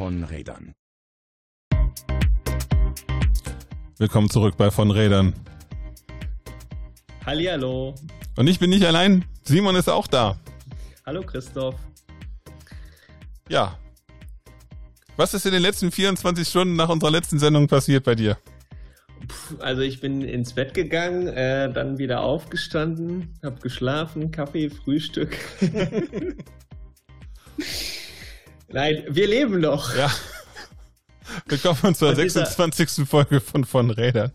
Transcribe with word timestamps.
von 0.00 0.24
Rädern. 0.24 0.72
Willkommen 3.98 4.30
zurück 4.30 4.56
bei 4.56 4.70
von 4.70 4.90
Rädern. 4.90 5.34
Hallihallo. 7.26 7.94
Und 8.34 8.46
ich 8.46 8.58
bin 8.58 8.70
nicht 8.70 8.86
allein. 8.86 9.26
Simon 9.42 9.76
ist 9.76 9.90
auch 9.90 10.06
da. 10.06 10.40
Hallo 11.04 11.20
Christoph. 11.20 11.74
Ja. 13.50 13.78
Was 15.18 15.34
ist 15.34 15.44
in 15.44 15.52
den 15.52 15.60
letzten 15.60 15.92
24 15.92 16.48
Stunden 16.48 16.76
nach 16.76 16.88
unserer 16.88 17.10
letzten 17.10 17.38
Sendung 17.38 17.66
passiert 17.66 18.04
bei 18.04 18.14
dir? 18.14 18.38
Also 19.58 19.82
ich 19.82 20.00
bin 20.00 20.22
ins 20.22 20.54
Bett 20.54 20.72
gegangen, 20.72 21.26
äh, 21.26 21.70
dann 21.70 21.98
wieder 21.98 22.22
aufgestanden, 22.22 23.38
habe 23.44 23.60
geschlafen, 23.60 24.30
Kaffee, 24.30 24.70
Frühstück. 24.70 25.36
Nein, 28.72 29.04
wir 29.08 29.26
leben 29.26 29.60
noch. 29.60 29.96
Ja. 29.96 30.08
Willkommen 31.46 31.92
zur 31.96 32.14
26. 32.14 33.04
Folge 33.08 33.40
von 33.40 33.64
von 33.64 33.90
Rädern. 33.90 34.30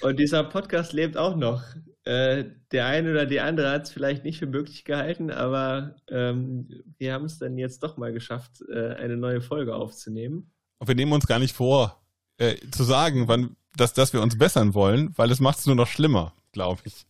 Und 0.00 0.18
dieser 0.18 0.42
Podcast 0.42 0.92
lebt 0.92 1.16
auch 1.16 1.36
noch. 1.36 1.62
Äh, 2.02 2.46
der 2.72 2.86
eine 2.86 3.12
oder 3.12 3.26
die 3.26 3.38
andere 3.38 3.70
hat 3.70 3.84
es 3.84 3.90
vielleicht 3.90 4.24
nicht 4.24 4.40
für 4.40 4.46
möglich 4.46 4.84
gehalten, 4.84 5.30
aber 5.30 5.94
ähm, 6.10 6.68
wir 6.98 7.12
haben 7.12 7.26
es 7.26 7.38
dann 7.38 7.56
jetzt 7.56 7.84
doch 7.84 7.96
mal 7.96 8.12
geschafft, 8.12 8.64
äh, 8.68 8.94
eine 8.94 9.16
neue 9.16 9.40
Folge 9.40 9.76
aufzunehmen. 9.76 10.50
Und 10.78 10.88
wir 10.88 10.96
nehmen 10.96 11.12
uns 11.12 11.28
gar 11.28 11.38
nicht 11.38 11.54
vor, 11.54 12.02
äh, 12.38 12.56
zu 12.72 12.82
sagen, 12.82 13.28
wann, 13.28 13.54
dass, 13.76 13.92
dass 13.92 14.12
wir 14.12 14.20
uns 14.20 14.36
bessern 14.36 14.74
wollen, 14.74 15.12
weil 15.16 15.30
es 15.30 15.38
macht 15.38 15.60
es 15.60 15.66
nur 15.66 15.76
noch 15.76 15.86
schlimmer, 15.86 16.34
glaube 16.50 16.82
ich. 16.86 17.06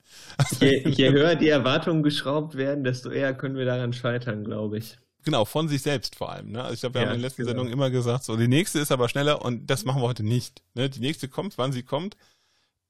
Je, 0.61 0.87
je 0.89 1.11
höher 1.11 1.37
die 1.37 1.49
Erwartungen 1.49 2.03
geschraubt 2.03 2.55
werden, 2.55 2.85
desto 2.85 3.11
eher 3.11 3.33
können 3.33 3.57
wir 3.57 3.65
daran 3.65 3.95
scheitern, 3.95 4.45
glaube 4.45 4.77
ich. 4.77 4.99
Genau, 5.25 5.45
von 5.45 5.69
sich 5.69 5.83
selbst 5.83 6.17
vor 6.17 6.31
allem. 6.31 6.53
Ne? 6.53 6.63
Also 6.63 6.75
ich 6.75 6.81
glaube, 6.81 6.95
wir 6.95 7.03
ja, 7.03 7.09
haben 7.09 7.15
in 7.15 7.21
den 7.21 7.25
letzten 7.25 7.43
genau. 7.43 7.51
Sendungen 7.51 7.73
immer 7.73 7.91
gesagt, 7.91 8.25
so 8.25 8.37
die 8.37 8.49
nächste 8.49 8.79
ist 8.79 8.93
aber 8.93 9.09
schneller 9.09 9.43
und 9.43 9.67
das 9.67 9.85
machen 9.85 10.03
wir 10.03 10.07
heute 10.07 10.23
nicht. 10.23 10.63
Ne? 10.75 10.91
Die 10.91 11.01
nächste 11.01 11.29
kommt, 11.29 11.57
wann 11.57 11.73
sie 11.73 11.83
kommt, 11.83 12.17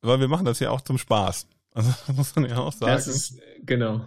weil 0.02 0.20
wir 0.20 0.28
machen 0.28 0.44
das 0.44 0.58
ja 0.58 0.70
auch 0.70 0.80
zum 0.80 0.98
Spaß. 0.98 1.46
Also 1.72 1.92
muss 2.12 2.34
man 2.34 2.48
ja 2.48 2.58
auch 2.58 2.72
sagen. 2.72 2.92
Das 2.92 3.06
ist, 3.06 3.38
genau. 3.62 4.04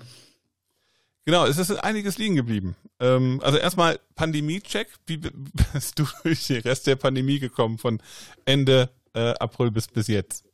Genau, 1.25 1.45
es 1.45 1.57
ist 1.57 1.71
einiges 1.71 2.17
liegen 2.17 2.35
geblieben. 2.35 2.75
Ähm, 2.99 3.41
also 3.43 3.57
erstmal 3.57 3.99
Pandemie-Check. 4.15 4.87
Wie 5.05 5.17
bist 5.73 5.99
du 5.99 6.05
durch 6.23 6.47
den 6.47 6.61
Rest 6.61 6.87
der 6.87 6.95
Pandemie 6.95 7.39
gekommen 7.39 7.77
von 7.77 8.01
Ende 8.45 8.89
äh, 9.13 9.33
April 9.39 9.71
bis, 9.71 9.87
bis 9.87 10.07
jetzt? 10.07 10.45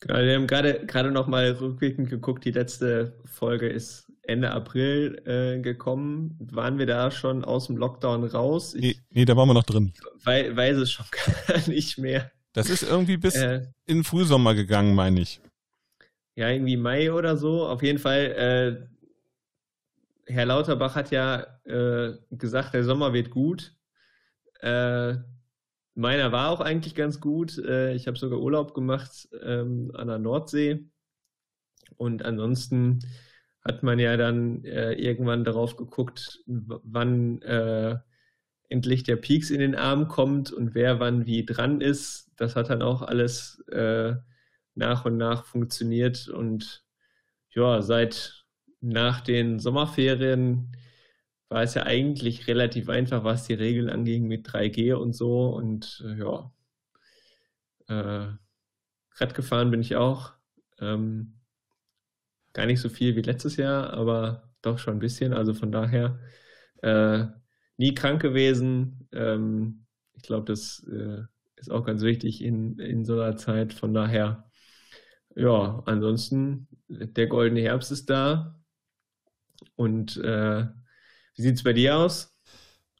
Genau, 0.00 0.18
wir 0.18 0.34
haben 0.34 0.46
gerade 0.46 0.86
gerade 0.86 1.10
noch 1.10 1.26
mal 1.26 1.50
rückwirkend 1.52 2.08
geguckt. 2.08 2.44
Die 2.44 2.50
letzte 2.50 3.14
Folge 3.24 3.68
ist 3.68 4.09
Ende 4.22 4.50
April 4.50 5.22
äh, 5.26 5.60
gekommen. 5.60 6.36
Waren 6.52 6.78
wir 6.78 6.86
da 6.86 7.10
schon 7.10 7.44
aus 7.44 7.66
dem 7.66 7.76
Lockdown 7.76 8.24
raus? 8.24 8.74
Ich, 8.74 8.82
nee, 8.82 8.96
nee, 9.10 9.24
da 9.24 9.36
waren 9.36 9.48
wir 9.48 9.54
noch 9.54 9.64
drin. 9.64 9.92
Weiß, 10.24 10.56
weiß 10.56 10.76
es 10.78 10.92
schon 10.92 11.06
gar 11.46 11.68
nicht 11.68 11.98
mehr. 11.98 12.30
Das 12.52 12.68
ist 12.68 12.82
irgendwie 12.82 13.16
bis 13.16 13.36
äh, 13.36 13.66
in 13.86 13.98
den 13.98 14.04
Frühsommer 14.04 14.54
gegangen, 14.54 14.94
meine 14.94 15.20
ich 15.20 15.40
ja, 16.40 16.48
irgendwie 16.48 16.78
Mai 16.78 17.12
oder 17.12 17.36
so. 17.36 17.66
Auf 17.66 17.82
jeden 17.82 17.98
Fall, 17.98 18.88
äh, 20.26 20.32
Herr 20.32 20.46
Lauterbach 20.46 20.94
hat 20.94 21.10
ja 21.10 21.46
äh, 21.64 22.16
gesagt, 22.30 22.72
der 22.72 22.84
Sommer 22.84 23.12
wird 23.12 23.30
gut. 23.30 23.76
Äh, 24.60 25.16
meiner 25.94 26.32
war 26.32 26.48
auch 26.48 26.60
eigentlich 26.60 26.94
ganz 26.94 27.20
gut. 27.20 27.58
Äh, 27.58 27.94
ich 27.94 28.06
habe 28.06 28.16
sogar 28.16 28.40
Urlaub 28.40 28.72
gemacht 28.72 29.28
ähm, 29.42 29.92
an 29.94 30.08
der 30.08 30.18
Nordsee. 30.18 30.86
Und 31.96 32.24
ansonsten 32.24 33.00
hat 33.62 33.82
man 33.82 33.98
ja 33.98 34.16
dann 34.16 34.64
äh, 34.64 34.92
irgendwann 34.92 35.44
darauf 35.44 35.76
geguckt, 35.76 36.40
wann 36.46 37.42
äh, 37.42 37.98
endlich 38.68 39.02
der 39.02 39.16
Peaks 39.16 39.50
in 39.50 39.60
den 39.60 39.74
Arm 39.74 40.08
kommt 40.08 40.52
und 40.52 40.74
wer 40.74 41.00
wann 41.00 41.26
wie 41.26 41.44
dran 41.44 41.80
ist. 41.80 42.30
Das 42.36 42.56
hat 42.56 42.70
dann 42.70 42.82
auch 42.82 43.02
alles 43.02 43.62
äh, 43.68 44.14
nach 44.74 45.04
und 45.04 45.16
nach 45.16 45.44
funktioniert. 45.44 46.28
Und 46.28 46.84
ja, 47.50 47.82
seit 47.82 48.44
nach 48.80 49.20
den 49.20 49.58
Sommerferien 49.58 50.76
war 51.48 51.62
es 51.62 51.74
ja 51.74 51.82
eigentlich 51.82 52.46
relativ 52.46 52.88
einfach, 52.88 53.24
was 53.24 53.46
die 53.46 53.54
Regeln 53.54 53.90
anging 53.90 54.26
mit 54.26 54.46
3G 54.46 54.94
und 54.94 55.14
so. 55.14 55.48
Und 55.48 56.02
äh, 56.06 56.18
ja, 56.18 56.52
äh, 57.88 58.32
Rad 59.16 59.34
gefahren 59.34 59.70
bin 59.70 59.80
ich 59.80 59.96
auch. 59.96 60.32
Ähm, 60.78 61.39
gar 62.52 62.66
nicht 62.66 62.80
so 62.80 62.88
viel 62.88 63.16
wie 63.16 63.22
letztes 63.22 63.56
Jahr, 63.56 63.92
aber 63.92 64.50
doch 64.62 64.78
schon 64.78 64.94
ein 64.96 65.00
bisschen. 65.00 65.32
Also 65.32 65.54
von 65.54 65.72
daher 65.72 66.18
äh, 66.82 67.26
nie 67.76 67.94
krank 67.94 68.22
gewesen. 68.22 69.08
Ähm, 69.12 69.86
ich 70.14 70.22
glaube, 70.22 70.46
das 70.46 70.86
äh, 70.90 71.22
ist 71.56 71.70
auch 71.70 71.84
ganz 71.84 72.02
wichtig 72.02 72.42
in, 72.42 72.78
in 72.78 73.04
so 73.04 73.14
einer 73.14 73.36
Zeit. 73.36 73.72
Von 73.72 73.94
daher 73.94 74.50
ja, 75.36 75.82
ansonsten, 75.86 76.66
der 76.88 77.26
goldene 77.26 77.62
Herbst 77.62 77.92
ist 77.92 78.10
da. 78.10 78.60
Und 79.76 80.16
äh, 80.16 80.66
wie 81.34 81.42
sieht 81.42 81.56
es 81.56 81.62
bei 81.62 81.72
dir 81.72 81.96
aus? 81.96 82.36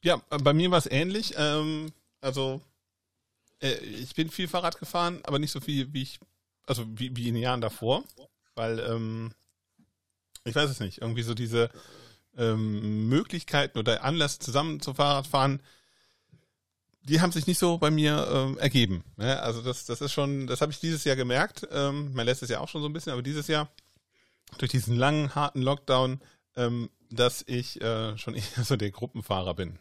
Ja, 0.01 0.21
bei 0.43 0.53
mir 0.53 0.71
war 0.71 0.77
es 0.77 0.89
ähnlich. 0.89 1.33
Ähm, 1.37 1.91
also, 2.21 2.61
äh, 3.61 3.75
ich 3.83 4.15
bin 4.15 4.29
viel 4.29 4.47
Fahrrad 4.47 4.79
gefahren, 4.79 5.19
aber 5.23 5.39
nicht 5.39 5.51
so 5.51 5.59
viel, 5.59 5.93
wie 5.93 6.03
ich, 6.03 6.19
also 6.65 6.85
wie, 6.97 7.15
wie 7.15 7.27
in 7.27 7.35
den 7.35 7.43
Jahren 7.43 7.61
davor. 7.61 8.03
Weil, 8.55 8.79
ähm, 8.79 9.33
ich 10.45 10.55
weiß 10.55 10.69
es 10.69 10.79
nicht, 10.79 11.01
irgendwie 11.01 11.23
so 11.23 11.33
diese 11.33 11.69
ähm, 12.37 13.09
Möglichkeiten 13.09 13.77
oder 13.77 14.03
Anlass 14.03 14.39
zusammen 14.39 14.79
zu 14.79 14.93
Fahrrad 14.93 15.27
fahren, 15.27 15.61
die 17.03 17.21
haben 17.21 17.31
sich 17.31 17.47
nicht 17.47 17.59
so 17.59 17.77
bei 17.77 17.89
mir 17.89 18.27
ähm, 18.31 18.57
ergeben. 18.57 19.03
Ne? 19.17 19.41
Also 19.41 19.61
das, 19.61 19.85
das 19.85 20.01
ist 20.01 20.11
schon, 20.11 20.47
das 20.47 20.61
habe 20.61 20.71
ich 20.71 20.79
dieses 20.79 21.03
Jahr 21.03 21.15
gemerkt. 21.15 21.67
Ähm, 21.71 22.11
mein 22.13 22.25
letztes 22.25 22.49
Jahr 22.49 22.61
auch 22.61 22.69
schon 22.69 22.81
so 22.81 22.89
ein 22.89 22.93
bisschen, 22.93 23.13
aber 23.13 23.23
dieses 23.23 23.47
Jahr 23.47 23.69
durch 24.57 24.71
diesen 24.71 24.95
langen, 24.95 25.33
harten 25.33 25.61
Lockdown, 25.61 26.21
ähm, 26.55 26.89
dass 27.09 27.43
ich 27.47 27.81
äh, 27.81 28.17
schon 28.17 28.35
eher 28.35 28.63
so 28.63 28.75
der 28.75 28.91
Gruppenfahrer 28.91 29.55
bin. 29.55 29.79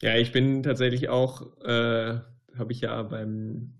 Ja, 0.00 0.14
ich 0.16 0.30
bin 0.30 0.62
tatsächlich 0.62 1.08
auch, 1.08 1.56
äh, 1.62 2.20
habe 2.56 2.72
ich 2.72 2.82
ja 2.82 3.02
beim, 3.02 3.77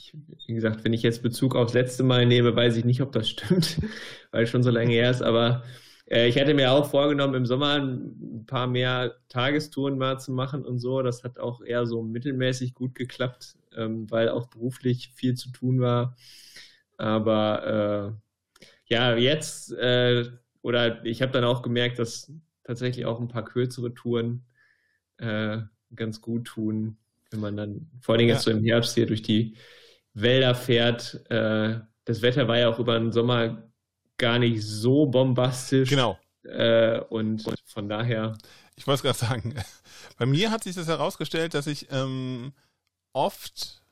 ich, 0.00 0.46
wie 0.46 0.54
gesagt, 0.54 0.84
wenn 0.84 0.92
ich 0.92 1.02
jetzt 1.02 1.22
Bezug 1.22 1.54
aufs 1.54 1.74
letzte 1.74 2.02
Mal 2.02 2.26
nehme, 2.26 2.56
weiß 2.56 2.76
ich 2.76 2.84
nicht, 2.84 3.02
ob 3.02 3.12
das 3.12 3.28
stimmt, 3.28 3.78
weil 4.32 4.46
schon 4.46 4.62
so 4.62 4.70
lange 4.70 4.92
her 4.92 5.10
ist, 5.10 5.22
aber 5.22 5.62
äh, 6.10 6.28
ich 6.28 6.38
hatte 6.38 6.54
mir 6.54 6.72
auch 6.72 6.90
vorgenommen, 6.90 7.34
im 7.34 7.46
Sommer 7.46 7.76
ein 7.76 8.44
paar 8.46 8.66
mehr 8.66 9.16
Tagestouren 9.28 9.96
mal 9.96 10.18
zu 10.18 10.32
machen 10.32 10.64
und 10.64 10.78
so. 10.78 11.02
Das 11.02 11.24
hat 11.24 11.38
auch 11.38 11.62
eher 11.62 11.86
so 11.86 12.02
mittelmäßig 12.02 12.74
gut 12.74 12.94
geklappt, 12.94 13.54
ähm, 13.76 14.10
weil 14.10 14.28
auch 14.28 14.48
beruflich 14.48 15.12
viel 15.14 15.34
zu 15.34 15.50
tun 15.50 15.80
war. 15.80 16.16
Aber 16.98 18.16
äh, 18.16 18.92
ja, 18.92 19.16
jetzt, 19.16 19.72
äh, 19.72 20.24
oder 20.62 21.04
ich 21.04 21.22
habe 21.22 21.32
dann 21.32 21.44
auch 21.44 21.62
gemerkt, 21.62 21.98
dass 21.98 22.32
tatsächlich 22.64 23.06
auch 23.06 23.20
ein 23.20 23.28
paar 23.28 23.44
kürzere 23.44 23.94
Touren 23.94 24.44
äh, 25.18 25.58
ganz 25.94 26.20
gut 26.20 26.46
tun, 26.46 26.98
wenn 27.30 27.40
man 27.40 27.56
dann, 27.56 27.90
vor 28.00 28.16
allem 28.16 28.28
jetzt 28.28 28.42
so 28.42 28.50
im 28.50 28.64
Herbst 28.64 28.94
hier 28.94 29.06
durch 29.06 29.22
die 29.22 29.56
Wälder 30.14 30.54
fährt. 30.54 31.20
Äh, 31.30 31.80
das 32.04 32.22
Wetter 32.22 32.48
war 32.48 32.58
ja 32.58 32.68
auch 32.68 32.78
über 32.78 32.98
den 32.98 33.12
Sommer 33.12 33.70
gar 34.18 34.38
nicht 34.38 34.62
so 34.62 35.06
bombastisch. 35.06 35.88
Genau. 35.88 36.18
Äh, 36.44 37.00
und 37.00 37.44
von 37.66 37.88
daher. 37.88 38.36
Ich 38.76 38.86
wollte 38.86 39.02
gerade 39.02 39.18
sagen, 39.18 39.54
bei 40.18 40.26
mir 40.26 40.50
hat 40.50 40.64
sich 40.64 40.74
das 40.74 40.88
herausgestellt, 40.88 41.54
dass 41.54 41.66
ich 41.66 41.88
ähm, 41.90 42.52
oft 43.12 43.82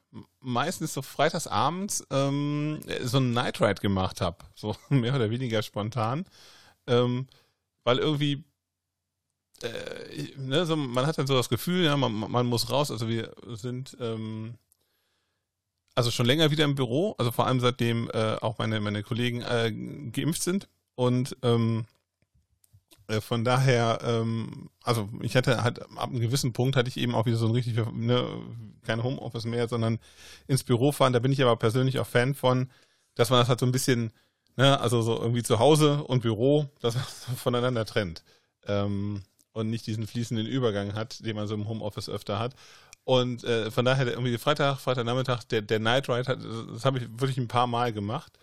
meistens 0.40 0.94
so 0.94 1.02
freitagsabends 1.02 2.06
ähm, 2.10 2.80
so 3.02 3.18
einen 3.18 3.32
Night 3.32 3.60
Ride 3.60 3.80
gemacht 3.80 4.20
habe, 4.20 4.38
so 4.54 4.74
mehr 4.88 5.14
oder 5.14 5.30
weniger 5.30 5.62
spontan, 5.62 6.24
ähm, 6.86 7.26
weil 7.84 7.98
irgendwie 7.98 8.44
äh, 9.62 10.36
ne, 10.36 10.64
so, 10.66 10.76
man 10.76 11.06
hat 11.06 11.18
dann 11.18 11.26
so 11.26 11.34
das 11.34 11.48
Gefühl, 11.48 11.84
ja, 11.84 11.96
man, 11.96 12.12
man 12.12 12.46
muss 12.46 12.70
raus. 12.70 12.90
Also 12.90 13.08
wir 13.08 13.34
sind 13.46 13.96
ähm, 14.00 14.54
also 15.98 16.12
schon 16.12 16.26
länger 16.26 16.52
wieder 16.52 16.64
im 16.64 16.76
Büro, 16.76 17.16
also 17.18 17.32
vor 17.32 17.48
allem 17.48 17.58
seitdem 17.58 18.08
äh, 18.14 18.36
auch 18.36 18.58
meine, 18.58 18.78
meine 18.78 19.02
Kollegen 19.02 19.42
äh, 19.42 19.72
geimpft 20.12 20.44
sind. 20.44 20.68
Und 20.94 21.36
ähm, 21.42 21.86
äh, 23.08 23.20
von 23.20 23.44
daher, 23.44 23.98
ähm, 24.04 24.70
also 24.84 25.08
ich 25.22 25.34
hatte 25.34 25.64
halt 25.64 25.82
ab 25.82 26.08
einem 26.08 26.20
gewissen 26.20 26.52
Punkt 26.52 26.76
hatte 26.76 26.88
ich 26.88 26.98
eben 26.98 27.16
auch 27.16 27.26
wieder 27.26 27.36
so 27.36 27.46
ein 27.46 27.52
richtig, 27.52 27.76
ne, 27.94 28.24
kein 28.86 29.02
Homeoffice 29.02 29.44
mehr, 29.44 29.66
sondern 29.66 29.98
ins 30.46 30.62
Büro 30.62 30.92
fahren. 30.92 31.12
Da 31.12 31.18
bin 31.18 31.32
ich 31.32 31.42
aber 31.42 31.56
persönlich 31.56 31.98
auch 31.98 32.06
Fan 32.06 32.36
von, 32.36 32.70
dass 33.16 33.30
man 33.30 33.40
das 33.40 33.48
halt 33.48 33.58
so 33.58 33.66
ein 33.66 33.72
bisschen, 33.72 34.12
ne, 34.54 34.78
also 34.78 35.02
so 35.02 35.20
irgendwie 35.20 35.42
zu 35.42 35.58
Hause 35.58 36.04
und 36.04 36.22
Büro, 36.22 36.68
dass 36.80 36.94
man 36.94 37.02
das 37.02 37.24
voneinander 37.42 37.84
trennt. 37.84 38.22
Ähm, 38.68 39.22
und 39.52 39.68
nicht 39.68 39.88
diesen 39.88 40.06
fließenden 40.06 40.46
Übergang 40.46 40.94
hat, 40.94 41.26
den 41.26 41.34
man 41.34 41.48
so 41.48 41.54
im 41.54 41.68
Homeoffice 41.68 42.08
öfter 42.08 42.38
hat. 42.38 42.54
Und 43.08 43.42
äh, 43.42 43.70
von 43.70 43.86
daher 43.86 44.06
irgendwie 44.06 44.36
Freitag, 44.36 44.80
Freitagnachmittag, 44.80 45.42
der, 45.44 45.62
der 45.62 45.78
Night 45.78 46.10
Ride, 46.10 46.28
hat, 46.28 46.40
das 46.74 46.84
habe 46.84 46.98
ich 46.98 47.08
wirklich 47.18 47.38
ein 47.38 47.48
paar 47.48 47.66
Mal 47.66 47.90
gemacht. 47.90 48.38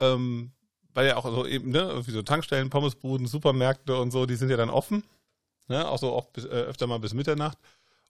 Ähm, 0.00 0.50
weil 0.92 1.06
ja 1.06 1.16
auch 1.16 1.24
so 1.24 1.46
eben, 1.46 1.70
ne, 1.70 1.82
irgendwie 1.82 2.10
so 2.10 2.20
Tankstellen, 2.22 2.68
Pommesbuden, 2.68 3.28
Supermärkte 3.28 3.96
und 3.96 4.10
so, 4.10 4.26
die 4.26 4.34
sind 4.34 4.50
ja 4.50 4.56
dann 4.56 4.70
offen. 4.70 5.04
Ne? 5.68 5.88
Auch 5.88 5.98
so 5.98 6.14
oft 6.14 6.36
äh, 6.36 6.48
öfter 6.48 6.88
mal 6.88 6.98
bis 6.98 7.14
Mitternacht. 7.14 7.56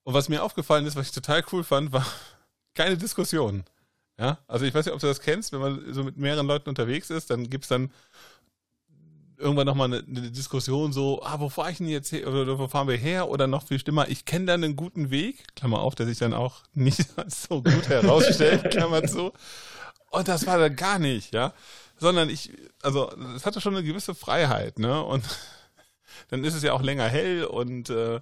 Und 0.02 0.14
was 0.14 0.30
mir 0.30 0.42
aufgefallen 0.42 0.86
ist, 0.86 0.96
was 0.96 1.08
ich 1.08 1.12
total 1.12 1.44
cool 1.52 1.62
fand, 1.62 1.92
war 1.92 2.06
keine 2.74 2.96
Diskussion. 2.96 3.62
Ja, 4.18 4.38
also 4.48 4.64
ich 4.64 4.72
weiß 4.72 4.86
nicht, 4.86 4.94
ob 4.94 5.00
du 5.00 5.08
das 5.08 5.20
kennst, 5.20 5.52
wenn 5.52 5.60
man 5.60 5.92
so 5.92 6.04
mit 6.04 6.16
mehreren 6.16 6.46
Leuten 6.46 6.70
unterwegs 6.70 7.10
ist, 7.10 7.28
dann 7.28 7.50
gibt's 7.50 7.68
dann 7.68 7.92
irgendwann 9.42 9.66
nochmal 9.66 9.88
eine, 9.92 10.04
eine 10.06 10.30
Diskussion 10.30 10.92
so, 10.92 11.22
ah, 11.22 11.40
wo 11.40 11.48
fahre 11.48 11.72
ich 11.72 11.78
denn 11.78 11.88
jetzt 11.88 12.12
her, 12.12 12.26
oder 12.26 12.58
wo 12.58 12.68
fahren 12.68 12.88
wir 12.88 12.96
her, 12.96 13.28
oder 13.28 13.46
noch 13.46 13.66
viel 13.66 13.78
schlimmer, 13.78 14.08
ich 14.08 14.24
kenne 14.24 14.46
da 14.46 14.54
einen 14.54 14.76
guten 14.76 15.10
Weg, 15.10 15.44
Klammer 15.56 15.80
auf, 15.80 15.94
der 15.94 16.06
sich 16.06 16.18
dann 16.18 16.32
auch 16.32 16.62
nicht 16.74 17.04
so 17.28 17.62
gut 17.62 17.88
herausstellt, 17.88 18.70
Klammer 18.70 19.04
zu. 19.04 19.32
Und 20.10 20.28
das 20.28 20.46
war 20.46 20.58
da 20.58 20.68
gar 20.68 20.98
nicht, 20.98 21.34
ja, 21.34 21.52
sondern 21.98 22.30
ich, 22.30 22.52
also 22.82 23.10
es 23.36 23.44
hatte 23.44 23.60
schon 23.60 23.74
eine 23.74 23.84
gewisse 23.84 24.14
Freiheit, 24.14 24.78
ne, 24.78 25.02
und 25.02 25.24
dann 26.28 26.44
ist 26.44 26.54
es 26.54 26.62
ja 26.62 26.72
auch 26.72 26.82
länger 26.82 27.08
hell 27.08 27.44
und 27.44 27.90
äh, 27.90 28.20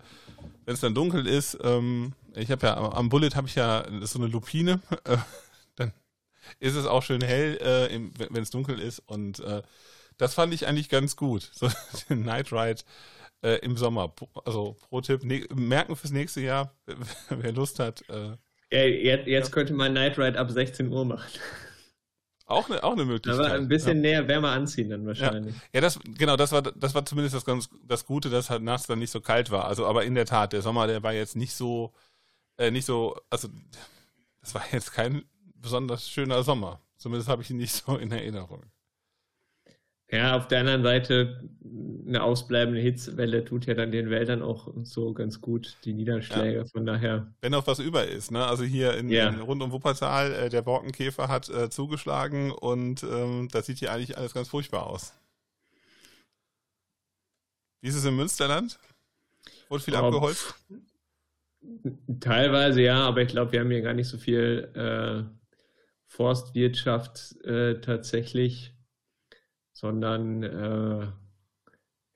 wenn 0.64 0.74
es 0.74 0.80
dann 0.80 0.94
dunkel 0.94 1.26
ist, 1.26 1.58
ähm, 1.62 2.14
ich 2.34 2.50
habe 2.50 2.66
ja 2.66 2.76
am 2.76 3.08
Bullet 3.08 3.30
habe 3.34 3.48
ich 3.48 3.56
ja 3.56 3.84
so 4.02 4.18
eine 4.18 4.28
Lupine, 4.28 4.80
äh, 5.04 5.16
dann 5.76 5.92
ist 6.60 6.76
es 6.76 6.86
auch 6.86 7.02
schön 7.02 7.20
hell, 7.20 7.56
äh, 7.58 8.10
wenn 8.30 8.42
es 8.42 8.50
dunkel 8.50 8.78
ist 8.78 9.00
und 9.06 9.40
äh, 9.40 9.62
das 10.20 10.34
fand 10.34 10.52
ich 10.52 10.66
eigentlich 10.66 10.88
ganz 10.88 11.16
gut. 11.16 11.50
So 11.52 11.68
den 12.10 12.22
Night 12.22 12.52
Ride 12.52 12.82
äh, 13.42 13.56
im 13.60 13.76
Sommer. 13.76 14.12
Also 14.44 14.76
Pro-Tipp, 14.88 15.24
ne 15.24 15.46
merken 15.54 15.96
fürs 15.96 16.12
nächste 16.12 16.42
Jahr, 16.42 16.74
wer 17.30 17.52
Lust 17.52 17.78
hat. 17.78 18.04
Äh, 18.08 18.36
ja, 18.72 18.84
jetzt, 18.84 19.26
jetzt 19.26 19.48
ja. 19.48 19.54
könnte 19.54 19.72
man 19.72 19.94
Night 19.94 20.18
Ride 20.18 20.38
ab 20.38 20.50
16 20.50 20.88
Uhr 20.88 21.04
machen. 21.04 21.30
Auch 22.44 22.68
eine, 22.68 22.82
auch 22.82 22.92
eine 22.92 23.04
Möglichkeit. 23.04 23.46
Aber 23.46 23.54
ein 23.54 23.68
bisschen 23.68 23.98
ja. 23.98 24.02
näher 24.02 24.28
wärmer 24.28 24.50
anziehen 24.50 24.90
dann 24.90 25.06
wahrscheinlich. 25.06 25.54
Ja, 25.54 25.62
ja 25.74 25.80
das, 25.80 26.00
genau, 26.04 26.36
das 26.36 26.52
war, 26.52 26.62
das 26.62 26.94
war 26.94 27.06
zumindest 27.06 27.34
das 27.34 27.44
ganz, 27.44 27.70
das 27.84 28.04
Gute, 28.04 28.28
dass 28.28 28.50
halt 28.50 28.62
nachts 28.62 28.88
dann 28.88 28.98
nicht 28.98 29.12
so 29.12 29.20
kalt 29.20 29.50
war. 29.50 29.66
Also, 29.66 29.86
aber 29.86 30.04
in 30.04 30.16
der 30.16 30.26
Tat, 30.26 30.52
der 30.52 30.60
Sommer, 30.60 30.86
der 30.86 31.02
war 31.02 31.12
jetzt 31.12 31.36
nicht 31.36 31.54
so, 31.54 31.92
äh, 32.58 32.70
nicht 32.70 32.84
so, 32.84 33.16
also, 33.30 33.48
das 34.40 34.54
war 34.54 34.64
jetzt 34.72 34.92
kein 34.92 35.22
besonders 35.54 36.08
schöner 36.08 36.42
Sommer. 36.42 36.80
Zumindest 36.96 37.28
habe 37.28 37.42
ich 37.42 37.50
ihn 37.50 37.56
nicht 37.56 37.72
so 37.72 37.96
in 37.96 38.10
Erinnerung. 38.12 38.69
Ja, 40.12 40.36
auf 40.36 40.48
der 40.48 40.60
anderen 40.60 40.82
Seite, 40.82 41.48
eine 42.06 42.22
ausbleibende 42.24 42.80
Hitzewelle 42.80 43.44
tut 43.44 43.66
ja 43.66 43.74
dann 43.74 43.92
den 43.92 44.10
Wäldern 44.10 44.42
auch 44.42 44.72
so 44.82 45.12
ganz 45.12 45.40
gut, 45.40 45.76
die 45.84 45.92
Niederschläge. 45.92 46.58
Ja. 46.58 46.64
Von 46.64 46.84
daher. 46.84 47.32
Wenn 47.40 47.52
noch 47.52 47.66
was 47.68 47.78
über 47.78 48.06
ist, 48.08 48.32
ne? 48.32 48.44
Also 48.44 48.64
hier 48.64 48.96
in, 48.96 49.08
ja. 49.08 49.28
in 49.28 49.40
rund 49.40 49.62
um 49.62 49.70
Wuppertal, 49.70 50.32
äh, 50.32 50.48
der 50.48 50.62
Borkenkäfer 50.62 51.28
hat 51.28 51.48
äh, 51.48 51.70
zugeschlagen 51.70 52.50
und 52.50 53.04
ähm, 53.04 53.48
das 53.52 53.66
sieht 53.66 53.78
hier 53.78 53.92
eigentlich 53.92 54.18
alles 54.18 54.34
ganz 54.34 54.48
furchtbar 54.48 54.88
aus. 54.88 55.12
Wie 57.80 57.88
ist 57.88 57.94
es 57.94 58.04
im 58.04 58.16
Münsterland? 58.16 58.80
Wurde 59.68 59.84
viel 59.84 59.94
abgeholzt? 59.94 60.54
Teilweise 62.18 62.82
ja, 62.82 63.04
aber 63.04 63.22
ich 63.22 63.28
glaube, 63.28 63.52
wir 63.52 63.60
haben 63.60 63.70
hier 63.70 63.82
gar 63.82 63.94
nicht 63.94 64.08
so 64.08 64.18
viel 64.18 64.70
äh, 64.74 65.22
Forstwirtschaft 66.06 67.36
äh, 67.44 67.80
tatsächlich 67.80 68.74
sondern 69.80 70.42
äh, 70.42 71.06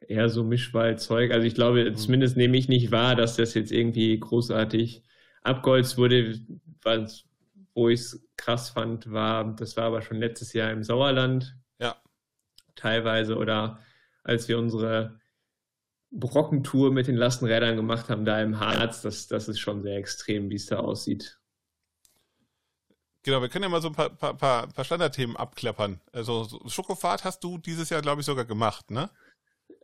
eher 0.06 0.28
so 0.28 0.44
Mischwaldzeug. 0.44 1.32
Also 1.32 1.46
ich 1.46 1.54
glaube, 1.54 1.90
mhm. 1.90 1.96
zumindest 1.96 2.36
nehme 2.36 2.58
ich 2.58 2.68
nicht 2.68 2.92
wahr, 2.92 3.16
dass 3.16 3.36
das 3.36 3.54
jetzt 3.54 3.72
irgendwie 3.72 4.20
großartig 4.20 5.02
abgeholzt 5.42 5.96
wurde. 5.96 6.38
Was, 6.82 7.24
wo 7.72 7.88
ich 7.88 8.00
es 8.00 8.28
krass 8.36 8.68
fand, 8.68 9.10
war, 9.10 9.56
das 9.56 9.78
war 9.78 9.84
aber 9.84 10.02
schon 10.02 10.18
letztes 10.18 10.52
Jahr 10.52 10.70
im 10.72 10.84
Sauerland. 10.84 11.56
Ja. 11.80 11.96
Teilweise 12.74 13.36
oder 13.36 13.78
als 14.24 14.46
wir 14.46 14.58
unsere 14.58 15.18
Brockentour 16.10 16.92
mit 16.92 17.06
den 17.06 17.16
Lastenrädern 17.16 17.76
gemacht 17.76 18.10
haben, 18.10 18.26
da 18.26 18.42
im 18.42 18.60
Harz, 18.60 19.00
das, 19.00 19.26
das 19.26 19.48
ist 19.48 19.58
schon 19.58 19.82
sehr 19.82 19.96
extrem, 19.96 20.50
wie 20.50 20.56
es 20.56 20.66
da 20.66 20.80
aussieht. 20.80 21.38
Genau, 23.24 23.40
wir 23.40 23.48
können 23.48 23.62
ja 23.62 23.68
mal 23.70 23.80
so 23.80 23.88
ein 23.88 23.94
paar, 23.94 24.10
paar, 24.10 24.36
paar, 24.36 24.68
paar 24.68 24.84
Standardthemen 24.84 25.34
abklappern. 25.34 25.98
Also 26.12 26.46
Schokofahrt 26.66 27.24
hast 27.24 27.42
du 27.42 27.56
dieses 27.56 27.88
Jahr, 27.88 28.02
glaube 28.02 28.20
ich, 28.20 28.26
sogar 28.26 28.44
gemacht, 28.44 28.90
ne? 28.90 29.08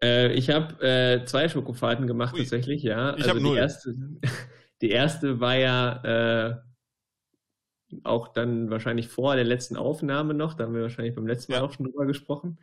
Äh, 0.02 0.34
ich 0.34 0.50
habe 0.50 0.86
äh, 0.86 1.24
zwei 1.24 1.48
Schokofahrten 1.48 2.06
gemacht 2.06 2.34
Ui. 2.34 2.40
tatsächlich, 2.40 2.82
ja. 2.82 3.14
Ich 3.14 3.22
also 3.22 3.30
habe 3.30 3.40
null. 3.40 3.54
Die 3.54 3.60
erste, 3.60 3.94
die 4.82 4.90
erste 4.90 5.40
war 5.40 5.56
ja 5.56 6.50
äh, 6.50 6.56
auch 8.04 8.28
dann 8.28 8.68
wahrscheinlich 8.68 9.08
vor 9.08 9.34
der 9.36 9.44
letzten 9.44 9.78
Aufnahme 9.78 10.34
noch. 10.34 10.52
Da 10.52 10.64
haben 10.64 10.74
wir 10.74 10.82
wahrscheinlich 10.82 11.14
beim 11.14 11.26
letzten 11.26 11.52
Mal 11.52 11.58
ja. 11.58 11.64
auch 11.64 11.72
schon 11.72 11.86
drüber 11.86 12.04
gesprochen. 12.04 12.58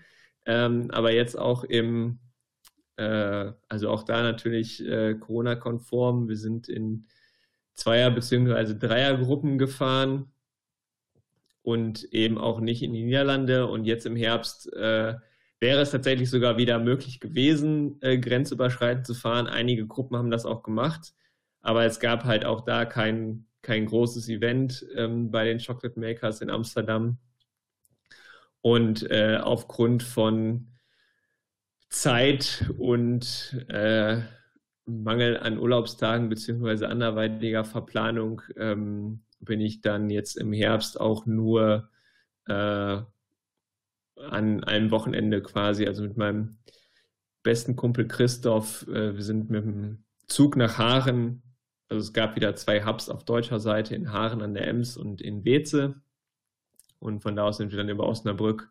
Ähm, 0.45 0.91
aber 0.91 1.11
jetzt 1.11 1.39
auch 1.39 1.63
im, 1.63 2.19
äh, 2.97 3.51
also 3.67 3.89
auch 3.89 4.03
da 4.03 4.21
natürlich 4.21 4.85
äh, 4.85 5.15
Corona-konform. 5.15 6.29
Wir 6.29 6.37
sind 6.37 6.69
in 6.69 7.07
Zweier- 7.73 8.11
bzw. 8.11 8.75
Dreiergruppen 8.75 9.57
gefahren 9.57 10.31
und 11.67 12.05
eben 12.13 12.37
auch 12.37 12.61
nicht 12.61 12.81
in 12.81 12.93
die 12.93 13.03
Niederlande. 13.03 13.67
Und 13.67 13.83
jetzt 13.83 14.05
im 14.05 14.15
Herbst 14.15 14.71
äh, 14.71 15.15
wäre 15.59 15.81
es 15.81 15.91
tatsächlich 15.91 16.29
sogar 16.29 16.55
wieder 16.55 16.79
möglich 16.79 17.19
gewesen, 17.19 18.01
äh, 18.01 18.17
grenzüberschreitend 18.17 19.05
zu 19.05 19.13
fahren. 19.13 19.47
Einige 19.47 19.85
Gruppen 19.85 20.15
haben 20.15 20.31
das 20.31 20.45
auch 20.45 20.63
gemacht, 20.63 21.13
aber 21.59 21.83
es 21.83 21.99
gab 21.99 22.23
halt 22.23 22.45
auch 22.45 22.61
da 22.61 22.85
kein, 22.85 23.47
kein 23.63 23.85
großes 23.85 24.29
Event 24.29 24.85
ähm, 24.95 25.29
bei 25.29 25.43
den 25.43 25.59
Chocolate 25.59 25.99
Makers 25.99 26.39
in 26.39 26.49
Amsterdam. 26.49 27.17
Und 28.61 29.11
äh, 29.11 29.35
aufgrund 29.35 30.03
von 30.03 30.71
Zeit 31.89 32.71
und 32.77 33.65
äh, 33.67 34.21
Mangel 34.85 35.35
an 35.35 35.59
Urlaubstagen 35.59 36.29
beziehungsweise 36.29 36.87
anderweitiger 36.87 37.65
Verplanung 37.65 38.41
ähm, 38.55 39.25
bin 39.39 39.61
ich 39.61 39.81
dann 39.81 40.09
jetzt 40.09 40.37
im 40.37 40.53
Herbst 40.53 40.99
auch 40.99 41.25
nur 41.25 41.89
äh, 42.47 43.01
an 44.15 44.63
einem 44.63 44.91
Wochenende 44.91 45.41
quasi, 45.41 45.85
also 45.85 46.03
mit 46.03 46.17
meinem 46.17 46.57
besten 47.43 47.75
Kumpel 47.75 48.07
Christoph. 48.07 48.87
Äh, 48.87 49.15
wir 49.15 49.23
sind 49.23 49.49
mit 49.49 49.63
dem 49.63 50.03
Zug 50.27 50.57
nach 50.57 50.77
Haaren. 50.77 51.43
Also 51.89 52.01
es 52.01 52.13
gab 52.13 52.35
wieder 52.35 52.55
zwei 52.55 52.85
Hubs 52.85 53.09
auf 53.09 53.23
deutscher 53.23 53.59
Seite 53.59 53.95
in 53.95 54.11
Haaren 54.11 54.41
an 54.41 54.53
der 54.53 54.67
Ems 54.67 54.97
und 54.97 55.21
in 55.21 55.45
Weze. 55.45 56.01
Und 56.99 57.21
von 57.21 57.35
da 57.35 57.43
aus 57.43 57.57
sind 57.57 57.71
wir 57.71 57.77
dann 57.77 57.89
über 57.89 58.07
Osnabrück 58.07 58.69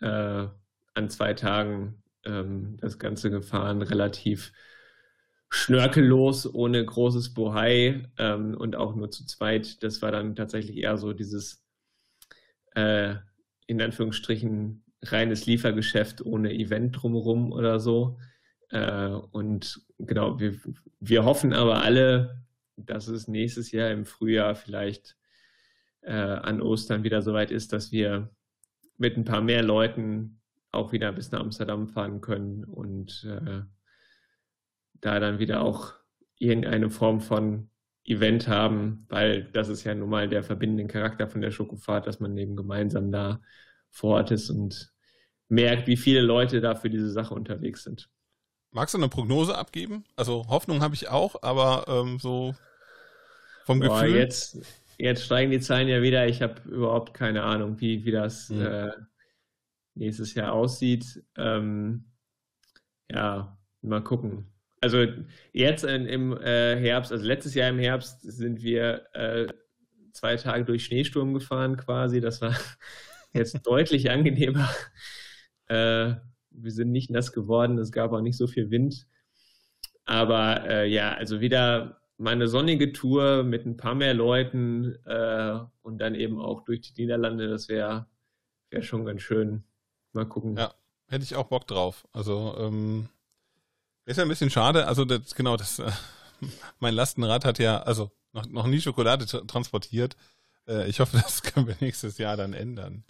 äh, 0.00 0.46
an 0.94 1.08
zwei 1.08 1.34
Tagen 1.34 2.02
ähm, 2.24 2.76
das 2.80 2.98
Ganze 2.98 3.30
gefahren, 3.30 3.82
relativ 3.82 4.52
schnörkellos, 5.54 6.52
ohne 6.52 6.84
großes 6.84 7.32
Bohai 7.32 8.02
ähm, 8.18 8.56
und 8.56 8.74
auch 8.74 8.96
nur 8.96 9.10
zu 9.12 9.24
zweit. 9.24 9.82
Das 9.84 10.02
war 10.02 10.10
dann 10.10 10.34
tatsächlich 10.34 10.76
eher 10.76 10.98
so 10.98 11.12
dieses, 11.12 11.64
äh, 12.74 13.14
in 13.66 13.80
Anführungsstrichen, 13.80 14.84
reines 15.02 15.46
Liefergeschäft 15.46 16.26
ohne 16.26 16.52
Event 16.52 17.00
drumherum 17.00 17.52
oder 17.52 17.78
so. 17.78 18.18
Äh, 18.70 19.10
und 19.10 19.80
genau, 19.98 20.40
wir, 20.40 20.56
wir 20.98 21.24
hoffen 21.24 21.52
aber 21.52 21.82
alle, 21.82 22.44
dass 22.76 23.06
es 23.06 23.28
nächstes 23.28 23.70
Jahr 23.70 23.90
im 23.90 24.06
Frühjahr 24.06 24.56
vielleicht 24.56 25.16
äh, 26.00 26.12
an 26.12 26.60
Ostern 26.62 27.04
wieder 27.04 27.22
soweit 27.22 27.52
ist, 27.52 27.72
dass 27.72 27.92
wir 27.92 28.34
mit 28.98 29.16
ein 29.16 29.24
paar 29.24 29.40
mehr 29.40 29.62
Leuten 29.62 30.40
auch 30.72 30.90
wieder 30.90 31.12
bis 31.12 31.30
nach 31.30 31.40
Amsterdam 31.40 31.86
fahren 31.86 32.20
können 32.20 32.64
und 32.64 33.24
äh, 33.30 33.62
da 35.04 35.20
dann 35.20 35.38
wieder 35.38 35.60
auch 35.60 35.92
irgendeine 36.38 36.90
Form 36.90 37.20
von 37.20 37.68
Event 38.04 38.48
haben, 38.48 39.06
weil 39.08 39.44
das 39.52 39.68
ist 39.68 39.84
ja 39.84 39.94
nun 39.94 40.08
mal 40.08 40.28
der 40.28 40.42
verbindende 40.42 40.86
Charakter 40.86 41.28
von 41.28 41.40
der 41.40 41.50
Schokofahrt, 41.50 42.06
dass 42.06 42.20
man 42.20 42.36
eben 42.36 42.56
gemeinsam 42.56 43.12
da 43.12 43.40
vor 43.90 44.16
Ort 44.16 44.30
ist 44.30 44.50
und 44.50 44.92
merkt, 45.48 45.86
wie 45.86 45.96
viele 45.96 46.20
Leute 46.20 46.60
da 46.60 46.74
für 46.74 46.90
diese 46.90 47.10
Sache 47.10 47.34
unterwegs 47.34 47.84
sind. 47.84 48.10
Magst 48.70 48.94
du 48.94 48.98
eine 48.98 49.08
Prognose 49.08 49.56
abgeben? 49.56 50.04
Also 50.16 50.46
Hoffnung 50.48 50.80
habe 50.80 50.94
ich 50.94 51.08
auch, 51.08 51.42
aber 51.42 51.84
ähm, 51.86 52.18
so 52.18 52.54
vom 53.64 53.80
Boah, 53.80 54.00
Gefühl. 54.00 54.16
Jetzt, 54.16 54.58
jetzt 54.98 55.24
steigen 55.24 55.50
die 55.50 55.60
Zahlen 55.60 55.88
ja 55.88 56.02
wieder. 56.02 56.26
Ich 56.26 56.42
habe 56.42 56.60
überhaupt 56.68 57.14
keine 57.14 57.44
Ahnung, 57.44 57.80
wie, 57.80 58.04
wie 58.04 58.10
das 58.10 58.48
mhm. 58.48 58.66
äh, 58.66 58.90
nächstes 59.94 60.34
Jahr 60.34 60.52
aussieht. 60.52 61.22
Ähm, 61.36 62.06
ja, 63.10 63.56
mal 63.82 64.02
gucken 64.02 64.53
also 64.84 65.06
jetzt 65.54 65.82
in, 65.82 66.04
im 66.04 66.36
äh, 66.36 66.76
Herbst, 66.76 67.10
also 67.10 67.24
letztes 67.24 67.54
Jahr 67.54 67.70
im 67.70 67.78
Herbst 67.78 68.20
sind 68.20 68.62
wir 68.62 69.06
äh, 69.14 69.46
zwei 70.12 70.36
Tage 70.36 70.66
durch 70.66 70.84
Schneesturm 70.84 71.32
gefahren 71.32 71.78
quasi. 71.78 72.20
Das 72.20 72.42
war 72.42 72.54
jetzt 73.32 73.66
deutlich 73.66 74.10
angenehmer. 74.10 74.68
Äh, 75.68 76.16
wir 76.50 76.70
sind 76.70 76.92
nicht 76.92 77.10
nass 77.10 77.32
geworden, 77.32 77.78
es 77.78 77.92
gab 77.92 78.12
auch 78.12 78.20
nicht 78.20 78.36
so 78.36 78.46
viel 78.46 78.70
Wind. 78.70 79.06
Aber 80.04 80.68
äh, 80.68 80.86
ja, 80.86 81.14
also 81.14 81.40
wieder 81.40 82.02
mal 82.18 82.32
eine 82.32 82.46
sonnige 82.46 82.92
Tour 82.92 83.42
mit 83.42 83.64
ein 83.64 83.78
paar 83.78 83.94
mehr 83.94 84.12
Leuten 84.12 84.96
äh, 85.06 85.60
und 85.80 85.96
dann 85.96 86.14
eben 86.14 86.38
auch 86.38 86.62
durch 86.66 86.82
die 86.82 87.00
Niederlande, 87.00 87.48
das 87.48 87.70
wäre 87.70 88.06
wär 88.68 88.82
schon 88.82 89.06
ganz 89.06 89.22
schön. 89.22 89.64
Mal 90.12 90.26
gucken. 90.26 90.58
Ja, 90.58 90.74
hätte 91.08 91.24
ich 91.24 91.36
auch 91.36 91.46
Bock 91.46 91.66
drauf. 91.66 92.06
Also 92.12 92.54
ähm, 92.58 93.08
Ist 94.06 94.16
ja 94.18 94.22
ein 94.22 94.28
bisschen 94.28 94.50
schade. 94.50 94.86
Also 94.86 95.04
das, 95.04 95.34
genau, 95.34 95.56
das, 95.56 95.78
äh, 95.78 95.90
mein 96.78 96.94
Lastenrad 96.94 97.44
hat 97.44 97.58
ja 97.58 97.82
also 97.82 98.10
noch, 98.32 98.46
noch 98.46 98.66
nie 98.66 98.80
Schokolade 98.80 99.26
transportiert. 99.46 100.16
Äh, 100.68 100.88
ich 100.88 101.00
hoffe, 101.00 101.16
das 101.22 101.42
können 101.42 101.66
wir 101.66 101.76
nächstes 101.80 102.18
Jahr 102.18 102.36
dann 102.36 102.52
ändern. 102.52 103.04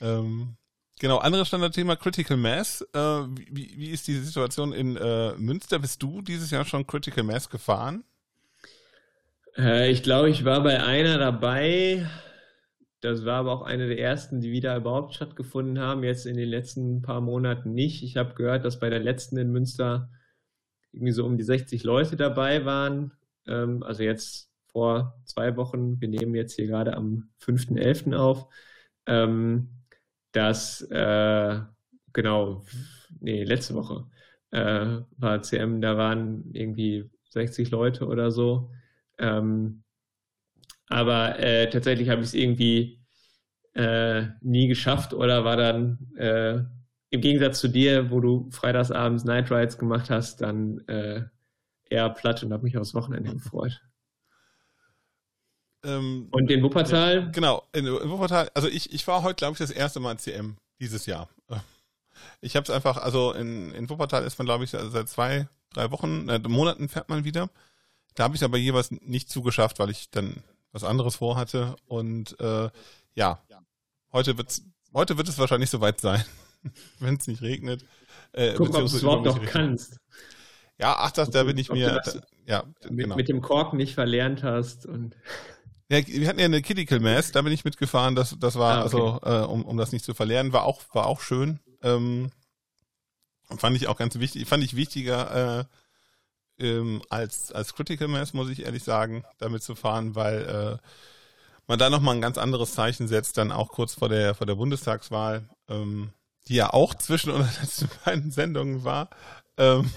Ähm, 0.00 0.56
genau, 0.98 1.18
anderes 1.18 1.48
Standardthema 1.48 1.96
Critical 1.96 2.36
Mass. 2.36 2.82
Äh, 2.92 2.98
wie, 2.98 3.74
wie 3.76 3.90
ist 3.90 4.06
die 4.06 4.18
Situation 4.18 4.72
in 4.72 4.96
äh, 4.96 5.32
Münster? 5.34 5.78
Bist 5.78 6.02
du 6.02 6.22
dieses 6.22 6.50
Jahr 6.50 6.64
schon 6.64 6.86
Critical 6.86 7.24
Mass 7.24 7.50
gefahren? 7.50 8.04
Äh, 9.56 9.90
ich 9.90 10.02
glaube, 10.02 10.30
ich 10.30 10.44
war 10.44 10.62
bei 10.62 10.82
einer 10.82 11.18
dabei. 11.18 12.08
Das 13.00 13.24
war 13.24 13.36
aber 13.40 13.52
auch 13.52 13.62
eine 13.62 13.88
der 13.88 13.98
ersten, 13.98 14.40
die 14.40 14.50
wieder 14.50 14.76
überhaupt 14.76 15.14
stattgefunden 15.14 15.78
haben, 15.78 16.02
jetzt 16.02 16.26
in 16.26 16.36
den 16.36 16.48
letzten 16.48 17.02
paar 17.02 17.20
Monaten 17.20 17.72
nicht. 17.74 18.02
Ich 18.02 18.16
habe 18.16 18.34
gehört, 18.34 18.64
dass 18.64 18.80
bei 18.80 18.90
der 18.90 19.00
letzten 19.00 19.36
in 19.36 19.52
Münster 19.52 20.10
irgendwie 20.92 21.12
so 21.12 21.24
um 21.26 21.36
die 21.36 21.44
60 21.44 21.84
Leute 21.84 22.16
dabei 22.16 22.64
waren. 22.64 23.12
Ähm, 23.46 23.82
also 23.82 24.02
jetzt 24.02 24.50
vor 24.68 25.20
zwei 25.24 25.56
Wochen, 25.56 26.00
wir 26.00 26.08
nehmen 26.08 26.34
jetzt 26.34 26.54
hier 26.54 26.66
gerade 26.66 26.96
am 26.96 27.28
5.11. 27.38 28.14
auf, 28.14 28.46
ähm, 29.06 29.70
dass, 30.32 30.82
äh, 30.90 31.60
genau, 32.12 32.64
nee, 33.20 33.44
letzte 33.44 33.74
Woche 33.74 34.06
äh, 34.50 35.00
war 35.18 35.42
CM, 35.42 35.80
da 35.80 35.96
waren 35.96 36.50
irgendwie 36.52 37.10
60 37.30 37.70
Leute 37.70 38.06
oder 38.06 38.30
so. 38.30 38.70
Ähm, 39.18 39.82
aber 40.88 41.38
äh, 41.38 41.68
tatsächlich 41.70 42.08
habe 42.08 42.22
ich 42.22 42.28
es 42.28 42.34
irgendwie 42.34 43.00
äh, 43.74 44.26
nie 44.40 44.68
geschafft 44.68 45.12
oder 45.12 45.44
war 45.44 45.56
dann 45.56 45.98
äh, 46.16 46.62
im 47.10 47.20
Gegensatz 47.20 47.60
zu 47.60 47.68
dir, 47.68 48.10
wo 48.10 48.20
du 48.20 48.50
freitagsabends 48.50 49.24
Night 49.24 49.50
Rides 49.50 49.78
gemacht 49.78 50.10
hast, 50.10 50.40
dann 50.40 50.78
äh, 50.88 51.22
eher 51.88 52.10
platt 52.10 52.42
und 52.42 52.52
habe 52.52 52.64
mich 52.64 52.76
aufs 52.76 52.94
Wochenende 52.94 53.32
gefreut. 53.32 53.80
Ähm, 55.84 56.28
und 56.30 56.50
in 56.50 56.62
Wuppertal? 56.62 57.14
Ja, 57.16 57.30
genau, 57.30 57.62
in, 57.72 57.86
in, 57.86 58.10
Wuppertal, 58.10 58.50
also 58.54 58.68
ich, 58.68 58.92
ich 58.92 59.06
war 59.06 59.22
heute, 59.22 59.36
glaube 59.36 59.52
ich, 59.52 59.58
das 59.58 59.70
erste 59.70 60.00
Mal 60.00 60.18
CM 60.18 60.56
dieses 60.80 61.06
Jahr. 61.06 61.28
Ich 62.40 62.56
habe 62.56 62.64
es 62.64 62.70
einfach, 62.70 62.96
also 62.96 63.32
in, 63.32 63.72
in 63.72 63.88
Wuppertal 63.88 64.24
ist 64.24 64.38
man, 64.38 64.46
glaube 64.46 64.64
ich, 64.64 64.70
seit 64.70 65.08
zwei, 65.08 65.48
drei 65.72 65.90
Wochen, 65.90 66.28
äh, 66.28 66.38
Monaten 66.38 66.88
fährt 66.88 67.08
man 67.08 67.24
wieder. 67.24 67.50
Da 68.14 68.24
habe 68.24 68.36
ich 68.36 68.42
aber 68.42 68.56
jeweils 68.56 68.90
nicht 68.90 69.28
zugeschafft, 69.28 69.78
weil 69.78 69.90
ich 69.90 70.10
dann 70.10 70.42
was 70.76 70.84
anderes 70.84 71.16
vorhatte. 71.16 71.74
Und 71.86 72.38
äh, 72.38 72.68
ja, 73.14 73.40
heute 74.12 74.36
wird's, 74.36 74.62
heute 74.94 75.16
wird 75.16 75.28
es 75.28 75.38
wahrscheinlich 75.38 75.70
soweit 75.70 76.00
sein, 76.00 76.22
wenn 77.00 77.16
es 77.16 77.26
nicht 77.26 77.42
regnet. 77.42 77.84
Äh, 78.32 78.54
Guck, 78.54 78.68
ob 78.68 78.80
du 78.80 78.84
es 78.84 79.02
überhaupt 79.02 79.24
noch 79.24 79.42
kannst. 79.42 79.98
Ja, 80.78 80.94
ach, 80.98 81.10
das, 81.10 81.30
da 81.30 81.44
bin 81.44 81.56
ich 81.56 81.70
mir, 81.72 82.02
da, 82.04 82.12
ja, 82.44 82.64
mit, 82.90 82.98
genau. 82.98 83.16
mit 83.16 83.28
dem 83.28 83.40
Kork 83.40 83.72
nicht 83.72 83.94
verlernt 83.94 84.44
hast 84.44 84.86
und. 84.86 85.16
Ja, 85.88 86.04
wir 86.04 86.26
hatten 86.26 86.40
ja 86.40 86.46
eine 86.46 86.62
Critical 86.62 86.98
Mass, 86.98 87.30
da 87.30 87.42
bin 87.42 87.52
ich 87.52 87.64
mitgefahren, 87.64 88.16
das, 88.16 88.36
das 88.40 88.56
war, 88.56 88.78
ah, 88.78 88.84
okay. 88.86 88.96
also, 88.96 89.20
äh, 89.22 89.46
um, 89.46 89.64
um 89.64 89.76
das 89.76 89.92
nicht 89.92 90.04
zu 90.04 90.14
verlernen, 90.14 90.52
war 90.52 90.64
auch, 90.64 90.82
war 90.92 91.06
auch 91.06 91.20
schön. 91.20 91.60
Ähm, 91.80 92.32
fand 93.56 93.76
ich 93.76 93.86
auch 93.86 93.96
ganz 93.96 94.18
wichtig, 94.18 94.48
fand 94.48 94.64
ich 94.64 94.74
wichtiger, 94.74 95.60
äh, 95.60 95.64
ähm, 96.58 97.02
als, 97.10 97.52
als 97.52 97.74
Critical 97.74 98.08
Mass, 98.08 98.34
muss 98.34 98.50
ich 98.50 98.64
ehrlich 98.64 98.84
sagen, 98.84 99.24
damit 99.38 99.62
zu 99.62 99.74
fahren, 99.74 100.14
weil 100.14 100.80
äh, 100.80 100.88
man 101.66 101.78
da 101.78 101.90
nochmal 101.90 102.14
ein 102.14 102.20
ganz 102.20 102.38
anderes 102.38 102.72
Zeichen 102.72 103.08
setzt, 103.08 103.38
dann 103.38 103.52
auch 103.52 103.68
kurz 103.68 103.94
vor 103.94 104.08
der, 104.08 104.34
vor 104.34 104.46
der 104.46 104.54
Bundestagswahl, 104.54 105.48
ähm, 105.68 106.10
die 106.48 106.54
ja 106.54 106.72
auch 106.72 106.94
zwischen 106.94 107.30
unseren 107.30 107.54
letzten 107.60 107.90
beiden 108.04 108.30
Sendungen 108.30 108.84
war. 108.84 109.10
Ähm, 109.56 109.90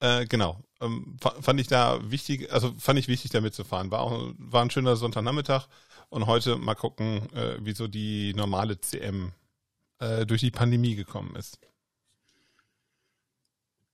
äh, 0.00 0.26
genau. 0.26 0.60
Ähm, 0.80 1.16
fand 1.20 1.60
ich 1.60 1.68
da 1.68 1.98
wichtig, 2.10 2.52
also 2.52 2.72
fand 2.78 2.98
ich 2.98 3.08
wichtig, 3.08 3.30
damit 3.30 3.54
zu 3.54 3.64
fahren. 3.64 3.90
War 3.90 4.00
auch, 4.00 4.32
war 4.38 4.62
ein 4.62 4.70
schöner 4.70 4.96
Sonntagnachmittag 4.96 5.66
und 6.08 6.26
heute 6.26 6.56
mal 6.56 6.74
gucken, 6.74 7.32
äh, 7.34 7.56
wieso 7.60 7.88
die 7.88 8.34
normale 8.34 8.80
CM 8.80 9.32
äh, 9.98 10.26
durch 10.26 10.40
die 10.40 10.50
Pandemie 10.50 10.96
gekommen 10.96 11.36
ist 11.36 11.58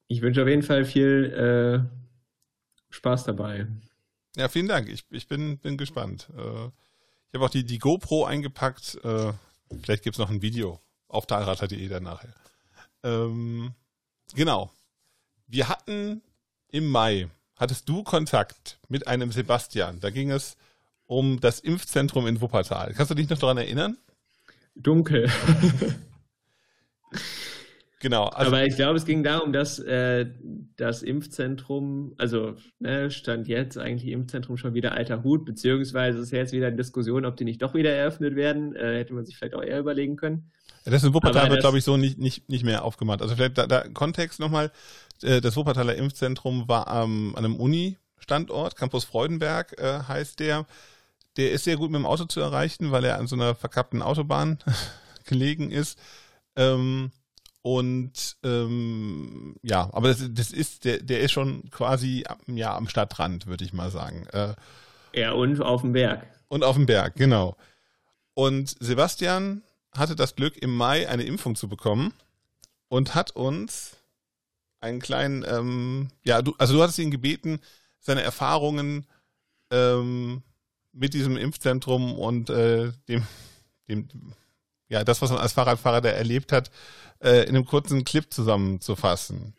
ich 0.08 0.22
wünsche 0.22 0.42
auf 0.42 0.48
jeden 0.48 0.62
Fall 0.62 0.84
viel 0.84 1.86
äh, 1.86 2.90
Spaß 2.90 3.24
dabei. 3.24 3.66
Ja, 4.36 4.48
vielen 4.48 4.68
Dank. 4.68 4.88
Ich, 4.88 5.04
ich 5.10 5.28
bin, 5.28 5.58
bin 5.58 5.76
gespannt. 5.76 6.28
Äh, 6.36 6.66
ich 6.66 7.34
habe 7.34 7.44
auch 7.44 7.50
die, 7.50 7.64
die 7.64 7.78
GoPro 7.78 8.24
eingepackt. 8.24 8.98
Äh, 9.04 9.32
vielleicht 9.82 10.02
gibt 10.02 10.14
es 10.14 10.18
noch 10.18 10.30
ein 10.30 10.42
Video 10.42 10.80
auf 11.08 11.26
talrater.de 11.26 11.88
dann 11.88 12.04
nachher. 12.04 12.34
Ähm, 13.02 13.72
genau. 14.34 14.72
Wir 15.46 15.68
hatten 15.68 16.22
im 16.68 16.88
Mai, 16.88 17.28
hattest 17.56 17.88
du 17.88 18.02
Kontakt 18.02 18.78
mit 18.88 19.06
einem 19.06 19.32
Sebastian. 19.32 20.00
Da 20.00 20.10
ging 20.10 20.30
es 20.30 20.56
um 21.04 21.40
das 21.40 21.60
Impfzentrum 21.60 22.26
in 22.26 22.40
Wuppertal. 22.40 22.94
Kannst 22.94 23.10
du 23.10 23.14
dich 23.14 23.28
noch 23.28 23.38
daran 23.38 23.58
erinnern? 23.58 23.98
Dunkel. 24.74 25.30
Genau. 28.00 28.26
Also 28.26 28.52
Aber 28.52 28.64
ich 28.64 28.76
glaube, 28.76 28.96
es 28.96 29.04
ging 29.04 29.24
darum, 29.24 29.52
dass 29.52 29.80
äh, 29.80 30.26
das 30.76 31.02
Impfzentrum, 31.02 32.14
also 32.16 32.54
ne, 32.78 33.10
stand 33.10 33.48
jetzt 33.48 33.76
eigentlich 33.76 34.12
Impfzentrum 34.12 34.56
schon 34.56 34.74
wieder 34.74 34.92
alter 34.92 35.24
Hut, 35.24 35.44
beziehungsweise 35.44 36.18
ist 36.18 36.30
jetzt 36.30 36.52
wieder 36.52 36.68
eine 36.68 36.76
Diskussion, 36.76 37.24
ob 37.24 37.36
die 37.36 37.44
nicht 37.44 37.60
doch 37.60 37.74
wieder 37.74 37.92
eröffnet 37.92 38.36
werden. 38.36 38.76
Äh, 38.76 38.98
hätte 38.98 39.14
man 39.14 39.26
sich 39.26 39.36
vielleicht 39.36 39.54
auch 39.54 39.62
eher 39.62 39.80
überlegen 39.80 40.16
können. 40.16 40.50
Das 40.84 41.02
in 41.02 41.12
Wuppertal 41.12 41.42
Aber 41.42 41.50
wird, 41.52 41.60
glaube 41.60 41.78
ich, 41.78 41.84
so 41.84 41.96
nicht, 41.96 42.18
nicht, 42.18 42.48
nicht 42.48 42.64
mehr 42.64 42.84
aufgemacht. 42.84 43.20
Also 43.20 43.34
vielleicht 43.34 43.58
da, 43.58 43.66
da 43.66 43.88
Kontext 43.88 44.38
nochmal. 44.38 44.70
Äh, 45.22 45.40
das 45.40 45.56
Wuppertaler 45.56 45.96
Impfzentrum 45.96 46.68
war 46.68 47.02
ähm, 47.02 47.34
an 47.36 47.44
einem 47.44 47.56
Uni-Standort, 47.56 48.76
Campus 48.76 49.04
Freudenberg 49.04 49.78
äh, 49.78 50.00
heißt 50.06 50.38
der. 50.38 50.66
Der 51.36 51.52
ist 51.52 51.64
sehr 51.64 51.76
gut 51.76 51.90
mit 51.90 51.98
dem 52.00 52.06
Auto 52.06 52.24
zu 52.24 52.40
erreichen, 52.40 52.90
weil 52.92 53.04
er 53.04 53.18
an 53.18 53.26
so 53.26 53.36
einer 53.36 53.54
verkappten 53.54 54.02
Autobahn 54.02 54.58
gelegen 55.24 55.70
ist. 55.70 55.98
Ähm, 56.56 57.10
und 57.62 58.36
ähm, 58.44 59.56
ja, 59.62 59.90
aber 59.92 60.08
das, 60.08 60.26
das 60.30 60.52
ist, 60.52 60.84
der, 60.84 61.02
der 61.02 61.20
ist 61.20 61.32
schon 61.32 61.68
quasi 61.70 62.24
ja, 62.46 62.76
am 62.76 62.88
Stadtrand, 62.88 63.46
würde 63.46 63.64
ich 63.64 63.72
mal 63.72 63.90
sagen. 63.90 64.26
Äh, 64.32 64.54
ja, 65.14 65.32
und 65.32 65.60
auf 65.60 65.82
dem 65.82 65.92
Berg. 65.92 66.26
Und 66.48 66.64
auf 66.64 66.76
dem 66.76 66.86
Berg, 66.86 67.16
genau. 67.16 67.56
Und 68.34 68.76
Sebastian 68.80 69.62
hatte 69.92 70.14
das 70.14 70.36
Glück, 70.36 70.56
im 70.56 70.74
Mai 70.74 71.08
eine 71.08 71.24
Impfung 71.24 71.56
zu 71.56 71.68
bekommen 71.68 72.14
und 72.88 73.14
hat 73.14 73.32
uns 73.32 73.96
einen 74.80 75.00
kleinen, 75.00 75.44
ähm, 75.46 76.08
ja, 76.24 76.40
du, 76.42 76.54
also 76.58 76.74
du 76.74 76.82
hattest 76.82 76.98
ihn 76.98 77.10
gebeten, 77.10 77.60
seine 77.98 78.22
Erfahrungen 78.22 79.06
ähm, 79.70 80.42
mit 80.92 81.14
diesem 81.14 81.36
Impfzentrum 81.36 82.14
und 82.14 82.48
äh, 82.50 82.92
dem, 83.08 83.26
dem, 83.88 84.08
ja, 84.88 85.04
das, 85.04 85.22
was 85.22 85.30
man 85.30 85.38
als 85.38 85.52
Fahrradfahrer 85.52 86.00
da 86.00 86.08
erlebt 86.10 86.52
hat, 86.52 86.70
äh, 87.20 87.42
in 87.42 87.50
einem 87.50 87.64
kurzen 87.64 88.04
Clip 88.04 88.32
zusammenzufassen. 88.32 89.54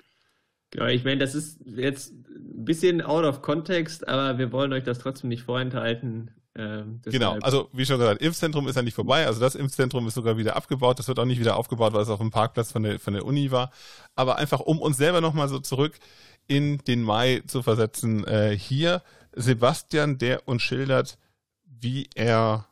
Genau, 0.71 0.85
ich 0.85 1.03
meine, 1.03 1.17
das 1.17 1.35
ist 1.35 1.59
jetzt 1.65 2.11
ein 2.11 2.65
bisschen 2.65 3.01
out 3.01 3.25
of 3.25 3.41
context, 3.41 4.07
aber 4.07 4.37
wir 4.37 4.51
wollen 4.51 4.71
euch 4.73 4.83
das 4.83 4.99
trotzdem 4.99 5.29
nicht 5.29 5.43
vorenthalten. 5.43 6.31
Ähm, 6.55 7.01
genau, 7.05 7.37
also 7.41 7.69
wie 7.73 7.85
schon 7.85 7.99
gesagt, 7.99 8.21
Impfzentrum 8.21 8.67
ist 8.67 8.75
ja 8.75 8.81
nicht 8.81 8.95
vorbei, 8.95 9.25
also 9.25 9.39
das 9.39 9.55
Impfzentrum 9.55 10.07
ist 10.07 10.15
sogar 10.15 10.37
wieder 10.37 10.55
abgebaut, 10.55 10.99
das 10.99 11.07
wird 11.07 11.19
auch 11.19 11.25
nicht 11.25 11.39
wieder 11.39 11.55
aufgebaut, 11.55 11.93
weil 11.93 12.01
es 12.01 12.09
auf 12.09 12.19
dem 12.19 12.31
Parkplatz 12.31 12.71
von 12.71 12.83
der, 12.83 12.99
von 12.99 13.13
der 13.13 13.25
Uni 13.25 13.51
war, 13.51 13.71
aber 14.15 14.37
einfach 14.37 14.59
um 14.59 14.79
uns 14.79 14.97
selber 14.97 15.21
nochmal 15.21 15.47
so 15.47 15.59
zurück 15.59 15.99
in 16.47 16.79
den 16.79 17.03
Mai 17.03 17.43
zu 17.45 17.61
versetzen, 17.61 18.25
äh, 18.25 18.57
hier 18.57 19.03
Sebastian, 19.33 20.17
der 20.17 20.47
uns 20.47 20.63
schildert, 20.63 21.17
wie 21.63 22.09
er 22.15 22.67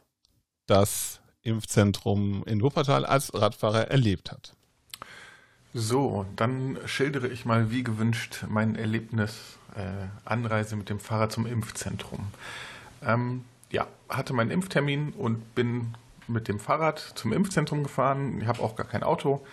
das 0.65 1.21
Impfzentrum 1.47 2.43
in 2.45 2.61
Wuppertal 2.61 3.05
als 3.05 3.33
Radfahrer 3.33 3.89
erlebt 3.89 4.31
hat. 4.31 4.53
So, 5.73 6.25
dann 6.35 6.77
schildere 6.85 7.27
ich 7.27 7.45
mal 7.45 7.71
wie 7.71 7.83
gewünscht 7.83 8.45
mein 8.49 8.75
Erlebnis 8.75 9.57
äh, 9.75 10.07
Anreise 10.25 10.75
mit 10.75 10.89
dem 10.89 10.99
Fahrrad 10.99 11.31
zum 11.31 11.45
Impfzentrum. 11.45 12.27
Ähm, 13.03 13.43
ja, 13.71 13.87
hatte 14.09 14.33
meinen 14.33 14.51
Impftermin 14.51 15.11
und 15.11 15.55
bin 15.55 15.93
mit 16.27 16.47
dem 16.47 16.59
Fahrrad 16.59 16.99
zum 16.99 17.31
Impfzentrum 17.33 17.83
gefahren. 17.83 18.41
Ich 18.41 18.47
habe 18.47 18.61
auch 18.61 18.75
gar 18.75 18.87
kein 18.87 19.03
Auto, 19.03 19.45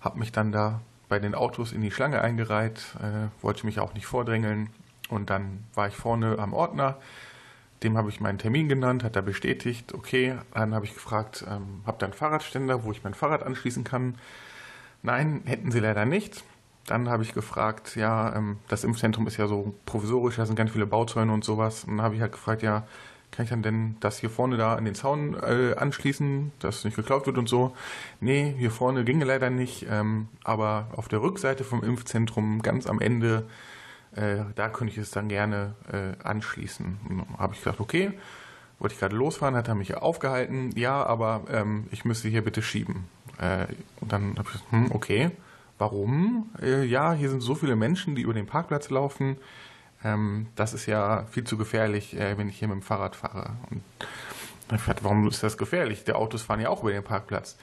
habe 0.00 0.18
mich 0.18 0.32
dann 0.32 0.52
da 0.52 0.80
bei 1.08 1.18
den 1.18 1.34
Autos 1.34 1.72
in 1.72 1.80
die 1.80 1.90
Schlange 1.90 2.20
eingereiht, 2.20 2.96
äh, 3.00 3.28
wollte 3.42 3.66
mich 3.66 3.80
auch 3.80 3.94
nicht 3.94 4.06
vordrängeln 4.06 4.70
und 5.08 5.30
dann 5.30 5.64
war 5.74 5.88
ich 5.88 5.96
vorne 5.96 6.38
am 6.38 6.52
Ordner. 6.52 6.98
Dem 7.82 7.96
habe 7.96 8.10
ich 8.10 8.20
meinen 8.20 8.38
Termin 8.38 8.68
genannt, 8.68 9.02
hat 9.02 9.16
er 9.16 9.22
bestätigt. 9.22 9.92
Okay, 9.94 10.36
dann 10.54 10.74
habe 10.74 10.84
ich 10.84 10.94
gefragt, 10.94 11.44
ähm, 11.48 11.82
habt 11.86 12.02
ihr 12.02 12.06
einen 12.06 12.14
Fahrradständer, 12.14 12.84
wo 12.84 12.92
ich 12.92 13.02
mein 13.02 13.14
Fahrrad 13.14 13.42
anschließen 13.42 13.84
kann? 13.84 14.16
Nein, 15.02 15.42
hätten 15.44 15.72
sie 15.72 15.80
leider 15.80 16.04
nicht. 16.04 16.44
Dann 16.86 17.08
habe 17.08 17.22
ich 17.22 17.34
gefragt, 17.34 17.96
ja, 17.96 18.34
ähm, 18.34 18.58
das 18.68 18.84
Impfzentrum 18.84 19.26
ist 19.26 19.36
ja 19.36 19.46
so 19.46 19.74
provisorisch, 19.86 20.36
da 20.36 20.46
sind 20.46 20.56
ganz 20.56 20.72
viele 20.72 20.86
Bauzäune 20.86 21.32
und 21.32 21.44
sowas. 21.44 21.84
Und 21.84 21.96
dann 21.96 22.04
habe 22.04 22.14
ich 22.14 22.20
halt 22.20 22.32
gefragt, 22.32 22.62
ja, 22.62 22.86
kann 23.32 23.44
ich 23.44 23.50
dann 23.50 23.62
denn 23.62 23.96
das 24.00 24.18
hier 24.18 24.30
vorne 24.30 24.56
da 24.56 24.74
an 24.74 24.84
den 24.84 24.94
Zaun 24.94 25.34
äh, 25.34 25.74
anschließen, 25.74 26.52
dass 26.58 26.84
nicht 26.84 26.96
geklaut 26.96 27.26
wird 27.26 27.38
und 27.38 27.48
so? 27.48 27.74
Nee, 28.20 28.54
hier 28.58 28.70
vorne 28.70 29.04
ginge 29.04 29.24
leider 29.24 29.48
nicht, 29.50 29.86
ähm, 29.90 30.28
aber 30.44 30.88
auf 30.94 31.08
der 31.08 31.22
Rückseite 31.22 31.64
vom 31.64 31.82
Impfzentrum, 31.82 32.62
ganz 32.62 32.86
am 32.86 33.00
Ende, 33.00 33.46
äh, 34.14 34.44
da 34.54 34.68
könnte 34.68 34.92
ich 34.92 34.98
es 34.98 35.10
dann 35.10 35.28
gerne 35.28 35.74
äh, 35.90 36.22
anschließen. 36.22 37.26
Habe 37.38 37.54
ich 37.54 37.60
gesagt, 37.60 37.80
okay, 37.80 38.12
wollte 38.78 38.94
ich 38.94 39.00
gerade 39.00 39.16
losfahren, 39.16 39.54
hat 39.54 39.68
er 39.68 39.74
mich 39.74 39.94
aufgehalten, 39.94 40.72
ja, 40.76 41.04
aber 41.04 41.44
ähm, 41.48 41.86
ich 41.90 42.04
müsste 42.04 42.28
hier 42.28 42.42
bitte 42.42 42.62
schieben. 42.62 43.04
Äh, 43.38 43.66
und 44.00 44.12
dann 44.12 44.36
habe 44.36 44.42
ich 44.48 44.52
gesagt, 44.52 44.72
hm, 44.72 44.92
okay, 44.92 45.30
warum? 45.78 46.50
Äh, 46.60 46.84
ja, 46.84 47.12
hier 47.12 47.30
sind 47.30 47.40
so 47.40 47.54
viele 47.54 47.76
Menschen, 47.76 48.14
die 48.14 48.22
über 48.22 48.34
den 48.34 48.46
Parkplatz 48.46 48.90
laufen. 48.90 49.36
Ähm, 50.04 50.48
das 50.56 50.74
ist 50.74 50.86
ja 50.86 51.26
viel 51.30 51.44
zu 51.44 51.56
gefährlich, 51.56 52.16
äh, 52.18 52.36
wenn 52.36 52.48
ich 52.48 52.58
hier 52.58 52.68
mit 52.68 52.76
dem 52.76 52.82
Fahrrad 52.82 53.16
fahre. 53.16 53.52
Und 53.70 53.82
ich 54.74 54.84
dachte, 54.84 55.04
warum 55.04 55.28
ist 55.28 55.42
das 55.42 55.56
gefährlich? 55.56 56.04
Die 56.04 56.12
Autos 56.12 56.42
fahren 56.42 56.60
ja 56.60 56.68
auch 56.68 56.82
über 56.82 56.92
den 56.92 57.04
Parkplatz. 57.04 57.56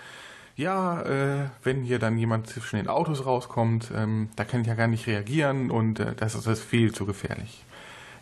Ja, 0.60 1.04
äh, 1.04 1.50
wenn 1.64 1.84
hier 1.84 2.00
dann 2.00 2.18
jemand 2.18 2.48
zwischen 2.48 2.76
den 2.76 2.90
Autos 2.90 3.26
rauskommt, 3.26 3.94
ähm, 3.96 4.28
da 4.36 4.44
kann 4.44 4.60
ich 4.60 4.68
ja 4.68 4.76
gar 4.76 4.88
nicht 4.88 5.08
reagieren 5.08 5.72
und 5.72 6.02
äh, 6.02 6.14
das, 6.16 6.36
ist, 6.36 6.48
das 6.48 6.60
ist 6.60 6.66
viel 6.66 6.94
zu 6.94 7.06
gefährlich. 7.06 7.64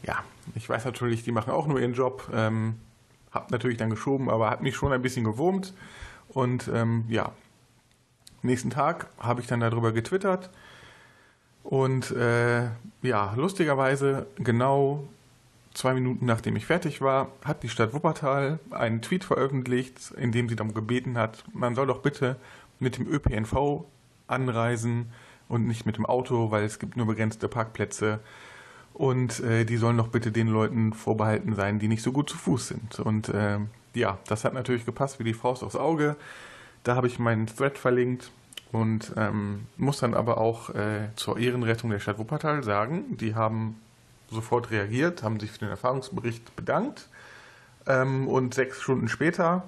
Ja, 0.03 0.24
ich 0.53 0.70
weiß 0.70 0.86
natürlich, 0.86 1.24
die 1.24 1.32
machen 1.32 1.50
auch 1.50 1.65
nur 1.65 1.79
ihren 1.79 1.96
Job. 1.96 2.29
Ähm, 2.32 2.75
hab 3.32 3.50
natürlich 3.50 3.77
dann 3.77 3.89
geschoben, 3.89 4.29
aber 4.29 4.51
hat 4.51 4.62
mich 4.62 4.75
schon 4.75 4.94
ein 4.94 5.01
bisschen 5.01 5.24
gewurmt. 5.24 5.74
Und 6.29 6.70
ähm, 6.72 7.06
ja, 7.08 7.32
nächsten 8.44 8.70
Tag 8.70 9.08
habe 9.17 9.41
ich 9.41 9.48
dann 9.48 9.62
darüber 9.62 9.91
getwittert. 9.91 10.51
Und 11.63 12.12
äh, 12.12 12.67
ja, 13.01 13.34
lustigerweise, 13.36 14.27
genau 14.36 15.08
zwei 15.78 15.94
Minuten 15.94 16.26
nachdem 16.26 16.56
ich 16.56 16.66
fertig 16.66 17.02
war, 17.02 17.32
hat 17.46 17.62
die 17.62 17.70
Stadt 17.70 17.94
Wuppertal 17.94 18.60
einen 18.72 19.02
Tweet 19.02 19.24
veröffentlicht, 19.24 20.12
in 20.18 20.32
dem 20.32 20.50
sie 20.50 20.56
darum 20.56 20.74
gebeten 20.74 21.18
hat, 21.18 21.44
man 21.54 21.76
soll 21.76 21.86
doch 21.86 22.02
bitte 22.02 22.36
mit 22.80 22.98
dem 22.98 23.08
ÖPNV 23.08 23.86
anreisen 24.26 25.12
und 25.48 25.68
nicht 25.68 25.86
mit 25.86 25.98
dem 25.98 26.06
Auto, 26.06 26.50
weil 26.50 26.64
es 26.64 26.80
gibt 26.80 26.98
nur 26.98 27.06
begrenzte 27.06 27.48
Parkplätze. 27.48 28.20
Und 28.94 29.40
äh, 29.42 29.66
die 29.66 29.78
sollen 29.78 29.98
doch 29.98 30.08
bitte 30.08 30.32
den 30.32 30.48
Leuten 30.48 30.94
vorbehalten 30.94 31.54
sein, 31.54 31.78
die 31.78 31.88
nicht 31.88 32.02
so 32.02 32.12
gut 32.12 32.30
zu 32.30 32.38
Fuß 32.38 32.70
sind. 32.70 33.00
Und 33.00 33.30
äh, 33.30 33.60
ja, 33.94 34.18
das 34.28 34.44
hat 34.44 34.56
natürlich 34.56 34.86
gepasst 34.86 35.20
wie 35.20 35.24
die 35.24 35.36
Faust 35.36 35.64
aufs 35.64 35.76
Auge. 35.76 36.16
Da 36.84 36.96
habe 36.96 37.06
ich 37.06 37.20
meinen 37.20 37.46
Thread 37.46 37.78
verlinkt 37.78 38.32
und 38.72 39.14
ähm, 39.16 39.68
muss 39.78 40.00
dann 40.00 40.16
aber 40.16 40.40
auch 40.40 40.72
äh, 40.72 41.10
zur 41.16 41.38
Ehrenrettung 41.38 41.92
der 41.92 42.00
Stadt 42.00 42.18
Wuppertal 42.18 42.64
sagen, 42.64 43.16
die 43.18 43.36
haben 43.36 43.80
sofort 44.30 44.72
reagiert, 44.72 45.24
haben 45.24 45.40
sich 45.40 45.52
für 45.52 45.60
den 45.60 45.70
Erfahrungsbericht 45.70 46.56
bedankt. 46.56 47.08
Ähm, 47.86 48.28
und 48.28 48.54
sechs 48.54 48.82
Stunden 48.82 49.08
später 49.08 49.64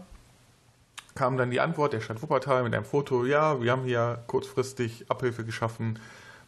kam 1.16 1.38
dann 1.38 1.52
die 1.52 1.60
Antwort 1.60 1.94
der 1.94 2.02
Stadt 2.02 2.22
Wuppertal 2.22 2.64
mit 2.64 2.74
einem 2.74 2.86
Foto, 2.86 3.26
ja, 3.26 3.62
wir 3.62 3.72
haben 3.72 3.84
hier 3.84 4.24
kurzfristig 4.28 5.06
Abhilfe 5.10 5.44
geschaffen. 5.44 6.00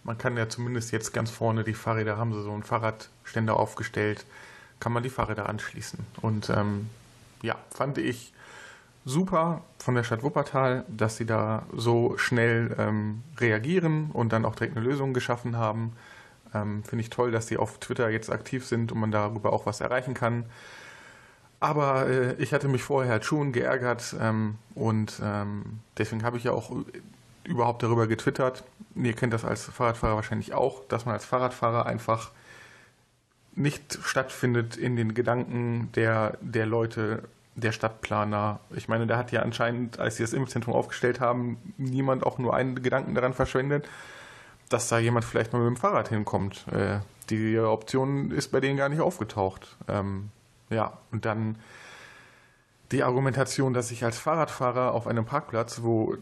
Man 0.04 0.18
kann 0.18 0.38
ja 0.38 0.48
zumindest 0.48 0.92
jetzt 0.92 1.14
ganz 1.14 1.30
vorne 1.30 1.64
die 1.64 1.74
Fahrräder, 1.74 2.18
haben 2.18 2.34
sie 2.34 2.42
so 2.42 2.52
einen 2.52 2.64
Fahrradständer 2.64 3.58
aufgestellt, 3.58 4.26
kann 4.80 4.94
man 4.94 5.04
die 5.04 5.10
Fahrräder 5.10 5.50
anschließen. 5.50 6.00
Und 6.22 6.50
ähm, 6.50 6.90
ja, 7.42 7.56
fand 7.70 7.98
ich 7.98 8.34
super 9.06 9.62
von 9.78 9.96
der 9.96 10.04
Stadt 10.04 10.24
Wuppertal, 10.24 10.86
dass 10.88 11.18
sie 11.18 11.26
da 11.26 11.64
so 11.76 12.18
schnell 12.18 12.76
ähm, 12.78 13.24
reagieren 13.40 14.12
und 14.12 14.32
dann 14.32 14.46
auch 14.46 14.56
direkt 14.56 14.78
eine 14.78 14.86
Lösung 14.86 15.14
geschaffen 15.14 15.58
haben. 15.58 15.94
Ähm, 16.54 16.84
Finde 16.84 17.04
ich 17.04 17.10
toll, 17.10 17.32
dass 17.32 17.48
sie 17.48 17.58
auf 17.58 17.80
Twitter 17.80 18.10
jetzt 18.10 18.30
aktiv 18.30 18.66
sind 18.66 18.92
und 18.92 19.00
man 19.00 19.12
darüber 19.12 19.54
auch 19.54 19.66
was 19.66 19.82
erreichen 19.82 20.14
kann. 20.14 20.46
Aber 21.60 22.08
äh, 22.10 22.34
ich 22.40 22.54
hatte 22.54 22.68
mich 22.68 22.84
vorher 22.84 23.22
schon 23.22 23.52
geärgert 23.52 24.16
ähm, 24.20 24.56
und 24.74 25.22
ähm, 25.24 25.80
deswegen 25.98 26.24
habe 26.24 26.38
ich 26.38 26.44
ja 26.44 26.52
auch 26.52 26.72
überhaupt 27.44 27.84
darüber 27.84 28.08
getwittert. 28.08 28.64
Ihr 28.96 29.14
kennt 29.14 29.34
das 29.34 29.46
als 29.46 29.66
Fahrradfahrer 29.66 30.16
wahrscheinlich 30.16 30.54
auch, 30.54 30.86
dass 30.88 31.06
man 31.06 31.14
als 31.14 31.26
Fahrradfahrer 31.26 31.86
einfach 31.86 32.32
nicht 33.54 34.00
stattfindet 34.04 34.78
in 34.78 34.96
den 34.96 35.14
Gedanken 35.14 35.92
der, 35.96 36.38
der 36.42 36.66
Leute, 36.66 37.24
der 37.56 37.72
Stadtplaner. 37.72 38.60
Ich 38.72 38.88
meine, 38.88 39.08
da 39.08 39.18
hat 39.18 39.32
ja 39.32 39.42
anscheinend, 39.42 40.00
als 40.00 40.18
sie 40.18 40.24
das 40.24 40.34
Impfzentrum 40.34 40.74
aufgestellt 40.74 41.20
haben, 41.20 41.58
niemand 41.78 42.26
auch 42.26 42.38
nur 42.38 42.56
einen 42.56 42.82
Gedanken 42.82 43.14
daran 43.14 43.34
verschwendet, 43.34 43.88
dass 44.72 44.88
da 44.88 45.00
jemand 45.00 45.26
vielleicht 45.26 45.54
mal 45.54 45.60
mit 45.60 45.68
dem 45.68 45.78
Fahrrad 45.78 46.10
hinkommt. 46.10 46.66
Äh, 46.72 47.00
die 47.30 47.60
Option 47.60 48.32
ist 48.32 48.52
bei 48.52 48.60
denen 48.60 48.78
gar 48.78 48.90
nicht 48.90 49.02
aufgetaucht. 49.02 49.78
Ähm, 49.88 50.30
ja, 50.70 50.98
und 51.12 51.26
dann 51.26 51.58
die 52.92 53.04
Argumentation, 53.04 53.74
dass 53.74 53.92
ich 53.92 54.04
als 54.04 54.18
Fahrradfahrer 54.20 54.94
auf 54.94 55.08
einem 55.08 55.26
Parkplatz, 55.26 55.82
wo 55.82 56.16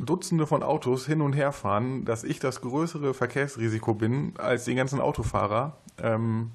Dutzende 0.00 0.46
von 0.46 0.62
Autos 0.62 1.06
hin 1.06 1.20
und 1.20 1.34
her 1.34 1.52
fahren, 1.52 2.04
dass 2.04 2.24
ich 2.24 2.38
das 2.38 2.62
größere 2.62 3.12
Verkehrsrisiko 3.12 3.92
bin 3.92 4.32
als 4.38 4.64
die 4.64 4.74
ganzen 4.74 5.00
Autofahrer. 5.00 5.76
Ähm, 5.98 6.52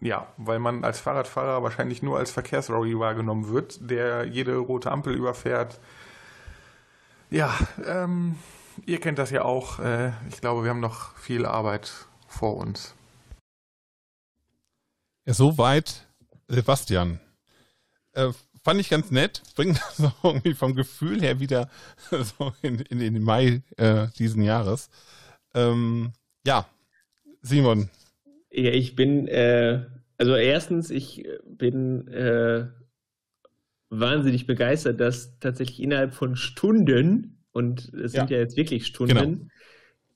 ja, 0.00 0.26
weil 0.36 0.58
man 0.58 0.82
als 0.82 0.98
Fahrradfahrer 0.98 1.62
wahrscheinlich 1.62 2.02
nur 2.02 2.18
als 2.18 2.32
Verkehrsrory 2.32 2.98
wahrgenommen 2.98 3.48
wird, 3.48 3.88
der 3.88 4.24
jede 4.24 4.56
rote 4.56 4.90
Ampel 4.90 5.14
überfährt. 5.14 5.78
Ja, 7.30 7.54
ähm, 7.86 8.34
ihr 8.86 9.00
kennt 9.00 9.18
das 9.18 9.30
ja 9.30 9.44
auch. 9.44 9.78
Äh, 9.78 10.12
ich 10.28 10.40
glaube, 10.40 10.62
wir 10.62 10.70
haben 10.70 10.80
noch 10.80 11.16
viel 11.16 11.46
Arbeit 11.46 11.92
vor 12.26 12.56
uns. 12.56 12.94
Ja, 15.26 15.34
soweit 15.34 16.06
Sebastian. 16.48 17.20
Äh, 18.12 18.32
fand 18.62 18.80
ich 18.80 18.88
ganz 18.88 19.10
nett. 19.10 19.42
Bringt 19.54 19.80
das 19.98 20.12
irgendwie 20.22 20.54
vom 20.54 20.74
Gefühl 20.74 21.20
her 21.20 21.40
wieder 21.40 21.68
so 22.10 22.52
in, 22.62 22.78
in, 22.80 23.00
in 23.00 23.14
den 23.14 23.22
Mai 23.22 23.62
äh, 23.76 24.08
diesen 24.18 24.42
Jahres. 24.42 24.90
Ähm, 25.54 26.12
ja, 26.44 26.66
Simon, 27.42 27.90
ja, 28.54 28.70
ich 28.70 28.94
bin, 28.94 29.28
äh, 29.28 29.86
also 30.18 30.36
erstens, 30.36 30.90
ich 30.90 31.26
bin 31.46 32.06
äh, 32.08 32.66
wahnsinnig 33.88 34.46
begeistert, 34.46 35.00
dass 35.00 35.38
tatsächlich 35.38 35.82
innerhalb 35.82 36.12
von 36.12 36.36
Stunden, 36.36 37.41
und 37.52 37.92
es 37.94 38.12
sind 38.12 38.30
ja, 38.30 38.36
ja 38.36 38.42
jetzt 38.42 38.56
wirklich 38.56 38.86
Stunden, 38.86 39.50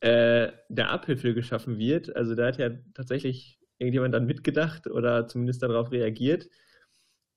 genau. 0.00 0.14
äh, 0.14 0.52
der 0.68 0.90
Abhilfe 0.90 1.34
geschaffen 1.34 1.78
wird. 1.78 2.14
Also 2.16 2.34
da 2.34 2.46
hat 2.46 2.58
ja 2.58 2.70
tatsächlich 2.94 3.58
irgendjemand 3.78 4.14
dann 4.14 4.26
mitgedacht 4.26 4.86
oder 4.86 5.28
zumindest 5.28 5.62
darauf 5.62 5.92
reagiert. 5.92 6.48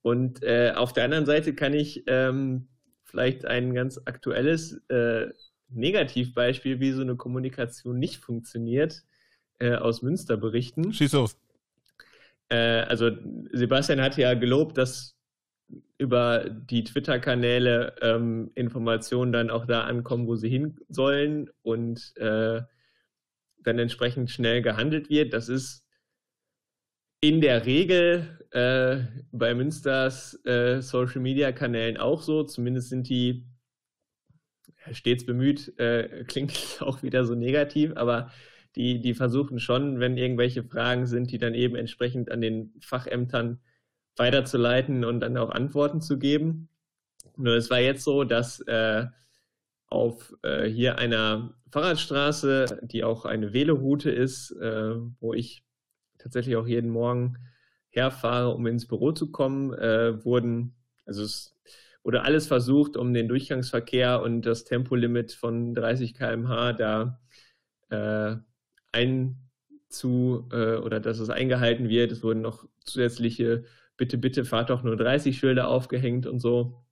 Und 0.02 0.42
äh, 0.44 0.74
auf 0.76 0.94
der 0.94 1.04
anderen 1.04 1.26
Seite 1.26 1.54
kann 1.54 1.74
ich 1.74 2.04
ähm, 2.08 2.70
vielleicht 3.04 3.46
ein 3.46 3.74
ganz 3.74 4.00
aktuelles 4.06 4.82
äh, 4.88 5.28
Negativbeispiel, 5.68 6.80
wie 6.80 6.92
so 6.92 7.02
eine 7.02 7.16
Kommunikation 7.16 8.00
nicht 8.00 8.18
funktioniert, 8.18 9.04
äh, 9.60 9.76
aus 9.76 10.02
Münster 10.02 10.38
berichten. 10.38 10.94
Schieß 10.94 11.14
los. 11.14 11.38
Äh, 12.48 12.82
also 12.82 13.12
Sebastian 13.52 14.02
hat 14.02 14.18
ja 14.18 14.34
gelobt, 14.34 14.78
dass 14.78 15.19
über 15.98 16.50
die 16.50 16.84
Twitter-Kanäle 16.84 17.96
ähm, 18.02 18.52
Informationen 18.56 19.32
dann 19.32 19.50
auch 19.50 19.66
da 19.66 19.84
ankommen, 19.84 20.28
wo 20.28 20.36
sie 20.36 20.50
hin 20.50 20.80
sollen 20.88 21.50
und 21.62 22.14
äh, 22.18 22.62
dann 23.64 23.80
entsprechend 23.80 24.32
schnell 24.32 24.62
gehandelt 24.62 25.10
wird. 25.10 25.34
Das 25.34 25.50
ist 25.50 25.86
in 27.22 27.42
der 27.42 27.66
Regel 27.66 28.40
äh, 28.52 29.04
bei 29.32 29.54
Münsters 29.54 30.40
äh, 30.46 30.82
Social-Media-Kanälen 30.82 31.98
auch 31.98 32.22
so. 32.22 32.44
Zumindest 32.44 32.90
sind 32.90 33.10
die 33.10 33.46
stets 34.92 35.26
bemüht, 35.26 35.78
äh, 35.80 36.24
klingt 36.28 36.78
auch 36.80 37.04
wieder 37.04 37.26
so 37.26 37.36
negativ, 37.36 37.92
aber 37.96 38.32
die, 38.76 39.02
die 39.02 39.14
versuchen 39.14 39.60
schon, 39.60 40.00
wenn 40.00 40.18
irgendwelche 40.18 40.64
Fragen 40.64 41.08
sind, 41.08 41.32
die 41.32 41.38
dann 41.38 41.54
eben 41.56 41.76
entsprechend 41.76 42.32
an 42.32 42.40
den 42.40 42.74
Fachämtern 42.82 43.60
weiterzuleiten 44.20 45.06
und 45.06 45.22
dann 45.22 45.38
auch 45.38 45.50
Antworten 45.50 46.02
zu 46.02 46.20
geben. 46.20 46.70
Nur 47.38 47.56
es 47.56 47.70
war 47.70 47.80
jetzt 47.80 48.04
so, 48.04 48.26
dass 48.26 48.60
äh, 48.62 49.06
auf 49.88 50.36
äh, 50.44 50.66
hier 50.66 51.00
einer 51.00 51.54
Fahrradstraße, 51.72 52.80
die 52.84 53.04
auch 53.04 53.26
eine 53.26 53.54
Wähleroute 53.54 54.12
ist, 54.12 54.52
äh, 54.52 54.96
wo 55.20 55.34
ich 55.34 55.64
tatsächlich 56.18 56.58
auch 56.58 56.68
jeden 56.68 56.90
Morgen 56.90 57.38
herfahre, 57.90 58.54
um 58.54 58.68
ins 58.68 58.88
Büro 58.88 59.12
zu 59.12 59.32
kommen, 59.32 59.74
äh, 59.74 60.24
wurden, 60.24 60.76
also 61.06 61.24
es 61.24 61.56
wurde 62.04 62.24
alles 62.24 62.48
versucht, 62.48 62.98
um 62.98 63.14
den 63.14 63.28
Durchgangsverkehr 63.28 64.22
und 64.22 64.44
das 64.44 64.64
Tempolimit 64.64 65.32
von 65.32 65.74
30 65.74 66.14
km/h 66.14 66.74
da 66.74 67.20
äh, 67.90 68.36
einzu 68.92 70.48
äh, 70.52 70.78
oder 70.78 71.00
dass 71.00 71.20
es 71.20 71.30
eingehalten 71.30 71.90
wird. 71.90 72.12
Es 72.12 72.24
wurden 72.24 72.42
noch 72.42 72.68
zusätzliche 72.84 73.66
Bitte, 74.00 74.18
bitte 74.18 74.46
fahrt 74.46 74.70
doch 74.70 74.82
nur 74.82 74.96
30 74.96 75.38
Schilder 75.38 75.68
aufgehängt 75.68 76.26
und 76.26 76.40
so. 76.40 76.86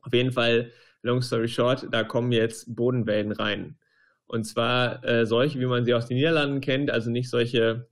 Auf 0.00 0.14
jeden 0.14 0.32
Fall, 0.32 0.72
long 1.02 1.20
story 1.20 1.48
short, 1.48 1.86
da 1.92 2.02
kommen 2.02 2.32
jetzt 2.32 2.74
Bodenwellen 2.74 3.30
rein. 3.30 3.76
Und 4.26 4.44
zwar 4.44 5.04
äh, 5.04 5.26
solche, 5.26 5.60
wie 5.60 5.66
man 5.66 5.84
sie 5.84 5.92
aus 5.92 6.06
den 6.06 6.16
Niederlanden 6.16 6.62
kennt, 6.62 6.90
also 6.90 7.10
nicht 7.10 7.28
solche 7.28 7.90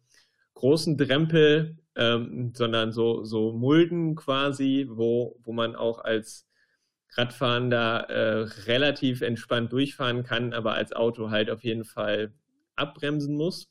großen 0.55 0.97
Drempel, 0.97 1.77
ähm, 1.95 2.55
sondern 2.55 2.91
so, 2.91 3.23
so 3.23 3.53
Mulden 3.53 4.17
quasi, 4.17 4.87
wo, 4.89 5.39
wo 5.45 5.53
man 5.53 5.77
auch 5.77 5.99
als 5.99 6.49
Radfahrender 7.17 8.09
äh, 8.09 8.43
relativ 8.67 9.21
entspannt 9.21 9.73
durchfahren 9.73 10.23
kann, 10.23 10.55
aber 10.55 10.73
als 10.73 10.95
Auto 10.95 11.29
halt 11.29 11.51
auf 11.51 11.65
jeden 11.65 11.85
Fall 11.85 12.33
abbremsen 12.77 13.37
muss. 13.37 13.69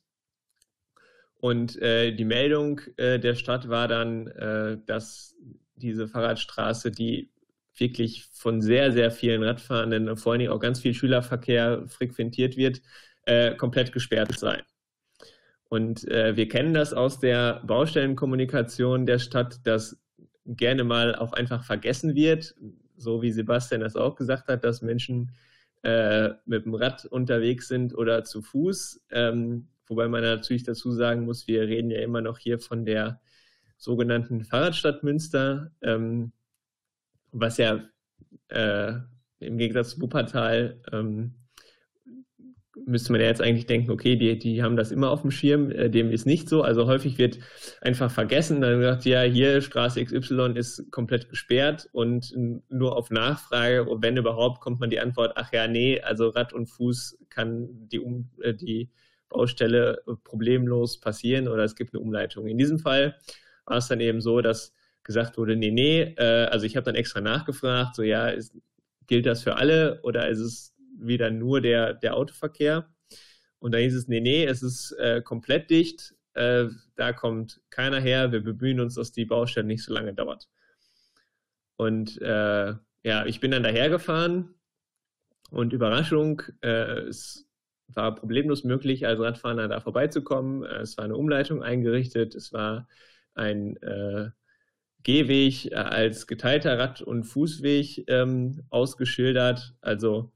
Und 1.39 1.80
äh, 1.82 2.12
die 2.13 2.26
Meldung 2.26 2.82
äh, 2.97 3.19
der 3.19 3.36
Stadt 3.36 3.69
war 3.69 3.88
dann, 3.88 4.28
äh, 4.28 4.78
dass 4.86 5.36
diese 5.76 6.08
Fahrradstraße, 6.08 6.91
die 6.91 7.30
wirklich 7.76 8.26
von 8.34 8.62
sehr, 8.62 8.91
sehr 8.91 9.12
vielen 9.12 9.43
Radfahrenden, 9.43 10.17
vor 10.17 10.32
allen 10.32 10.39
Dingen 10.39 10.52
auch 10.52 10.60
ganz 10.60 10.80
viel 10.80 10.93
Schülerverkehr 10.93 11.84
frequentiert 11.88 12.58
wird, 12.58 12.82
äh, 13.26 13.56
komplett 13.56 13.91
gesperrt 13.91 14.38
sei. 14.38 14.63
Und 15.69 16.08
äh, 16.08 16.36
wir 16.36 16.47
kennen 16.47 16.73
das 16.73 16.93
aus 16.93 17.19
der 17.19 17.62
Baustellenkommunikation 17.65 19.06
der 19.06 19.19
Stadt, 19.19 19.60
dass 19.65 20.00
gerne 20.45 20.84
mal 20.84 21.13
auch 21.15 21.34
einfach 21.34 21.63
vergessen 21.63 22.15
wird, 22.15 22.56
so 22.95 23.21
wie 23.21 23.32
Sebastian 23.32 23.82
das 23.82 23.95
auch 23.95 24.15
gesagt 24.15 24.47
hat, 24.47 24.63
dass 24.63 24.82
Menschen 24.82 25.32
äh, 25.84 26.30
mit 26.45 26.65
dem 26.65 26.73
Rad 26.73 27.06
unterwegs 27.06 27.67
sind 27.67 27.95
oder 27.95 28.23
zu 28.23 28.41
Fuß. 28.41 29.06
Ähm, 29.12 29.67
wobei 29.88 30.08
man 30.08 30.21
natürlich 30.21 30.63
dazu 30.63 30.91
sagen 30.91 31.26
muss, 31.26 31.47
wir 31.47 31.63
reden 31.63 31.91
ja 31.91 32.00
immer 32.00 32.21
noch 32.21 32.38
hier 32.38 32.60
von 32.60 32.86
der 32.86 33.21
sogenannten 33.78 34.43
Fahrradstadt 34.43 35.04
Münster, 35.04 35.71
ähm, 35.82 36.32
was 37.32 37.58
ja 37.58 37.84
äh, 38.50 38.93
im 39.39 39.58
Gegensatz 39.58 39.91
zu 39.91 40.02
Wuppertal 40.02 40.82
ähm, 40.91 41.36
müsste 42.86 43.12
man 43.12 43.21
ja 43.21 43.28
jetzt 43.28 43.41
eigentlich 43.41 43.65
denken, 43.65 43.91
okay, 43.91 44.15
die, 44.15 44.38
die 44.38 44.62
haben 44.62 44.78
das 44.78 44.91
immer 44.91 45.10
auf 45.10 45.21
dem 45.21 45.32
Schirm, 45.32 45.71
äh, 45.71 45.89
dem 45.89 46.12
ist 46.12 46.26
nicht 46.26 46.47
so. 46.50 46.62
Also 46.62 46.88
häufig 46.88 47.17
wird 47.17 47.39
einfach 47.82 48.12
vergessen, 48.12 48.62
dann 48.62 48.82
sagt, 48.82 49.06
ja, 49.06 49.21
hier 49.23 49.62
Straße 49.62 50.04
XY 50.04 50.54
ist 50.56 50.91
komplett 50.91 51.30
gesperrt 51.30 51.89
und 51.91 52.34
nur 52.69 52.95
auf 52.95 53.10
Nachfrage, 53.10 53.88
wenn 54.00 54.17
überhaupt, 54.17 54.62
kommt 54.62 54.80
man 54.80 54.89
die 54.89 55.00
Antwort, 55.00 55.34
ach 55.36 55.52
ja, 55.54 55.67
nee, 55.67 56.00
also 56.02 56.30
Rad 56.30 56.54
und 56.54 56.67
Fuß 56.67 57.17
kann 57.30 57.67
die, 57.89 58.00
um, 58.00 58.30
äh, 58.41 58.54
die 58.54 58.89
Baustelle 59.30 60.02
problemlos 60.24 61.00
passieren 61.00 61.48
oder 61.48 61.63
es 61.63 61.76
gibt 61.76 61.94
eine 61.94 62.02
Umleitung. 62.02 62.48
In 62.48 62.58
diesem 62.58 62.80
Fall 62.80 63.18
war 63.66 63.78
es 63.78 63.88
dann 63.88 64.00
eben 64.00 64.22
so, 64.22 64.42
dass 64.42 64.74
gesagt 65.08 65.38
wurde, 65.38 65.56
nee, 65.56 65.72
nee, 65.72 66.02
äh, 66.18 66.46
also 66.46 66.66
ich 66.66 66.76
habe 66.76 66.84
dann 66.84 66.96
extra 66.96 67.22
nachgefragt, 67.22 67.96
so 67.96 68.04
ja, 68.04 68.28
ist, 68.28 68.56
gilt 69.08 69.26
das 69.26 69.42
für 69.42 69.56
alle 69.56 70.02
oder 70.04 70.28
ist 70.28 70.40
es 70.40 70.76
wieder 71.00 71.32
nur 71.32 71.62
der, 71.62 71.94
der 71.94 72.16
Autoverkehr. 72.16 72.94
Und 73.60 73.74
da 73.74 73.80
hieß 73.80 73.96
es, 73.96 74.08
nee, 74.08 74.20
nee, 74.20 74.46
es 74.46 74.62
ist 74.62 74.92
äh, 75.00 75.22
komplett 75.22 75.70
dicht, 75.70 76.13
äh, 76.34 76.66
da 76.96 77.13
kommt 77.13 77.62
keiner 77.70 78.00
her, 78.00 78.32
wir 78.32 78.44
bemühen 78.44 78.80
uns, 78.80 78.96
dass 78.96 79.12
die 79.12 79.26
Baustelle 79.26 79.66
nicht 79.66 79.84
so 79.84 79.94
lange 79.94 80.13
dauert. 80.13 80.48
Und 81.78 82.22
äh, 82.22 82.74
ja, 83.04 83.26
ich 83.26 83.40
bin 83.40 83.52
dann 83.52 83.63
dahergefahren 83.63 84.54
und 85.50 85.74
Überraschung, 85.74 86.42
äh, 86.62 87.00
es 87.08 87.47
war 87.88 88.15
problemlos 88.15 88.63
möglich, 88.63 89.06
als 89.08 89.19
Radfahrer 89.19 89.67
da 89.67 89.80
vorbeizukommen. 89.80 90.63
Äh, 90.63 90.82
es 90.82 90.97
war 90.97 91.06
eine 91.06 91.15
Umleitung 91.15 91.63
eingerichtet, 91.63 92.36
es 92.36 92.54
war 92.54 92.88
ein 93.34 93.78
äh, 93.78 94.30
Gehweg 95.04 95.73
als 95.73 96.28
geteilter 96.28 96.78
Rad- 96.78 97.02
und 97.02 97.23
Fußweg 97.23 98.10
ähm, 98.10 98.63
ausgeschildert. 98.69 99.76
Also 99.82 100.34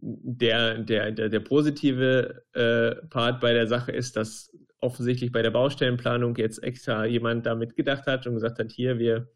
der, 0.00 0.78
der, 0.78 1.12
der, 1.12 1.28
der 1.28 1.40
positive 1.40 2.42
äh, 2.52 3.06
Part 3.08 3.40
bei 3.40 3.52
der 3.52 3.66
Sache 3.66 3.92
ist, 3.92 4.16
dass 4.16 4.50
offensichtlich 4.80 5.32
bei 5.32 5.42
der 5.42 5.50
Baustellenplanung 5.50 6.36
jetzt 6.36 6.62
extra 6.62 7.04
jemand 7.04 7.46
damit 7.46 7.76
gedacht 7.76 8.06
hat 8.06 8.26
und 8.26 8.34
gesagt 8.34 8.58
hat, 8.58 8.70
hier, 8.70 8.98
wir 8.98 9.28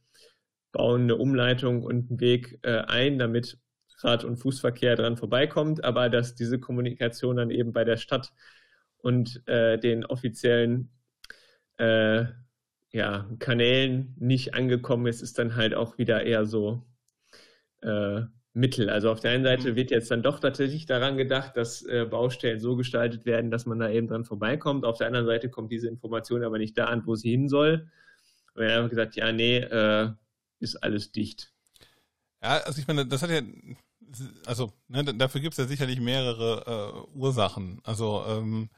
bauen 0.70 1.02
eine 1.02 1.16
Umleitung 1.16 1.82
und 1.82 2.10
einen 2.10 2.20
Weg 2.20 2.58
äh, 2.62 2.78
ein, 2.86 3.18
damit 3.18 3.58
Rad- 4.04 4.24
und 4.24 4.36
Fußverkehr 4.36 4.96
dran 4.96 5.16
vorbeikommt, 5.16 5.84
aber 5.84 6.08
dass 6.08 6.34
diese 6.34 6.58
Kommunikation 6.58 7.36
dann 7.36 7.50
eben 7.50 7.72
bei 7.72 7.84
der 7.84 7.96
Stadt 7.96 8.32
und 8.98 9.46
äh, 9.48 9.78
den 9.78 10.04
offiziellen 10.04 10.90
äh, 11.78 12.24
ja, 12.92 13.28
Kanälen 13.38 14.14
nicht 14.18 14.54
angekommen 14.54 15.06
ist, 15.06 15.22
ist 15.22 15.38
dann 15.38 15.56
halt 15.56 15.74
auch 15.74 15.98
wieder 15.98 16.24
eher 16.24 16.44
so 16.44 16.82
äh, 17.80 18.22
Mittel. 18.54 18.90
Also 18.90 19.10
auf 19.10 19.20
der 19.20 19.30
einen 19.30 19.44
Seite 19.44 19.72
mhm. 19.72 19.76
wird 19.76 19.90
jetzt 19.90 20.10
dann 20.10 20.22
doch 20.22 20.38
tatsächlich 20.38 20.84
daran 20.86 21.16
gedacht, 21.16 21.56
dass 21.56 21.82
äh, 21.82 22.04
Baustellen 22.04 22.60
so 22.60 22.76
gestaltet 22.76 23.24
werden, 23.24 23.50
dass 23.50 23.64
man 23.66 23.78
da 23.78 23.88
eben 23.88 24.08
dran 24.08 24.24
vorbeikommt. 24.24 24.84
Auf 24.84 24.98
der 24.98 25.06
anderen 25.06 25.26
Seite 25.26 25.48
kommt 25.48 25.72
diese 25.72 25.88
Information 25.88 26.44
aber 26.44 26.58
nicht 26.58 26.76
da 26.76 26.84
an, 26.84 27.06
wo 27.06 27.14
sie 27.14 27.30
hin 27.30 27.48
soll. 27.48 27.88
Und 28.54 28.62
er 28.62 28.82
hat 28.82 28.90
gesagt, 28.90 29.16
ja, 29.16 29.32
nee, 29.32 29.56
äh, 29.56 30.10
ist 30.60 30.76
alles 30.76 31.12
dicht. 31.12 31.52
Ja, 32.42 32.58
also 32.58 32.78
ich 32.80 32.86
meine, 32.86 33.06
das 33.06 33.22
hat 33.22 33.30
ja, 33.30 33.40
also 34.46 34.72
ne, 34.88 35.04
dafür 35.04 35.40
gibt 35.40 35.54
es 35.54 35.58
ja 35.58 35.66
sicherlich 35.66 36.00
mehrere 36.00 37.06
äh, 37.14 37.18
Ursachen. 37.18 37.80
Also 37.84 38.24
ähm, 38.28 38.70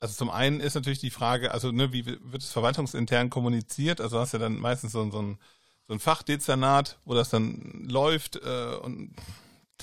also 0.00 0.14
zum 0.14 0.30
einen 0.30 0.60
ist 0.60 0.74
natürlich 0.74 0.98
die 0.98 1.10
Frage, 1.10 1.52
also 1.52 1.72
ne, 1.72 1.92
wie 1.92 2.04
wird 2.06 2.42
es 2.42 2.52
verwaltungsintern 2.52 3.30
kommuniziert? 3.30 4.00
Also 4.00 4.18
hast 4.18 4.34
du 4.34 4.38
ja 4.38 4.42
dann 4.42 4.58
meistens 4.58 4.92
so, 4.92 5.10
so 5.10 5.22
ein 5.22 5.38
so 5.86 5.92
ein 5.92 6.00
Fachdezernat, 6.00 6.98
wo 7.04 7.14
das 7.14 7.30
dann 7.30 7.86
läuft 7.88 8.36
äh, 8.36 8.76
und 8.82 9.14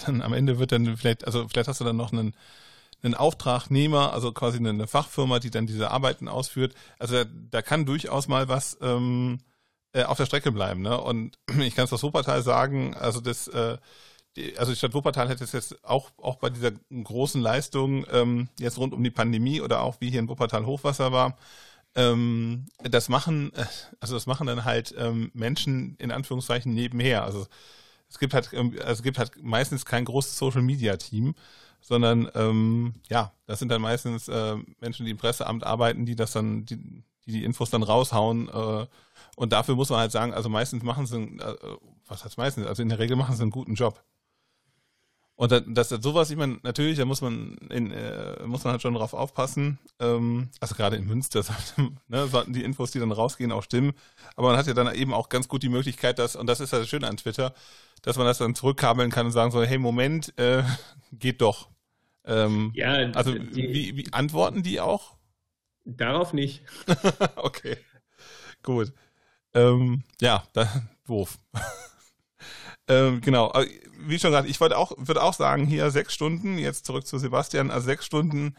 dann 0.05 0.21
am 0.21 0.33
Ende 0.33 0.59
wird 0.59 0.71
dann 0.71 0.97
vielleicht, 0.97 1.25
also 1.25 1.47
vielleicht 1.47 1.67
hast 1.67 1.79
du 1.79 1.85
dann 1.85 1.97
noch 1.97 2.11
einen, 2.11 2.35
einen 3.03 3.13
Auftragnehmer, 3.13 4.13
also 4.13 4.31
quasi 4.31 4.57
eine, 4.57 4.87
Fachfirma, 4.87 5.39
die 5.39 5.51
dann 5.51 5.67
diese 5.67 5.91
Arbeiten 5.91 6.27
ausführt. 6.27 6.73
Also 6.97 7.23
da, 7.23 7.29
da 7.51 7.61
kann 7.61 7.85
durchaus 7.85 8.27
mal 8.27 8.47
was 8.47 8.77
ähm, 8.81 9.39
äh, 9.93 10.03
auf 10.03 10.17
der 10.17 10.25
Strecke 10.25 10.51
bleiben. 10.51 10.81
Ne? 10.81 10.99
Und 10.99 11.37
ich 11.59 11.75
kann 11.75 11.85
es 11.85 11.93
aus 11.93 12.03
Wuppertal 12.03 12.41
sagen, 12.41 12.95
also 12.95 13.21
das, 13.21 13.47
äh, 13.49 13.77
also 14.57 14.71
die 14.71 14.77
Stadt 14.77 14.93
Wuppertal 14.93 15.29
hätte 15.29 15.43
es 15.43 15.51
jetzt 15.51 15.83
auch, 15.83 16.11
auch 16.17 16.37
bei 16.37 16.49
dieser 16.49 16.71
großen 16.71 17.41
Leistung 17.41 18.05
ähm, 18.11 18.49
jetzt 18.59 18.77
rund 18.77 18.93
um 18.93 19.03
die 19.03 19.11
Pandemie 19.11 19.61
oder 19.61 19.81
auch 19.81 19.97
wie 19.99 20.09
hier 20.09 20.19
in 20.19 20.29
Wuppertal 20.29 20.65
Hochwasser 20.65 21.11
war, 21.11 21.37
ähm, 21.95 22.65
das 22.81 23.09
machen, 23.09 23.53
äh, 23.53 23.65
also 23.99 24.13
das 24.13 24.27
machen 24.27 24.47
dann 24.47 24.65
halt 24.65 24.95
ähm, 24.97 25.31
Menschen 25.33 25.95
in 25.97 26.11
Anführungszeichen 26.11 26.73
nebenher. 26.73 27.23
Also 27.23 27.47
es 28.09 28.19
gibt 28.19 28.33
halt, 28.33 28.49
ähm, 28.53 28.73
also 28.79 28.93
es 28.93 29.03
gibt 29.03 29.17
halt 29.17 29.31
meistens 29.43 29.85
kein 29.85 30.05
großes 30.05 30.37
Social 30.37 30.61
Media 30.61 30.95
Team, 30.97 31.35
sondern 31.81 32.29
ähm, 32.35 32.93
ja, 33.09 33.33
das 33.47 33.59
sind 33.59 33.69
dann 33.69 33.81
meistens 33.81 34.27
äh, 34.29 34.55
Menschen, 34.79 35.05
die 35.05 35.11
im 35.11 35.17
Presseamt 35.17 35.65
arbeiten, 35.65 36.05
die 36.05 36.15
das 36.15 36.31
dann, 36.31 36.65
die 36.65 37.03
die, 37.25 37.31
die 37.31 37.43
Infos 37.43 37.69
dann 37.69 37.83
raushauen. 37.83 38.49
Äh, 38.49 38.87
und 39.35 39.53
dafür 39.53 39.75
muss 39.75 39.89
man 39.89 39.99
halt 39.99 40.11
sagen, 40.11 40.33
also 40.33 40.49
meistens 40.49 40.83
machen 40.83 41.05
sie, 41.05 41.17
äh, 41.17 41.55
was 42.07 42.25
heißt 42.25 42.37
meistens, 42.37 42.67
also 42.67 42.81
in 42.81 42.89
der 42.89 42.99
Regel 42.99 43.15
machen 43.15 43.35
sie 43.35 43.41
einen 43.41 43.51
guten 43.51 43.75
Job. 43.75 44.03
Und 45.41 45.51
das, 45.51 45.89
das 45.89 46.03
sowas, 46.03 46.29
ich 46.29 46.37
meine, 46.37 46.59
natürlich, 46.61 46.99
da 46.99 47.05
muss 47.05 47.21
man 47.21 47.57
in, 47.71 47.89
äh, 47.89 48.45
muss 48.45 48.63
man 48.63 48.73
halt 48.73 48.83
schon 48.83 48.93
drauf 48.93 49.15
aufpassen. 49.15 49.79
Ähm, 49.99 50.49
also 50.59 50.75
gerade 50.75 50.97
in 50.97 51.07
Münster 51.07 51.43
ne, 52.07 52.27
sollten 52.27 52.53
die 52.53 52.63
Infos, 52.63 52.91
die 52.91 52.99
dann 52.99 53.11
rausgehen, 53.11 53.51
auch 53.51 53.63
stimmen. 53.63 53.93
Aber 54.35 54.49
man 54.49 54.57
hat 54.57 54.67
ja 54.67 54.75
dann 54.75 54.93
eben 54.93 55.15
auch 55.15 55.29
ganz 55.29 55.47
gut 55.47 55.63
die 55.63 55.69
Möglichkeit, 55.69 56.19
dass, 56.19 56.35
und 56.35 56.45
das 56.45 56.59
ist 56.59 56.73
ja 56.73 56.77
das 56.77 56.87
Schöne 56.87 57.07
an 57.07 57.17
Twitter, 57.17 57.55
dass 58.03 58.17
man 58.17 58.27
das 58.27 58.37
dann 58.37 58.53
zurückkabeln 58.53 59.09
kann 59.09 59.25
und 59.25 59.31
sagen 59.31 59.49
so, 59.49 59.63
hey, 59.63 59.79
Moment, 59.79 60.31
äh, 60.37 60.61
geht 61.11 61.41
doch. 61.41 61.69
Ähm, 62.23 62.71
ja, 62.75 63.09
also 63.13 63.33
die, 63.33 63.73
wie, 63.73 63.97
wie 63.97 64.13
antworten 64.13 64.61
die 64.61 64.79
auch? 64.79 65.15
Darauf 65.85 66.33
nicht. 66.33 66.61
okay. 67.35 67.77
Gut. 68.61 68.93
Ähm, 69.55 70.03
ja, 70.21 70.43
da, 70.53 70.69
doof. 71.07 71.39
ähm, 72.87 73.21
genau 73.21 73.51
wie 74.05 74.19
schon 74.19 74.31
gesagt, 74.31 74.49
ich 74.49 74.59
wollte 74.59 74.77
auch, 74.77 74.93
würde 74.97 75.23
auch 75.23 75.33
sagen, 75.33 75.65
hier 75.65 75.89
sechs 75.91 76.13
Stunden, 76.13 76.57
jetzt 76.57 76.85
zurück 76.85 77.05
zu 77.05 77.17
Sebastian, 77.17 77.71
also 77.71 77.85
sechs 77.85 78.05
Stunden 78.05 78.55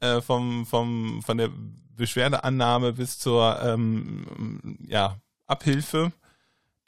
äh, 0.00 0.20
vom, 0.20 0.66
vom, 0.66 1.22
von 1.22 1.38
der 1.38 1.50
Beschwerdeannahme 1.96 2.92
bis 2.94 3.18
zur 3.18 3.60
ähm, 3.62 4.78
ja, 4.86 5.18
Abhilfe 5.46 6.12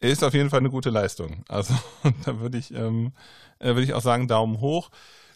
ist 0.00 0.22
auf 0.22 0.34
jeden 0.34 0.50
Fall 0.50 0.60
eine 0.60 0.70
gute 0.70 0.90
Leistung. 0.90 1.44
Also 1.48 1.74
da 2.24 2.40
würde 2.40 2.58
ich, 2.58 2.72
ähm, 2.72 3.12
äh, 3.58 3.68
würde 3.68 3.84
ich 3.84 3.94
auch 3.94 4.02
sagen, 4.02 4.28
Daumen 4.28 4.60
hoch. 4.60 4.90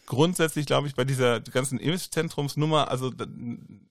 Grundsätzlich 0.05 0.65
glaube 0.65 0.87
ich 0.87 0.95
bei 0.95 1.05
dieser 1.05 1.39
ganzen 1.39 1.79
Impfzentrumsnummer, 1.79 2.89
also 2.89 3.11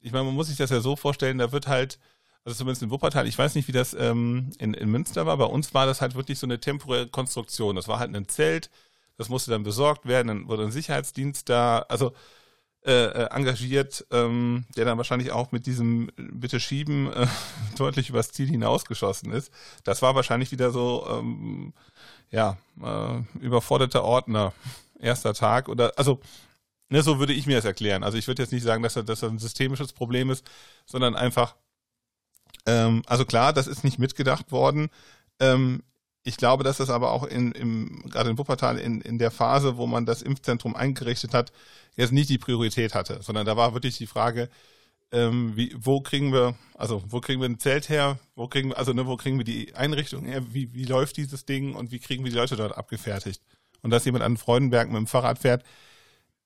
ich 0.01 0.13
meine, 0.13 0.25
man 0.25 0.35
muss 0.35 0.49
sich 0.49 0.59
das 0.59 0.71
ja 0.71 0.81
so 0.81 0.97
vorstellen, 0.97 1.39
da 1.39 1.51
wird 1.53 1.67
halt 1.67 1.99
also 2.45 2.57
zumindest 2.57 2.83
in 2.83 2.91
Wuppertal, 2.91 3.27
ich 3.27 3.39
weiß 3.39 3.55
nicht, 3.55 3.69
wie 3.69 3.73
das 3.73 3.95
ähm, 3.95 4.51
in, 4.59 4.75
in 4.75 4.91
Münster 4.91 5.27
war, 5.27 5.37
bei 5.37 5.45
uns 5.45 5.75
war 5.75 5.87
das 5.87 6.01
halt 6.01 6.15
wirklich 6.15 6.39
so 6.39 6.47
eine 6.47 6.61
temporäre 6.61 7.09
Konstruktion. 7.09 7.77
Das 7.77 7.89
war 7.89 7.99
halt 7.99 8.15
ein 8.15 8.29
Zelt, 8.29 8.71
das 9.17 9.29
musste 9.29 9.51
dann 9.51 9.63
besorgt 9.63 10.07
werden, 10.07 10.29
dann 10.29 10.49
wurde 10.49 10.65
ein 10.65 10.73
Sicherheitsdienst 10.73 11.49
da, 11.49 11.81
also 11.89 12.13
äh, 12.83 12.93
äh, 12.93 13.27
engagiert, 13.31 14.07
ähm, 14.11 14.65
der 14.75 14.87
dann 14.87 14.97
wahrscheinlich 14.97 15.33
auch 15.33 15.53
mit 15.53 15.67
diesem 15.67 16.11
Bitte 16.17 16.61
schieben 16.61 17.13
äh, 17.13 17.27
deutlich 17.77 18.09
übers 18.09 18.33
Ziel 18.33 18.49
hinausgeschossen 18.49 19.33
ist. 19.33 19.53
Das 19.85 20.01
war 20.01 20.15
wahrscheinlich 20.15 20.51
wieder 20.51 20.71
so, 20.71 21.07
ähm, 21.11 21.75
ja, 22.31 22.57
äh, 22.83 23.39
überforderter 23.39 24.03
Ordner, 24.03 24.55
erster 24.99 25.35
Tag 25.35 25.69
oder, 25.69 25.93
also 25.99 26.21
Ne, 26.93 27.03
so 27.03 27.21
würde 27.21 27.33
ich 27.33 27.47
mir 27.47 27.55
das 27.55 27.65
erklären. 27.65 28.03
Also 28.03 28.19
ich 28.19 28.27
würde 28.27 28.43
jetzt 28.43 28.51
nicht 28.51 28.65
sagen, 28.65 28.83
dass 28.83 28.95
das, 28.95 29.05
dass 29.05 29.21
das 29.21 29.31
ein 29.31 29.39
systemisches 29.39 29.93
Problem 29.93 30.29
ist, 30.29 30.45
sondern 30.87 31.15
einfach, 31.15 31.55
ähm, 32.71 33.03
also 33.07 33.25
klar, 33.25 33.53
das 33.53 33.67
ist 33.67 33.85
nicht 33.85 33.99
mitgedacht 33.99 34.53
worden. 34.53 34.91
Ähm, 35.41 35.83
ich 36.23 36.37
glaube, 36.37 36.65
dass 36.65 36.77
das 36.77 36.91
aber 36.91 37.13
auch 37.13 37.25
in, 37.25 37.53
im, 37.53 38.03
gerade 38.11 38.31
in 38.31 38.39
Wuppertal 38.39 38.79
in, 38.79 39.01
in 39.01 39.19
der 39.19 39.31
Phase, 39.31 39.77
wo 39.77 39.87
man 39.87 40.07
das 40.07 40.23
Impfzentrum 40.23 40.77
eingerichtet 40.77 41.35
hat, 41.35 41.53
jetzt 41.97 42.13
nicht 42.13 42.29
die 42.31 42.39
Priorität 42.39 42.95
hatte, 42.95 43.21
sondern 43.23 43.47
da 43.47 43.57
war 43.57 43.75
wirklich 43.75 43.97
die 43.97 44.07
Frage, 44.07 44.49
ähm, 45.13 45.57
wie, 45.57 45.75
wo 45.77 46.01
kriegen 46.01 46.33
wir, 46.33 46.55
also 46.75 47.03
wo 47.09 47.21
kriegen 47.21 47.41
wir 47.41 47.49
ein 47.49 47.59
Zelt 47.59 47.89
her, 47.89 48.19
wo 48.37 48.47
kriegen 48.47 48.69
wir, 48.71 48.79
also 48.79 48.93
ne, 48.93 49.07
wo 49.07 49.17
kriegen 49.17 49.39
wir 49.39 49.45
die 49.45 49.75
Einrichtung 49.75 50.25
her, 50.25 50.43
wie, 50.53 50.73
wie 50.75 50.85
läuft 50.85 51.17
dieses 51.17 51.47
Ding 51.47 51.75
und 51.75 51.91
wie 51.91 51.99
kriegen 51.99 52.23
wir 52.23 52.31
die 52.31 52.37
Leute 52.37 52.57
dort 52.57 52.77
abgefertigt? 52.77 53.43
Und 53.83 53.91
dass 53.91 54.05
jemand 54.05 54.23
an 54.23 54.37
Freudenberg 54.37 54.89
mit 54.89 54.99
dem 54.99 55.07
Fahrrad 55.07 55.39
fährt, 55.39 55.65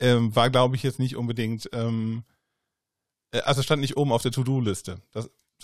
ähm, 0.00 0.34
war, 0.34 0.50
glaube 0.50 0.76
ich, 0.76 0.82
jetzt 0.82 0.98
nicht 0.98 1.16
unbedingt, 1.16 1.68
ähm, 1.72 2.24
äh, 3.32 3.40
also 3.40 3.62
stand 3.62 3.82
nicht 3.82 3.96
oben 3.96 4.12
auf 4.12 4.22
der 4.22 4.32
To-Do-Liste. 4.32 5.02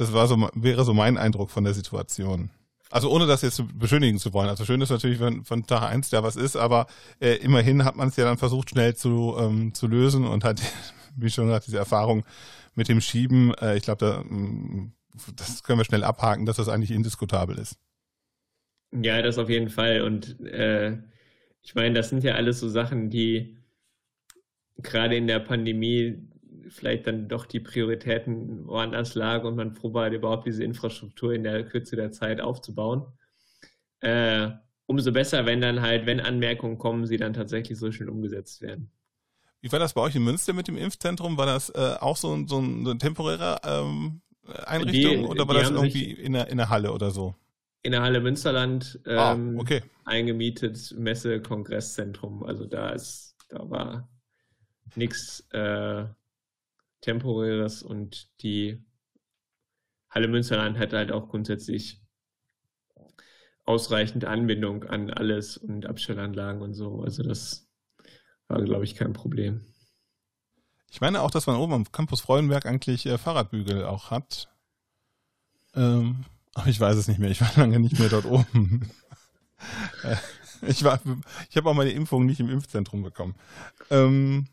Das 0.00 0.14
war 0.14 0.26
so, 0.26 0.48
wäre 0.54 0.84
so 0.84 0.94
mein 0.94 1.18
Eindruck 1.18 1.50
von 1.50 1.62
der 1.62 1.74
Situation. 1.74 2.48
Also 2.90 3.10
ohne 3.10 3.26
das 3.26 3.42
jetzt 3.42 3.62
beschönigen 3.78 4.18
zu 4.18 4.32
wollen. 4.32 4.48
Also 4.48 4.64
schön 4.64 4.80
ist 4.80 4.88
natürlich, 4.88 5.20
wenn 5.20 5.44
von 5.44 5.66
Tag 5.66 5.82
eins 5.82 6.08
da 6.08 6.22
was 6.22 6.36
ist, 6.36 6.56
aber 6.56 6.86
äh, 7.20 7.34
immerhin 7.34 7.84
hat 7.84 7.96
man 7.96 8.08
es 8.08 8.16
ja 8.16 8.24
dann 8.24 8.38
versucht, 8.38 8.70
schnell 8.70 8.96
zu, 8.96 9.36
ähm, 9.38 9.74
zu 9.74 9.86
lösen 9.86 10.26
und 10.26 10.42
hat, 10.42 10.62
wie 11.16 11.28
schon 11.28 11.48
gesagt, 11.48 11.66
diese 11.66 11.76
Erfahrung 11.76 12.24
mit 12.74 12.88
dem 12.88 13.02
Schieben, 13.02 13.52
äh, 13.60 13.76
ich 13.76 13.82
glaube, 13.82 14.06
da, 14.06 14.22
mm, 14.22 14.94
das 15.36 15.62
können 15.64 15.78
wir 15.78 15.84
schnell 15.84 16.02
abhaken, 16.02 16.46
dass 16.46 16.56
das 16.56 16.70
eigentlich 16.70 16.92
indiskutabel 16.92 17.58
ist. 17.58 17.76
Ja, 18.92 19.20
das 19.20 19.36
auf 19.36 19.50
jeden 19.50 19.68
Fall. 19.68 20.00
Und 20.00 20.40
äh, 20.46 20.96
ich 21.60 21.74
meine, 21.74 21.92
das 21.92 22.08
sind 22.08 22.24
ja 22.24 22.36
alles 22.36 22.58
so 22.58 22.70
Sachen, 22.70 23.10
die 23.10 23.58
gerade 24.78 25.14
in 25.16 25.26
der 25.26 25.40
Pandemie 25.40 26.26
vielleicht 26.70 27.06
dann 27.06 27.28
doch 27.28 27.46
die 27.46 27.61
Prioritäten 27.61 28.66
woanders 28.66 29.14
lagen 29.14 29.46
und 29.46 29.56
man 29.56 29.74
froh 29.74 29.92
war, 29.92 30.11
überhaupt 30.11 30.46
diese 30.46 30.64
Infrastruktur 30.64 31.33
in 31.33 31.42
der 31.42 31.64
Kürze 31.64 31.96
der 31.96 32.12
Zeit 32.12 32.40
aufzubauen. 32.40 33.06
Äh, 34.00 34.50
umso 34.87 35.12
besser, 35.12 35.46
wenn 35.46 35.61
dann 35.61 35.83
halt, 35.83 36.06
wenn 36.06 36.20
Anmerkungen 36.20 36.78
kommen, 36.78 37.06
sie 37.06 37.16
dann 37.16 37.33
tatsächlich 37.33 37.78
so 37.78 37.92
schnell 37.92 38.09
umgesetzt 38.09 38.62
werden. 38.62 38.90
Wie 39.61 39.70
war 39.70 39.78
das 39.78 39.92
bei 39.92 40.00
euch 40.00 40.16
in 40.16 40.24
Münster 40.24 40.52
mit 40.52 40.68
dem 40.68 40.76
Impfzentrum? 40.76 41.37
War 41.37 41.46
das 41.46 41.70
äh, 41.70 41.96
auch 42.00 42.16
so, 42.16 42.28
so, 42.46 42.61
ein, 42.61 42.85
so 42.85 42.90
eine 42.90 42.98
temporäre 42.98 43.61
ähm, 43.62 44.22
Einrichtung 44.64 45.22
die, 45.22 45.24
oder 45.26 45.46
war 45.46 45.54
das 45.54 45.70
irgendwie 45.70 46.12
in 46.12 46.33
der, 46.33 46.48
in 46.48 46.56
der 46.56 46.70
Halle 46.70 46.92
oder 46.92 47.11
so? 47.11 47.35
In 47.83 47.92
der 47.92 48.02
Halle 48.02 48.20
Münsterland 48.20 49.00
ah, 49.06 49.33
ähm, 49.33 49.56
ah, 49.56 49.61
okay. 49.61 49.83
eingemietet 50.04 50.94
Messe-Kongresszentrum. 50.96 52.42
Also 52.42 52.64
da 52.64 52.90
ist, 52.90 53.37
da 53.48 53.68
war 53.68 54.09
nichts 54.96 55.46
äh, 55.52 56.04
Temporäres 57.00 57.82
und 57.82 58.28
die 58.42 58.84
Halle 60.08 60.28
Münsterland 60.28 60.78
hat 60.78 60.92
halt 60.92 61.12
auch 61.12 61.28
grundsätzlich 61.28 62.00
ausreichend 63.64 64.24
Anbindung 64.24 64.84
an 64.84 65.10
alles 65.10 65.56
und 65.56 65.86
Abstellanlagen 65.86 66.62
und 66.62 66.74
so. 66.74 67.02
Also 67.02 67.22
das 67.22 67.68
war, 68.48 68.60
glaube 68.62 68.84
ich, 68.84 68.96
kein 68.96 69.12
Problem. 69.12 69.64
Ich 70.90 71.00
meine 71.00 71.22
auch, 71.22 71.30
dass 71.30 71.46
man 71.46 71.56
oben 71.56 71.72
am 71.72 71.92
Campus 71.92 72.20
Freudenberg 72.20 72.66
eigentlich 72.66 73.06
äh, 73.06 73.16
Fahrradbügel 73.16 73.84
auch 73.84 74.10
hat. 74.10 74.48
Ähm, 75.74 76.24
aber 76.54 76.66
ich 76.66 76.80
weiß 76.80 76.96
es 76.96 77.06
nicht 77.06 77.20
mehr. 77.20 77.30
Ich 77.30 77.40
war 77.40 77.50
lange 77.56 77.78
nicht 77.78 77.98
mehr 77.98 78.08
dort 78.08 78.26
oben. 78.26 78.90
Äh, 80.04 80.16
ich 80.62 80.80
ich 80.80 80.84
habe 81.56 81.68
auch 81.68 81.74
meine 81.74 81.90
Impfung 81.90 82.24
nicht 82.24 82.40
im 82.40 82.48
Impfzentrum 82.48 83.02
bekommen. 83.02 83.34
Ähm, 83.90 84.46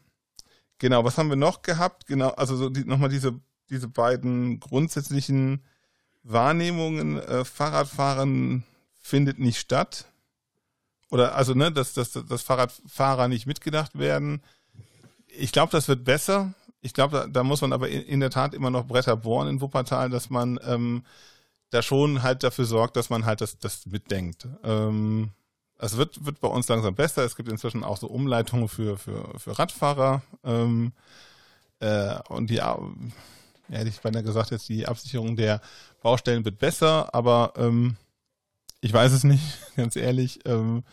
Genau, 0.80 1.04
was 1.04 1.18
haben 1.18 1.30
wir 1.30 1.36
noch 1.36 1.62
gehabt? 1.62 2.06
Genau, 2.08 2.30
also 2.30 2.56
so 2.56 2.70
die, 2.70 2.86
nochmal 2.86 3.10
diese, 3.10 3.40
diese 3.70 3.88
beiden 3.88 4.60
grundsätzlichen 4.60 5.64
Wahrnehmungen. 6.24 7.20
Äh, 7.20 7.46
Fahrradfahren 7.46 8.64
findet 9.00 9.40
nicht 9.40 9.60
statt. 9.60 10.06
Oder 11.10 11.36
also, 11.36 11.54
ne, 11.54 11.72
dass, 11.72 11.94
dass, 11.94 12.12
dass 12.12 12.42
Fahrradfahrer 12.42 13.28
nicht 13.28 13.48
mitgedacht 13.48 13.98
werden. 13.98 14.42
Ich 15.28 15.52
glaube, 15.52 15.72
das 15.72 15.88
wird 15.88 16.04
besser. 16.04 16.54
Ich 16.82 16.94
glaube, 16.94 17.18
da, 17.18 17.28
da, 17.28 17.44
muss 17.44 17.62
man 17.62 17.74
aber 17.74 17.90
in, 17.90 18.02
in, 18.04 18.20
der 18.20 18.30
Tat 18.30 18.54
immer 18.54 18.70
noch 18.70 18.86
Bretter 18.86 19.16
bohren 19.16 19.48
in 19.48 19.62
Wuppertal, 19.62 20.10
dass 20.10 20.30
man 20.30 20.60
ähm, 20.64 21.04
da 21.70 21.82
schon 21.82 22.24
halt 22.24 22.44
dafür 22.44 22.66
sorgt, 22.66 22.96
dass 22.96 23.10
man 23.10 23.26
halt 23.26 23.42
das, 23.42 23.58
das 23.58 23.86
mitdenkt. 23.86 24.48
Ähm, 24.64 25.32
es 25.80 25.98
wird, 25.98 26.26
wird 26.26 26.40
bei 26.40 26.48
uns 26.48 26.68
langsam 26.68 26.96
besser. 26.96 27.24
Es 27.24 27.36
gibt 27.36 27.50
inzwischen 27.50 27.84
auch 27.84 27.98
so 27.98 28.08
Umleitungen 28.08 28.68
für, 28.68 28.98
für, 28.98 29.38
für 29.38 29.58
Radfahrer. 29.58 30.22
Ähm, 30.44 30.92
äh, 31.80 32.18
und 32.30 32.50
die, 32.50 32.56
ja, 32.56 32.80
hätte 33.70 33.90
ich 33.90 34.02
beinahe 34.02 34.24
gesagt, 34.24 34.52
jetzt 34.52 34.70
die 34.70 34.88
Absicherung 34.88 35.36
der 35.36 35.62
Baustellen 36.02 36.46
wird 36.46 36.58
besser, 36.58 37.14
aber 37.14 37.54
ähm, 37.58 37.98
ich 38.82 38.94
weiß 38.94 39.12
es 39.12 39.24
nicht, 39.24 39.44
ganz 39.76 39.96
ehrlich. 39.96 40.40
Ähm, 40.46 40.84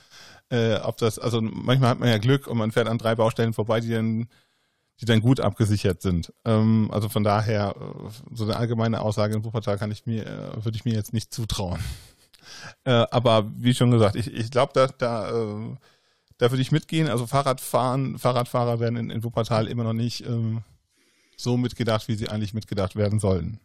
äh, 0.51 0.77
ob 0.77 0.99
das, 0.99 1.19
also 1.19 1.41
manchmal 1.41 1.91
hat 1.91 2.01
man 2.01 2.09
ja 2.09 2.19
Glück 2.19 2.47
und 2.47 2.59
man 2.59 2.73
fährt 2.73 2.89
an 2.89 2.99
drei 2.99 3.15
Baustellen 3.15 3.55
vorbei, 3.55 3.81
die 3.81 3.91
dann, 3.91 4.29
die 5.01 5.07
dann 5.07 5.21
gut 5.21 5.41
abgesichert 5.41 6.03
sind. 6.03 6.33
Ähm, 6.45 6.91
also 6.93 7.09
von 7.09 7.25
daher, 7.25 7.75
äh, 7.79 8.35
so 8.35 8.45
eine 8.45 8.57
allgemeine 8.57 9.01
Aussage 9.01 9.35
in 9.35 9.45
Wuppertal 9.45 9.79
kann 9.79 9.91
ich 9.91 10.07
mir, 10.07 10.27
äh, 10.27 10.65
würde 10.65 10.77
ich 10.77 10.85
mir 10.85 10.95
jetzt 10.95 11.13
nicht 11.13 11.33
zutrauen. 11.33 11.81
Äh, 12.85 12.91
aber 13.11 13.51
wie 13.57 13.75
schon 13.75 13.91
gesagt, 13.91 14.17
ich, 14.17 14.33
ich 14.33 14.51
glaube, 14.51 14.73
da, 14.75 14.87
da, 14.87 15.31
äh, 15.31 15.77
da 16.39 16.51
würde 16.51 16.63
ich 16.63 16.73
mitgehen. 16.73 17.09
Also 17.09 17.27
Fahrradfahren, 17.27 18.19
Fahrradfahrer 18.19 18.81
werden 18.81 18.97
in, 18.97 19.11
in 19.11 19.25
Wuppertal 19.25 19.69
immer 19.69 19.85
noch 19.85 19.93
nicht 19.93 20.27
ähm, 20.27 20.63
so 21.37 21.57
mitgedacht, 21.57 22.09
wie 22.09 22.15
sie 22.15 22.29
eigentlich 22.29 22.55
mitgedacht 22.55 22.97
werden 22.97 23.19
sollen. 23.19 23.61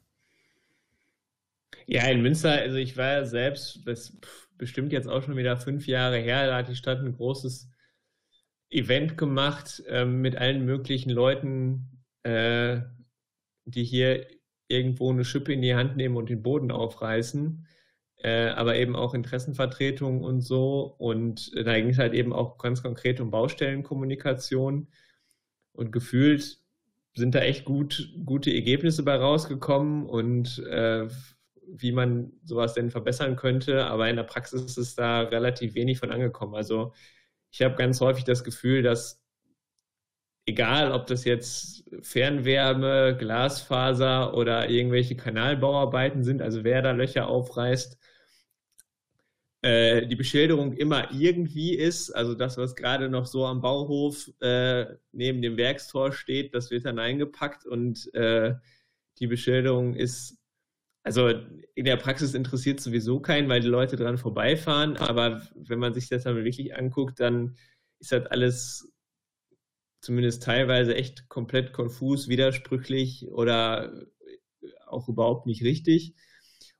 Ja, 1.86 2.06
in 2.06 2.22
Münster, 2.22 2.52
also 2.52 2.78
ich 2.78 2.98
war 2.98 3.14
ja 3.14 3.26
selbst, 3.26 3.80
das 3.86 4.16
bestimmt 4.58 4.92
jetzt 4.92 5.08
auch 5.08 5.24
schon 5.24 5.38
wieder 5.38 5.58
fünf 5.58 5.88
Jahre 5.88 6.18
her, 6.18 6.48
da 6.48 6.58
hat 6.58 6.68
die 6.68 6.76
Stadt 6.76 7.00
ein 7.00 7.14
großes 7.14 7.70
Event 8.70 9.18
gemacht 9.18 9.82
äh, 9.88 10.06
mit 10.06 10.36
allen 10.36 10.66
möglichen 10.66 11.10
Leuten, 11.10 12.04
äh, 12.24 12.82
die 13.66 13.84
hier 13.84 14.28
irgendwo 14.68 15.12
eine 15.12 15.26
Schippe 15.26 15.54
in 15.54 15.62
die 15.62 15.74
Hand 15.74 15.98
nehmen 15.98 16.16
und 16.16 16.30
den 16.30 16.44
Boden 16.44 16.72
aufreißen 16.72 17.66
äh, 18.22 18.50
aber 18.50 18.76
eben 18.76 18.96
auch 18.96 19.14
Interessenvertretung 19.14 20.24
und 20.24 20.42
so. 20.42 20.96
Und 20.98 21.52
äh, 21.56 21.64
da 21.64 21.76
ging 21.76 21.90
es 21.90 21.98
halt 21.98 22.14
eben 22.14 22.34
auch 22.34 22.58
ganz 22.58 22.84
konkret 22.84 23.20
um 23.20 23.32
Baustellenkommunikation. 23.32 24.88
Und 25.72 25.92
gefühlt 25.92 26.60
sind 27.16 27.36
da 27.36 27.40
echt 27.40 27.66
gut, 27.66 28.14
gute 28.26 28.54
Ergebnisse 28.54 29.04
bei 29.04 29.16
rausgekommen 29.16 30.06
und 30.06 30.60
äh, 30.70 31.08
wie 31.72 31.92
man 31.92 32.32
sowas 32.44 32.74
denn 32.74 32.92
verbessern 32.92 33.36
könnte. 33.36 33.86
Aber 33.86 34.10
in 34.10 34.16
der 34.16 34.24
Praxis 34.24 34.78
ist 34.78 35.00
da 35.00 35.22
relativ 35.22 35.76
wenig 35.76 36.00
von 36.00 36.12
angekommen. 36.12 36.56
Also 36.56 36.94
ich 37.52 37.62
habe 37.62 37.76
ganz 37.76 38.02
häufig 38.02 38.24
das 38.26 38.44
Gefühl, 38.44 38.82
dass 38.82 39.24
egal 40.50 40.92
ob 40.92 41.08
das 41.08 41.26
jetzt 41.26 41.84
Fernwärme, 42.02 43.16
Glasfaser 43.18 44.34
oder 44.34 44.70
irgendwelche 44.70 45.16
Kanalbauarbeiten 45.16 46.24
sind, 46.24 46.42
also 46.42 46.64
wer 46.64 46.82
da 46.82 46.92
Löcher 46.92 47.28
aufreißt, 47.28 47.99
äh, 49.62 50.08
die 50.08 50.16
Beschilderung 50.16 50.74
immer 50.74 51.12
irgendwie 51.12 51.76
ist, 51.76 52.12
also 52.12 52.34
das, 52.34 52.58
was 52.58 52.76
gerade 52.76 53.10
noch 53.10 53.26
so 53.26 53.46
am 53.46 53.62
Bauhof 53.62 54.32
äh, 54.40 54.86
neben 55.12 55.42
dem 55.42 55.58
Werkstor 55.58 56.14
steht, 56.14 56.56
das 56.56 56.72
wird 56.72 56.86
dann 56.86 57.00
eingepackt 57.00 57.66
und 57.66 58.14
äh, 58.14 58.56
die 59.20 59.28
Beschilderung 59.28 59.96
ist, 59.96 60.38
also 61.04 61.30
in 61.76 61.86
der 61.86 61.98
Praxis 61.98 62.34
interessiert 62.34 62.80
sowieso 62.80 63.20
keinen, 63.20 63.50
weil 63.50 63.62
die 63.62 63.68
Leute 63.68 63.98
dran 63.98 64.18
vorbeifahren, 64.18 64.96
aber 64.96 65.42
wenn 65.56 65.80
man 65.80 65.94
sich 65.94 66.08
das 66.08 66.24
dann 66.24 66.36
wirklich 66.38 66.76
anguckt, 66.78 67.20
dann 67.20 67.58
ist 68.00 68.14
das 68.14 68.28
alles 68.28 68.94
zumindest 70.02 70.44
teilweise 70.44 70.96
echt 70.96 71.28
komplett 71.28 71.74
konfus, 71.74 72.30
widersprüchlich 72.30 73.28
oder 73.28 74.08
auch 74.88 75.10
überhaupt 75.10 75.46
nicht 75.46 75.64
richtig. 75.64 76.16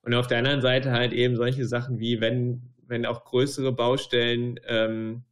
Und 0.02 0.14
auf 0.14 0.26
der 0.26 0.38
anderen 0.38 0.62
Seite 0.62 0.92
halt 0.92 1.12
eben 1.12 1.36
solche 1.36 1.66
Sachen 1.66 1.98
wie, 1.98 2.20
wenn, 2.20 2.74
wenn 2.86 3.06
auch 3.06 3.24
größere 3.24 3.72
Baustellen 3.72 4.58
ähm, 4.66 5.24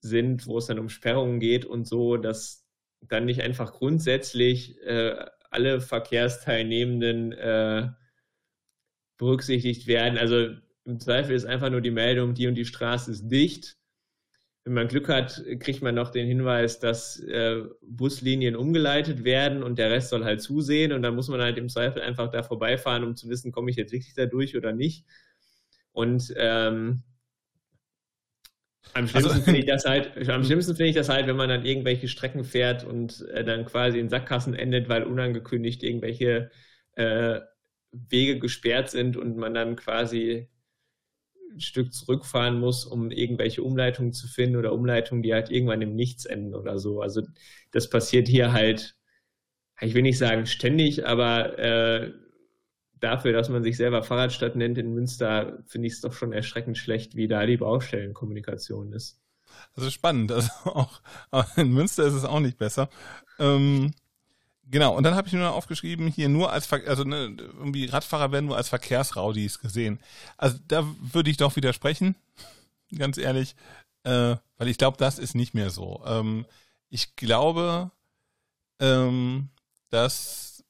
sind, 0.00 0.46
wo 0.46 0.58
es 0.58 0.66
dann 0.66 0.78
um 0.78 0.88
Sperrungen 0.88 1.40
geht 1.40 1.64
und 1.64 1.86
so, 1.86 2.16
dass 2.16 2.66
dann 3.00 3.24
nicht 3.24 3.42
einfach 3.42 3.72
grundsätzlich 3.72 4.80
äh, 4.82 5.16
alle 5.50 5.80
Verkehrsteilnehmenden 5.80 7.32
äh, 7.32 7.88
berücksichtigt 9.16 9.86
werden. 9.86 10.18
Also 10.18 10.50
im 10.84 11.00
Zweifel 11.00 11.34
ist 11.34 11.46
einfach 11.46 11.70
nur 11.70 11.80
die 11.80 11.90
Meldung, 11.90 12.34
die 12.34 12.46
und 12.46 12.54
die 12.54 12.64
Straße 12.64 13.10
ist 13.10 13.28
dicht. 13.28 13.76
Wenn 14.66 14.74
man 14.74 14.88
Glück 14.88 15.08
hat, 15.08 15.44
kriegt 15.60 15.80
man 15.80 15.94
noch 15.94 16.10
den 16.10 16.26
Hinweis, 16.26 16.80
dass 16.80 17.20
äh, 17.20 17.62
Buslinien 17.82 18.56
umgeleitet 18.56 19.22
werden 19.24 19.62
und 19.62 19.78
der 19.78 19.92
Rest 19.92 20.10
soll 20.10 20.24
halt 20.24 20.42
zusehen. 20.42 20.92
Und 20.92 21.02
dann 21.02 21.14
muss 21.14 21.28
man 21.28 21.40
halt 21.40 21.56
im 21.56 21.68
Zweifel 21.68 22.02
einfach 22.02 22.30
da 22.32 22.42
vorbeifahren, 22.42 23.04
um 23.04 23.14
zu 23.14 23.28
wissen, 23.28 23.52
komme 23.52 23.70
ich 23.70 23.76
jetzt 23.76 23.92
wirklich 23.92 24.14
da 24.14 24.26
durch 24.26 24.56
oder 24.56 24.72
nicht. 24.72 25.06
Und 25.92 26.34
ähm, 26.36 27.04
Am 28.94 29.06
schlimmsten 29.06 29.32
also, 29.32 29.44
finde 29.44 29.60
ich 29.60 29.66
das 29.66 29.84
halt, 29.84 30.28
am 30.28 30.44
schlimmsten 30.44 30.74
finde 30.74 30.90
ich 30.90 30.96
das 30.96 31.08
halt, 31.08 31.26
wenn 31.26 31.36
man 31.36 31.48
dann 31.48 31.64
irgendwelche 31.64 32.08
Strecken 32.08 32.44
fährt 32.44 32.84
und 32.84 33.20
äh, 33.28 33.44
dann 33.44 33.64
quasi 33.66 33.98
in 33.98 34.08
Sackgassen 34.08 34.54
endet, 34.54 34.88
weil 34.88 35.04
unangekündigt 35.04 35.82
irgendwelche 35.82 36.50
äh, 36.92 37.40
Wege 37.92 38.38
gesperrt 38.40 38.90
sind 38.90 39.16
und 39.16 39.36
man 39.36 39.54
dann 39.54 39.76
quasi 39.76 40.48
ein 41.52 41.60
Stück 41.60 41.92
zurückfahren 41.92 42.60
muss, 42.60 42.84
um 42.84 43.10
irgendwelche 43.10 43.62
Umleitungen 43.62 44.12
zu 44.12 44.28
finden 44.28 44.56
oder 44.56 44.72
Umleitungen, 44.72 45.22
die 45.22 45.32
halt 45.32 45.50
irgendwann 45.50 45.82
im 45.82 45.94
Nichts 45.94 46.24
enden 46.24 46.54
oder 46.54 46.78
so. 46.78 47.00
Also 47.00 47.22
das 47.70 47.88
passiert 47.88 48.28
hier 48.28 48.52
halt, 48.52 48.96
ich 49.80 49.94
will 49.94 50.02
nicht 50.02 50.18
sagen 50.18 50.46
ständig, 50.46 51.06
aber 51.06 51.58
äh, 51.58 52.12
dafür, 53.00 53.32
dass 53.32 53.48
man 53.48 53.62
sich 53.62 53.76
selber 53.76 54.02
Fahrradstadt 54.02 54.56
nennt 54.56 54.78
in 54.78 54.94
Münster, 54.94 55.62
finde 55.66 55.88
ich 55.88 55.94
es 55.94 56.00
doch 56.00 56.12
schon 56.12 56.32
erschreckend 56.32 56.78
schlecht, 56.78 57.14
wie 57.14 57.28
da 57.28 57.46
die 57.46 57.58
Baustellenkommunikation 57.58 58.92
ist. 58.92 59.20
Also 59.74 59.90
spannend. 59.90 60.32
Also 60.32 60.50
auch, 60.64 61.00
in 61.56 61.72
Münster 61.72 62.04
ist 62.04 62.14
es 62.14 62.24
auch 62.24 62.40
nicht 62.40 62.58
besser. 62.58 62.88
Ähm, 63.38 63.92
genau, 64.70 64.96
und 64.96 65.02
dann 65.02 65.14
habe 65.14 65.28
ich 65.28 65.34
nur 65.34 65.52
aufgeschrieben, 65.52 66.08
hier 66.08 66.28
nur 66.28 66.52
als, 66.52 66.72
also 66.72 67.04
ne, 67.04 67.36
irgendwie 67.38 67.86
Radfahrer 67.86 68.32
werden 68.32 68.46
nur 68.46 68.56
als 68.56 68.68
Verkehrsraudis 68.68 69.58
gesehen. 69.58 69.98
Also 70.36 70.58
da 70.68 70.86
würde 71.00 71.30
ich 71.30 71.36
doch 71.36 71.56
widersprechen, 71.56 72.14
ganz 72.98 73.18
ehrlich, 73.18 73.54
äh, 74.04 74.36
weil 74.58 74.68
ich 74.68 74.78
glaube, 74.78 74.96
das 74.98 75.18
ist 75.18 75.34
nicht 75.34 75.54
mehr 75.54 75.70
so. 75.70 76.02
Ähm, 76.06 76.46
ich 76.88 77.16
glaube, 77.16 77.90
ähm, 78.80 79.48
dass 79.90 80.64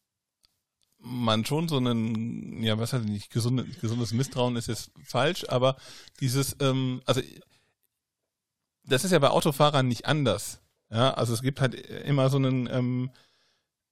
man 0.99 1.45
schon 1.45 1.69
so 1.69 1.77
einen, 1.77 2.63
ja, 2.63 2.79
was 2.79 2.93
heißt 2.93 3.05
nicht, 3.05 3.31
gesunde, 3.31 3.65
gesundes 3.65 4.13
Misstrauen 4.13 4.57
ist 4.57 4.67
jetzt 4.69 4.91
falsch, 5.05 5.45
aber 5.49 5.77
dieses, 6.21 6.57
ähm, 6.61 7.01
also 7.05 7.21
das 8.85 9.05
ist 9.05 9.13
ja 9.13 9.19
bei 9.19 9.31
Autofahrern 9.31 9.89
nicht 9.89 10.07
anders. 10.07 10.61
Ja, 10.91 11.15
also 11.15 11.35
es 11.35 11.43
gibt 11.43 11.61
halt 11.61 11.75
immer 11.75 12.31
so 12.31 12.37
einen, 12.37 12.69
ähm, 12.71 13.11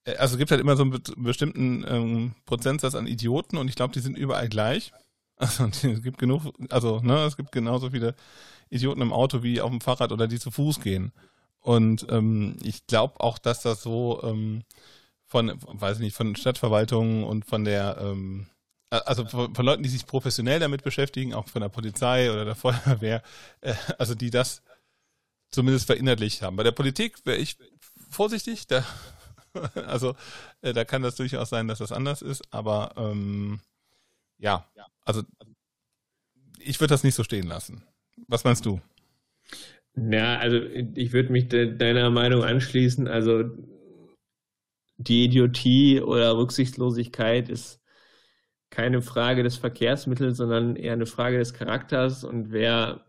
also 0.06 0.34
es 0.34 0.38
gibt 0.38 0.50
halt 0.50 0.60
immer 0.60 0.76
so 0.76 0.82
einen 0.82 1.02
bestimmten 1.16 1.84
ähm, 1.88 2.34
Prozentsatz 2.44 2.94
an 2.94 3.06
Idioten 3.06 3.56
und 3.56 3.68
ich 3.68 3.74
glaube, 3.74 3.92
die 3.92 4.00
sind 4.00 4.18
überall 4.18 4.48
gleich. 4.48 4.92
Also 5.36 5.66
es 5.66 6.02
gibt 6.04 6.18
genug, 6.18 6.54
also 6.70 7.00
ne, 7.00 7.24
es 7.24 7.36
gibt 7.36 7.50
genauso 7.50 7.90
viele 7.90 8.14
Idioten 8.70 9.02
im 9.02 9.12
Auto 9.12 9.42
wie 9.42 9.60
auf 9.60 9.70
dem 9.70 9.80
Fahrrad 9.80 10.12
oder 10.12 10.28
die 10.28 10.38
zu 10.38 10.52
Fuß 10.52 10.80
gehen. 10.80 11.12
Und 11.58 12.06
ähm, 12.08 12.56
ich 12.62 12.86
glaube 12.86 13.18
auch, 13.18 13.38
dass 13.38 13.62
das 13.62 13.82
so 13.82 14.22
ähm, 14.22 14.62
von, 15.26 15.52
weiß 15.60 15.96
ich 15.96 16.02
nicht, 16.04 16.16
von 16.16 16.36
Stadtverwaltungen 16.36 17.24
und 17.24 17.46
von 17.46 17.64
der, 17.64 17.96
ähm, 18.00 18.46
also 18.90 19.26
von, 19.26 19.54
von, 19.54 19.66
Leuten, 19.66 19.82
die 19.82 19.88
sich 19.88 20.06
professionell 20.06 20.60
damit 20.60 20.84
beschäftigen, 20.84 21.34
auch 21.34 21.48
von 21.48 21.62
der 21.62 21.68
Polizei 21.68 22.30
oder 22.30 22.44
der 22.44 22.54
Feuerwehr, 22.54 23.22
äh, 23.60 23.74
also 23.98 24.14
die 24.14 24.30
das 24.30 24.62
zumindest 25.50 25.86
verinnerlicht 25.86 26.42
haben. 26.42 26.56
Bei 26.56 26.62
der 26.62 26.72
Politik 26.72 27.24
wäre 27.24 27.38
ich 27.38 27.56
vorsichtig, 28.10 28.66
da, 28.66 28.84
also 29.86 30.14
äh, 30.62 30.72
da 30.72 30.84
kann 30.84 31.02
das 31.02 31.16
durchaus 31.16 31.50
sein, 31.50 31.68
dass 31.68 31.78
das 31.78 31.92
anders 31.92 32.22
ist, 32.22 32.42
aber 32.50 32.94
ähm, 32.96 33.60
ja, 34.38 34.68
also 35.04 35.22
ich 36.58 36.80
würde 36.80 36.92
das 36.92 37.04
nicht 37.04 37.14
so 37.14 37.24
stehen 37.24 37.46
lassen. 37.46 37.84
Was 38.26 38.44
meinst 38.44 38.64
du? 38.66 38.80
Ja, 39.96 40.38
also 40.38 40.56
ich 40.56 41.12
würde 41.12 41.30
mich 41.30 41.48
de 41.48 41.76
deiner 41.76 42.10
Meinung 42.10 42.42
anschließen. 42.42 43.06
Also 43.06 43.44
die 44.96 45.24
Idiotie 45.24 46.00
oder 46.00 46.36
Rücksichtslosigkeit 46.36 47.48
ist 47.48 47.80
keine 48.70 49.02
Frage 49.02 49.42
des 49.42 49.56
Verkehrsmittels, 49.56 50.36
sondern 50.36 50.76
eher 50.76 50.94
eine 50.94 51.06
Frage 51.06 51.38
des 51.38 51.54
Charakters 51.54 52.24
und 52.24 52.50
wer 52.50 53.04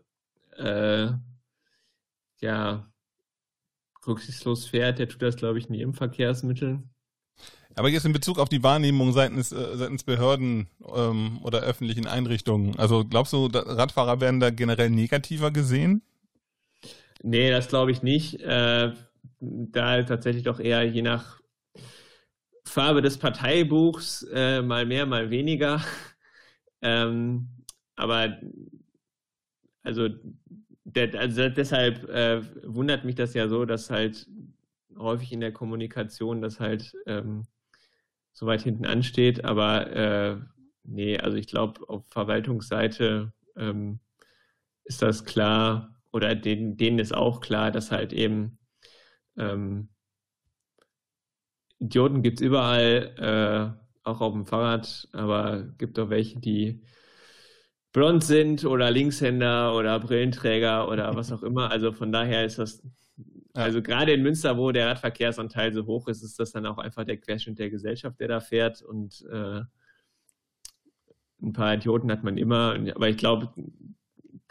äh, 0.56 1.08
ja 2.40 2.92
rücksichtslos 4.06 4.66
fährt, 4.66 4.98
der 4.98 5.08
tut 5.08 5.22
das, 5.22 5.36
glaube 5.36 5.58
ich, 5.58 5.68
nie 5.68 5.80
im 5.80 5.94
Verkehrsmittel. 5.94 6.82
Aber 7.74 7.90
jetzt 7.90 8.06
in 8.06 8.12
Bezug 8.12 8.38
auf 8.38 8.48
die 8.48 8.62
Wahrnehmung 8.62 9.12
seitens, 9.12 9.52
äh, 9.52 9.76
seitens 9.76 10.02
Behörden 10.02 10.68
ähm, 10.94 11.40
oder 11.42 11.60
öffentlichen 11.60 12.06
Einrichtungen, 12.06 12.76
also 12.76 13.04
glaubst 13.04 13.34
du, 13.34 13.46
Radfahrer 13.46 14.20
werden 14.20 14.40
da 14.40 14.50
generell 14.50 14.88
negativer 14.88 15.50
gesehen? 15.50 16.02
Nee, 17.22 17.50
das 17.50 17.68
glaube 17.68 17.90
ich 17.90 18.02
nicht. 18.02 18.40
Äh, 18.40 18.92
da 19.40 20.02
tatsächlich 20.02 20.44
doch 20.44 20.58
eher 20.58 20.84
je 20.84 21.02
nach 21.02 21.40
Farbe 22.64 23.02
des 23.02 23.18
Parteibuchs, 23.18 24.26
äh, 24.32 24.62
mal 24.62 24.86
mehr, 24.86 25.06
mal 25.06 25.30
weniger. 25.30 25.82
ähm, 26.82 27.48
aber 27.94 28.38
also, 29.86 30.08
der, 30.86 31.18
also 31.18 31.48
deshalb 31.48 32.08
äh, 32.08 32.42
wundert 32.64 33.04
mich 33.04 33.16
das 33.16 33.34
ja 33.34 33.48
so, 33.48 33.64
dass 33.64 33.90
halt 33.90 34.28
häufig 34.96 35.32
in 35.32 35.40
der 35.40 35.52
Kommunikation 35.52 36.40
das 36.40 36.60
halt 36.60 36.94
ähm, 37.06 37.44
so 38.32 38.46
weit 38.46 38.62
hinten 38.62 38.86
ansteht. 38.86 39.44
Aber 39.44 39.90
äh, 39.90 40.36
nee, 40.84 41.18
also 41.18 41.36
ich 41.36 41.48
glaube, 41.48 41.88
auf 41.88 42.04
Verwaltungsseite 42.08 43.32
ähm, 43.56 43.98
ist 44.84 45.02
das 45.02 45.24
klar 45.24 45.94
oder 46.12 46.34
denen, 46.34 46.76
denen 46.76 47.00
ist 47.00 47.14
auch 47.14 47.40
klar, 47.40 47.72
dass 47.72 47.90
halt 47.90 48.12
eben 48.12 48.58
ähm, 49.36 49.88
Idioten 51.78 52.22
gibt 52.22 52.40
es 52.40 52.46
überall, 52.46 53.76
äh, 53.76 54.08
auch 54.08 54.20
auf 54.20 54.32
dem 54.32 54.46
Fahrrad, 54.46 55.08
aber 55.12 55.64
gibt 55.78 55.98
auch 55.98 56.10
welche, 56.10 56.38
die 56.38 56.80
blond 57.96 58.22
sind 58.22 58.66
oder 58.66 58.90
Linkshänder 58.90 59.74
oder 59.74 59.98
Brillenträger 59.98 60.86
oder 60.90 61.16
was 61.16 61.32
auch 61.32 61.42
immer. 61.42 61.70
Also 61.70 61.92
von 61.92 62.12
daher 62.12 62.44
ist 62.44 62.58
das, 62.58 62.82
also 63.54 63.80
gerade 63.80 64.12
in 64.12 64.22
Münster, 64.22 64.58
wo 64.58 64.70
der 64.70 64.88
Radverkehrsanteil 64.88 65.72
so 65.72 65.86
hoch 65.86 66.06
ist, 66.06 66.22
ist 66.22 66.38
das 66.38 66.52
dann 66.52 66.66
auch 66.66 66.76
einfach 66.76 67.04
der 67.04 67.16
Querschnitt 67.16 67.58
der 67.58 67.70
Gesellschaft, 67.70 68.20
der 68.20 68.28
da 68.28 68.40
fährt 68.40 68.82
und 68.82 69.24
äh, 69.32 69.62
ein 71.40 71.54
paar 71.54 71.72
Idioten 71.72 72.12
hat 72.12 72.22
man 72.22 72.36
immer, 72.36 72.78
aber 72.94 73.08
ich 73.08 73.16
glaube, 73.16 73.54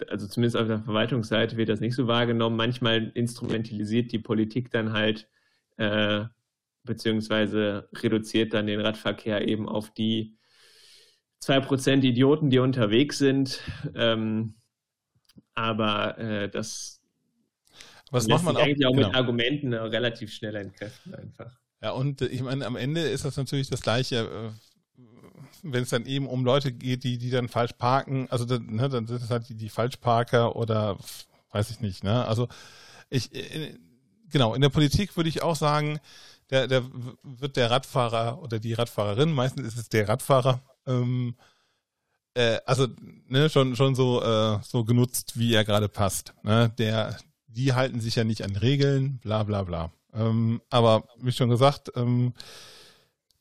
also 0.07 0.25
zumindest 0.25 0.57
auf 0.57 0.65
der 0.65 0.79
Verwaltungsseite 0.79 1.55
wird 1.55 1.69
das 1.69 1.81
nicht 1.81 1.93
so 1.93 2.07
wahrgenommen. 2.07 2.57
Manchmal 2.57 3.11
instrumentalisiert 3.13 4.11
die 4.11 4.17
Politik 4.17 4.71
dann 4.71 4.91
halt 4.91 5.29
äh, 5.77 6.23
beziehungsweise 6.83 7.89
reduziert 7.93 8.55
dann 8.55 8.65
den 8.65 8.79
Radverkehr 8.81 9.47
eben 9.47 9.69
auf 9.69 9.93
die 9.93 10.35
2% 11.45 12.03
Idioten, 12.03 12.49
die 12.49 12.59
unterwegs 12.59 13.17
sind. 13.17 13.61
Ähm, 13.95 14.55
aber 15.53 16.17
äh, 16.17 16.49
das 16.49 17.01
Was 18.11 18.27
macht 18.27 18.43
man 18.43 18.57
auch, 18.57 18.61
eigentlich 18.61 18.85
auch 18.85 18.93
genau. 18.93 19.07
mit 19.07 19.15
Argumenten 19.15 19.73
relativ 19.73 20.33
schnell 20.33 20.55
entkräften 20.55 21.15
einfach. 21.15 21.51
Ja, 21.81 21.91
und 21.91 22.21
äh, 22.21 22.27
ich 22.27 22.41
meine, 22.41 22.65
am 22.65 22.75
Ende 22.75 23.01
ist 23.01 23.25
das 23.25 23.37
natürlich 23.37 23.69
das 23.69 23.81
Gleiche, 23.81 24.53
äh, 24.97 25.01
wenn 25.63 25.83
es 25.83 25.89
dann 25.89 26.05
eben 26.05 26.27
um 26.27 26.43
Leute 26.43 26.71
geht, 26.71 27.03
die, 27.03 27.17
die 27.17 27.29
dann 27.29 27.47
falsch 27.47 27.73
parken, 27.73 28.27
also 28.29 28.45
dann, 28.45 28.65
ne, 28.67 28.89
dann 28.89 29.07
sind 29.07 29.21
es 29.21 29.29
halt 29.29 29.49
die, 29.49 29.55
die 29.55 29.69
Falschparker 29.69 30.55
oder 30.55 30.97
weiß 31.51 31.71
ich 31.71 31.79
nicht, 31.79 32.03
ne? 32.03 32.25
Also 32.25 32.47
ich, 33.09 33.33
äh, 33.33 33.75
genau, 34.29 34.53
in 34.53 34.61
der 34.61 34.69
Politik 34.69 35.15
würde 35.15 35.29
ich 35.29 35.41
auch 35.41 35.55
sagen, 35.55 35.99
der, 36.49 36.67
der 36.67 36.83
wird 37.23 37.55
der 37.55 37.71
Radfahrer 37.71 38.41
oder 38.41 38.59
die 38.59 38.73
Radfahrerin, 38.73 39.31
meistens 39.31 39.65
ist 39.67 39.77
es 39.77 39.89
der 39.89 40.07
Radfahrer, 40.07 40.61
ähm, 40.87 41.35
äh, 42.35 42.59
also 42.65 42.87
ne, 43.27 43.49
schon 43.49 43.75
schon 43.75 43.95
so 43.95 44.21
äh, 44.21 44.59
so 44.63 44.83
genutzt, 44.83 45.37
wie 45.37 45.53
er 45.53 45.63
gerade 45.63 45.89
passt. 45.89 46.33
Ne? 46.43 46.71
Der, 46.77 47.17
die 47.47 47.73
halten 47.73 47.99
sich 48.01 48.15
ja 48.15 48.23
nicht 48.23 48.43
an 48.43 48.55
Regeln, 48.55 49.19
bla 49.19 49.43
bla 49.43 49.63
bla. 49.63 49.91
Ähm, 50.13 50.61
aber 50.69 51.03
wie 51.19 51.31
schon 51.31 51.49
gesagt, 51.49 51.91
ähm, 51.95 52.33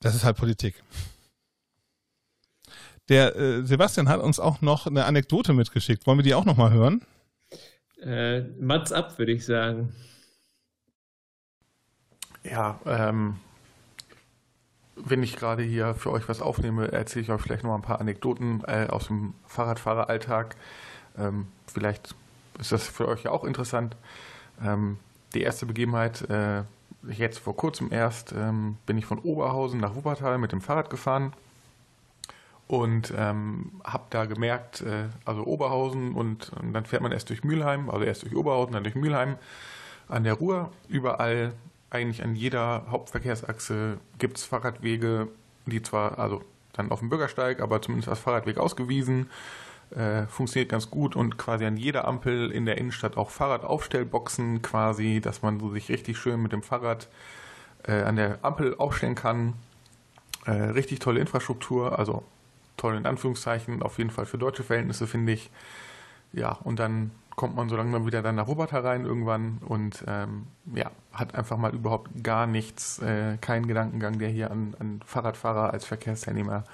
das 0.01 0.15
ist 0.15 0.25
halt 0.25 0.37
Politik. 0.37 0.83
Der 3.09 3.37
äh, 3.37 3.65
Sebastian 3.65 4.09
hat 4.09 4.21
uns 4.21 4.41
auch 4.41 4.61
noch 4.61 4.87
eine 4.87 5.05
Anekdote 5.05 5.53
mitgeschickt. 5.53 6.07
Wollen 6.07 6.19
wir 6.19 6.23
die 6.23 6.35
auch 6.35 6.47
noch 6.47 6.57
mal 6.57 6.73
hören? 6.73 7.05
Äh, 8.01 8.41
Mats 8.59 8.93
ab, 8.93 9.19
würde 9.19 9.33
ich 9.33 9.45
sagen. 9.45 9.95
Ja, 12.43 12.81
ähm, 12.85 13.41
wenn 14.97 15.23
ich 15.23 15.37
gerade 15.37 15.63
hier 15.63 15.95
für 15.95 16.11
euch 16.11 16.29
was 16.29 16.41
aufnehme, 16.41 16.93
erzähle 16.93 17.23
ich 17.25 17.31
euch 17.31 17.41
vielleicht 17.41 17.65
noch 17.65 17.75
ein 17.75 17.83
paar 17.83 18.01
Anekdoten 18.01 18.63
äh, 18.67 18.87
aus 18.89 19.09
dem 19.09 19.35
Fahrradfahreralltag. 19.47 20.57
Ähm, 21.19 21.47
vielleicht 21.67 22.15
ist 22.59 22.73
das 22.73 22.87
für 22.87 23.09
euch 23.09 23.25
ja 23.25 23.31
auch 23.31 23.45
interessant. 23.45 23.97
Ähm, 24.63 24.99
die 25.35 25.43
erste 25.43 25.67
Begebenheit, 25.67 26.29
äh, 26.31 26.63
jetzt 27.09 27.39
vor 27.39 27.57
kurzem 27.57 27.93
erst, 27.93 28.33
ähm, 28.33 28.77
bin 28.87 28.97
ich 28.97 29.07
von 29.07 29.19
Oberhausen 29.19 29.81
nach 29.81 29.95
Wuppertal 29.95 30.39
mit 30.39 30.53
dem 30.53 30.61
Fahrrad 30.61 30.91
gefahren 30.91 31.33
und 32.67 33.13
ähm, 33.17 33.73
habe 33.85 34.05
da 34.11 34.25
gemerkt, 34.27 34.81
äh, 34.83 35.09
also 35.25 35.45
Oberhausen 35.45 36.15
und, 36.15 36.53
und, 36.53 36.73
dann 36.73 36.87
fährt 36.87 37.03
man 37.03 37.13
erst 37.13 37.29
durch 37.29 37.45
Mülheim, 37.45 37.91
also 37.91 38.05
erst 38.05 38.23
durch 38.23 38.35
Oberhausen, 38.35 38.73
dann 38.73 38.85
durch 38.85 38.95
Mülheim 38.95 39.37
an 40.09 40.25
der 40.25 40.35
Ruhr, 40.35 40.71
überall 40.89 41.53
eigentlich 41.95 42.23
an 42.23 42.37
jeder 42.37 42.87
Hauptverkehrsachse 42.91 43.99
gibt 44.19 44.39
es 44.39 44.45
Fahrradwege, 44.45 45.29
die 45.67 45.83
zwar, 45.83 46.19
also 46.19 46.43
dann 46.73 46.91
auf 46.91 46.99
dem 46.99 47.09
Bürgersteig, 47.09 47.61
aber 47.61 47.81
zumindest 47.81 48.09
als 48.09 48.19
Fahrradweg 48.19 48.59
ausgewiesen, 48.59 49.31
äh, 49.91 50.27
funktioniert 50.27 50.71
ganz 50.71 50.91
gut 50.91 51.15
und 51.15 51.39
quasi 51.39 51.65
an 51.65 51.77
jeder 51.77 52.07
Ampel 52.07 52.51
in 52.51 52.67
der 52.67 52.79
Innenstadt 52.79 53.17
auch 53.17 53.31
Fahrradaufstellboxen 53.31 54.63
quasi, 54.63 55.21
dass 55.21 55.43
man 55.43 55.61
so 55.61 55.71
sich 55.71 55.89
richtig 55.89 56.19
schön 56.19 56.43
mit 56.43 56.53
dem 56.53 56.63
Fahrrad 56.63 57.09
äh, 57.85 58.03
an 58.03 58.17
der 58.17 58.39
Ampel 58.43 58.75
aufstellen 58.77 59.15
kann. 59.15 59.55
Äh, 60.47 60.51
richtig 60.51 60.99
tolle 60.99 61.21
Infrastruktur, 61.21 61.99
also 61.99 62.25
toll 62.77 62.97
in 62.97 63.07
Anführungszeichen, 63.07 63.83
auf 63.83 63.99
jeden 63.99 64.11
Fall 64.11 64.27
für 64.27 64.39
deutsche 64.39 64.65
Verhältnisse 64.65 65.07
finde 65.07 65.33
ich. 65.33 65.51
Ja, 66.33 66.59
und 66.65 66.81
dann 66.81 67.13
kommt 67.37 67.57
man 67.57 67.69
so 67.69 67.77
langsam 67.77 68.07
wieder 68.07 68.23
dann 68.23 68.37
nach 68.37 68.47
Wuppertal 68.47 68.83
rein 68.83 69.05
irgendwann 69.05 69.59
und 69.59 70.05
ähm, 70.07 70.47
ja, 70.75 70.91
hat 71.13 71.35
einfach 71.35 71.57
mal 71.57 71.75
überhaupt 71.75 72.23
gar 72.23 72.47
nichts, 72.47 73.01
äh, 73.01 73.37
keinen 73.39 73.67
Gedankengang, 73.67 74.19
der 74.19 74.29
hier 74.29 74.51
an, 74.51 74.75
an 74.79 75.01
Fahrradfahrer 75.05 75.73
als 75.73 75.85
Verkehrsteilnehmer 75.85 76.65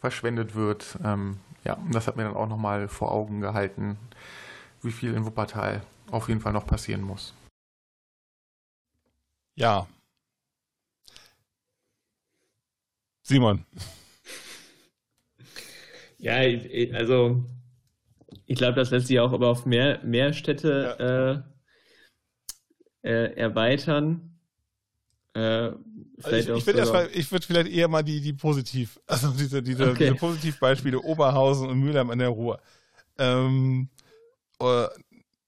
verschwendet 0.00 0.54
wird. 0.54 0.98
Ähm, 1.04 1.38
ja, 1.64 1.74
und 1.74 1.94
das 1.94 2.06
hat 2.06 2.16
mir 2.16 2.24
dann 2.24 2.36
auch 2.36 2.48
nochmal 2.48 2.88
vor 2.88 3.12
Augen 3.12 3.40
gehalten, 3.40 3.96
wie 4.82 4.92
viel 4.92 5.14
in 5.14 5.24
Wuppertal 5.24 5.82
auf 6.10 6.28
jeden 6.28 6.40
Fall 6.40 6.52
noch 6.52 6.66
passieren 6.66 7.02
muss. 7.02 7.34
Ja. 9.54 9.86
Simon. 13.22 13.64
Ja, 16.18 16.36
also 16.94 17.44
ich 18.46 18.56
glaube, 18.56 18.74
das 18.74 18.90
lässt 18.90 19.06
sich 19.06 19.20
auch 19.20 19.32
aber 19.32 19.48
auf 19.48 19.66
mehr, 19.66 20.00
mehr 20.04 20.32
Städte 20.32 20.96
ja. 20.98 21.32
äh, 21.32 21.42
äh, 23.02 23.36
erweitern. 23.36 24.38
Äh, 25.34 25.72
also 26.22 26.36
ich, 26.36 26.48
ich 26.48 26.66
würde 26.66 27.10
ich 27.12 27.30
würde 27.30 27.46
vielleicht 27.46 27.70
eher 27.70 27.88
mal 27.88 28.02
die, 28.02 28.20
die 28.20 28.32
positiv, 28.32 28.98
also 29.06 29.30
diese, 29.30 29.62
diese, 29.62 29.90
okay. 29.90 30.04
diese 30.04 30.14
Positivbeispiele 30.14 31.00
Oberhausen 31.00 31.68
und 31.68 31.78
Mülheim 31.78 32.10
an 32.10 32.18
der 32.18 32.28
Ruhr. 32.28 32.60
Ähm, 33.18 33.88
äh, 34.60 34.86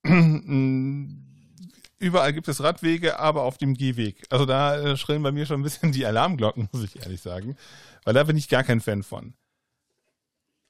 überall 1.98 2.32
gibt 2.32 2.48
es 2.48 2.62
Radwege, 2.62 3.18
aber 3.18 3.42
auf 3.42 3.58
dem 3.58 3.74
Gehweg. 3.74 4.24
Also 4.30 4.46
da 4.46 4.76
äh, 4.76 4.96
schrillen 4.96 5.22
bei 5.22 5.32
mir 5.32 5.46
schon 5.46 5.60
ein 5.60 5.64
bisschen 5.64 5.92
die 5.92 6.06
Alarmglocken, 6.06 6.68
muss 6.72 6.84
ich 6.84 6.96
ehrlich 7.00 7.20
sagen. 7.20 7.56
Weil 8.04 8.14
da 8.14 8.24
bin 8.24 8.36
ich 8.36 8.48
gar 8.48 8.64
kein 8.64 8.80
Fan 8.80 9.02
von. 9.02 9.34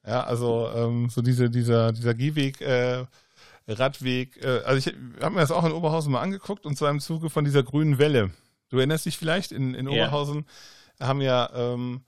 Ja, 0.08 0.24
also 0.24 0.70
ähm, 0.74 1.10
so 1.10 1.20
diese, 1.20 1.50
dieser, 1.50 1.92
dieser 1.92 2.14
Gehweg, 2.14 2.62
äh, 2.62 3.04
Radweg, 3.66 4.42
äh, 4.42 4.62
also 4.64 4.78
ich 4.78 4.96
habe 5.20 5.34
mir 5.34 5.42
das 5.42 5.50
auch 5.50 5.66
in 5.66 5.72
Oberhausen 5.72 6.10
mal 6.10 6.22
angeguckt 6.22 6.64
und 6.64 6.78
zwar 6.78 6.90
im 6.90 7.00
Zuge 7.00 7.28
von 7.28 7.44
dieser 7.44 7.62
grünen 7.62 7.98
Welle. 7.98 8.30
Du 8.70 8.78
erinnerst 8.78 9.04
dich 9.04 9.18
vielleicht, 9.18 9.52
in, 9.52 9.74
in 9.74 9.86
Oberhausen 9.86 10.46
ja. 10.98 11.08
haben 11.08 11.20
ja 11.20 11.50
ähm, 11.54 12.04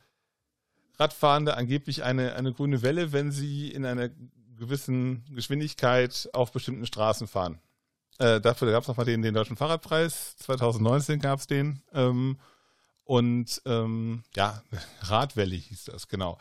Radfahrende 0.98 1.58
angeblich 1.58 2.02
eine, 2.02 2.36
eine 2.36 2.54
grüne 2.54 2.80
Welle, 2.80 3.12
wenn 3.12 3.32
sie 3.32 3.68
in 3.68 3.84
einer 3.84 4.08
gewissen 4.56 5.26
Geschwindigkeit 5.34 6.30
auf 6.32 6.52
bestimmten 6.52 6.86
Straßen 6.86 7.28
fahren. 7.28 7.60
Äh, 8.18 8.40
dafür 8.40 8.72
gab 8.72 8.80
es 8.82 8.88
nochmal 8.88 9.04
den, 9.04 9.20
den 9.20 9.34
Deutschen 9.34 9.56
Fahrradpreis, 9.56 10.36
2019 10.38 11.20
gab 11.20 11.38
es 11.38 11.46
den. 11.46 11.82
Ähm, 11.92 12.38
und 13.04 13.60
ähm, 13.66 14.22
ja, 14.34 14.62
Radwelle 15.02 15.56
hieß 15.56 15.84
das, 15.84 16.08
genau. 16.08 16.38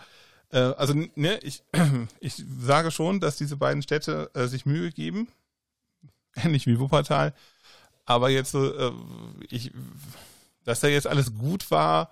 Äh, 0.51 0.59
also, 0.59 0.93
ne, 1.15 1.39
ich, 1.43 1.63
ich 2.19 2.43
sage 2.59 2.91
schon, 2.91 3.19
dass 3.19 3.37
diese 3.37 3.57
beiden 3.57 3.81
Städte 3.81 4.31
äh, 4.33 4.47
sich 4.47 4.65
Mühe 4.65 4.91
geben, 4.91 5.27
ähnlich 6.35 6.67
wie 6.67 6.79
Wuppertal. 6.79 7.33
Aber 8.05 8.29
jetzt 8.29 8.55
äh, 8.55 8.91
ich, 9.49 9.71
dass 10.63 10.79
da 10.79 10.87
jetzt 10.87 11.07
alles 11.07 11.37
gut 11.37 11.69
war, 11.71 12.09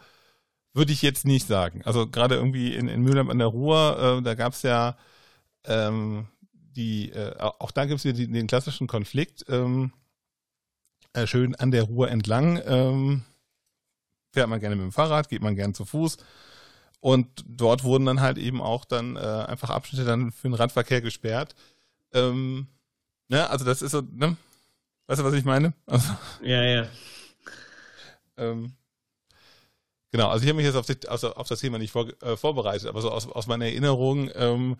würde 0.73 0.93
ich 0.93 1.01
jetzt 1.01 1.25
nicht 1.25 1.47
sagen. 1.47 1.81
Also 1.85 2.07
gerade 2.07 2.35
irgendwie 2.35 2.75
in, 2.75 2.87
in 2.87 3.01
Mülheim 3.01 3.29
an 3.29 3.39
der 3.39 3.47
Ruhr, 3.47 4.19
äh, 4.19 4.21
da 4.21 4.35
gab 4.35 4.53
es 4.53 4.61
ja 4.61 4.95
ähm, 5.65 6.27
die, 6.77 7.11
äh, 7.11 7.35
auch 7.39 7.71
da 7.71 7.85
gibt 7.85 8.05
es 8.05 8.15
den 8.15 8.47
klassischen 8.47 8.87
Konflikt, 8.87 9.45
ähm, 9.49 9.91
äh, 11.13 11.25
schön 11.25 11.55
an 11.55 11.71
der 11.71 11.83
Ruhr 11.83 12.09
entlang. 12.09 12.61
Ähm, 12.65 13.23
fährt 14.31 14.49
man 14.49 14.59
gerne 14.59 14.75
mit 14.75 14.85
dem 14.85 14.91
Fahrrad, 14.91 15.29
geht 15.29 15.41
man 15.41 15.55
gerne 15.55 15.73
zu 15.73 15.85
Fuß. 15.85 16.17
Und 17.07 17.45
dort 17.47 17.85
wurden 17.85 18.05
dann 18.05 18.19
halt 18.19 18.37
eben 18.37 18.61
auch 18.61 18.83
dann 18.83 19.15
äh, 19.15 19.19
einfach 19.19 19.69
Abschnitte 19.69 20.03
dann 20.03 20.33
für 20.33 20.49
den 20.49 20.55
Radverkehr 20.55 20.99
gesperrt. 20.99 21.55
Ähm, 22.11 22.67
ne, 23.29 23.49
also 23.49 23.63
das 23.63 23.81
ist 23.81 23.91
so, 23.91 24.01
ne? 24.01 24.35
Weißt 25.05 25.21
du, 25.21 25.23
was 25.23 25.33
ich 25.33 25.45
meine? 25.45 25.71
Also, 25.85 26.13
ja, 26.41 26.63
ja. 26.63 26.87
Ähm, 28.35 28.73
genau, 30.11 30.27
also 30.27 30.43
ich 30.43 30.49
habe 30.49 30.57
mich 30.57 30.65
jetzt 30.65 30.75
auf, 30.75 30.85
die, 30.85 31.07
also 31.07 31.33
auf, 31.33 31.47
das 31.47 31.61
Thema 31.61 31.77
nicht 31.77 31.93
vor, 31.93 32.09
äh, 32.21 32.35
vorbereitet, 32.35 32.89
aber 32.89 33.01
so 33.01 33.09
aus, 33.09 33.25
aus 33.25 33.47
meiner 33.47 33.67
Erinnerung, 33.67 34.29
ähm, 34.35 34.75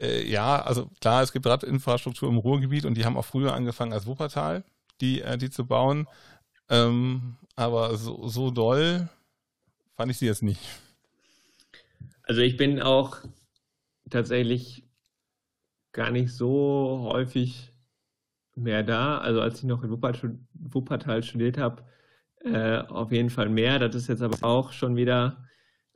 äh, 0.00 0.22
ja, 0.22 0.62
also 0.62 0.88
klar, 1.00 1.24
es 1.24 1.32
gibt 1.32 1.46
Radinfrastruktur 1.46 2.28
im 2.28 2.38
Ruhrgebiet 2.38 2.84
und 2.84 2.94
die 2.94 3.04
haben 3.04 3.16
auch 3.16 3.24
früher 3.24 3.54
angefangen 3.54 3.92
als 3.92 4.06
Wuppertal, 4.06 4.62
die, 5.00 5.20
äh, 5.20 5.36
die 5.36 5.50
zu 5.50 5.66
bauen. 5.66 6.06
Ähm, 6.68 7.38
aber 7.56 7.96
so, 7.96 8.28
so 8.28 8.52
doll 8.52 9.08
fand 9.96 10.12
ich 10.12 10.18
sie 10.18 10.26
jetzt 10.26 10.44
nicht. 10.44 10.60
Also 12.26 12.40
ich 12.40 12.56
bin 12.56 12.82
auch 12.82 13.18
tatsächlich 14.10 14.84
gar 15.92 16.10
nicht 16.10 16.32
so 16.32 17.08
häufig 17.10 17.72
mehr 18.56 18.82
da. 18.82 19.18
Also 19.18 19.40
als 19.40 19.58
ich 19.58 19.64
noch 19.64 19.82
in 19.82 19.90
Wuppertal, 19.90 21.22
studiert 21.22 21.56
habe, 21.56 21.84
äh, 22.44 22.78
auf 22.78 23.12
jeden 23.12 23.30
Fall 23.30 23.48
mehr. 23.48 23.78
Das 23.78 23.94
ist 23.94 24.08
jetzt 24.08 24.22
aber 24.22 24.44
auch 24.46 24.72
schon 24.72 24.96
wieder 24.96 25.46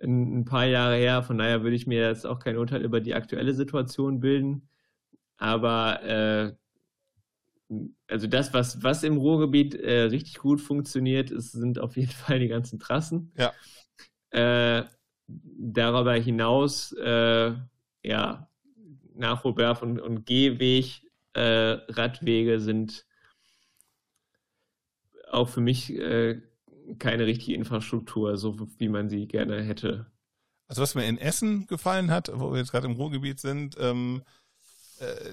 ein, 0.00 0.40
ein, 0.40 0.44
paar 0.44 0.66
Jahre 0.66 0.96
her. 0.96 1.22
Von 1.24 1.38
daher 1.38 1.64
würde 1.64 1.76
ich 1.76 1.88
mir 1.88 2.06
jetzt 2.08 2.24
auch 2.26 2.38
kein 2.38 2.56
Urteil 2.56 2.82
über 2.82 3.00
die 3.00 3.14
aktuelle 3.14 3.52
Situation 3.52 4.20
bilden. 4.20 4.68
Aber 5.36 6.02
äh, 6.02 6.52
also 8.06 8.26
das, 8.28 8.54
was, 8.54 8.82
was 8.82 9.02
im 9.02 9.16
Ruhrgebiet 9.16 9.74
äh, 9.74 10.02
richtig 10.02 10.38
gut 10.38 10.60
funktioniert, 10.60 11.30
ist, 11.32 11.52
sind 11.52 11.80
auf 11.80 11.96
jeden 11.96 12.10
Fall 12.10 12.38
die 12.38 12.48
ganzen 12.48 12.78
Trassen. 12.78 13.32
Ja. 13.36 13.52
Darüber 15.58 16.14
hinaus, 16.14 16.92
äh, 16.92 17.54
ja, 18.02 18.48
Nachholbedarf 19.14 19.82
und, 19.82 20.00
und 20.00 20.26
Gehweg, 20.26 21.02
äh, 21.34 21.78
Radwege 21.88 22.60
sind 22.60 23.06
auch 25.30 25.48
für 25.48 25.60
mich 25.60 25.94
äh, 25.94 26.40
keine 26.98 27.26
richtige 27.26 27.56
Infrastruktur, 27.56 28.36
so 28.36 28.68
wie 28.78 28.88
man 28.88 29.08
sie 29.08 29.26
gerne 29.26 29.62
hätte. 29.62 30.06
Also 30.66 30.82
was 30.82 30.94
mir 30.94 31.06
in 31.06 31.18
Essen 31.18 31.66
gefallen 31.66 32.10
hat, 32.10 32.30
wo 32.32 32.52
wir 32.52 32.58
jetzt 32.58 32.72
gerade 32.72 32.86
im 32.86 32.94
Ruhrgebiet 32.94 33.40
sind, 33.40 33.76
ähm, 33.78 34.22
äh, 34.22 34.40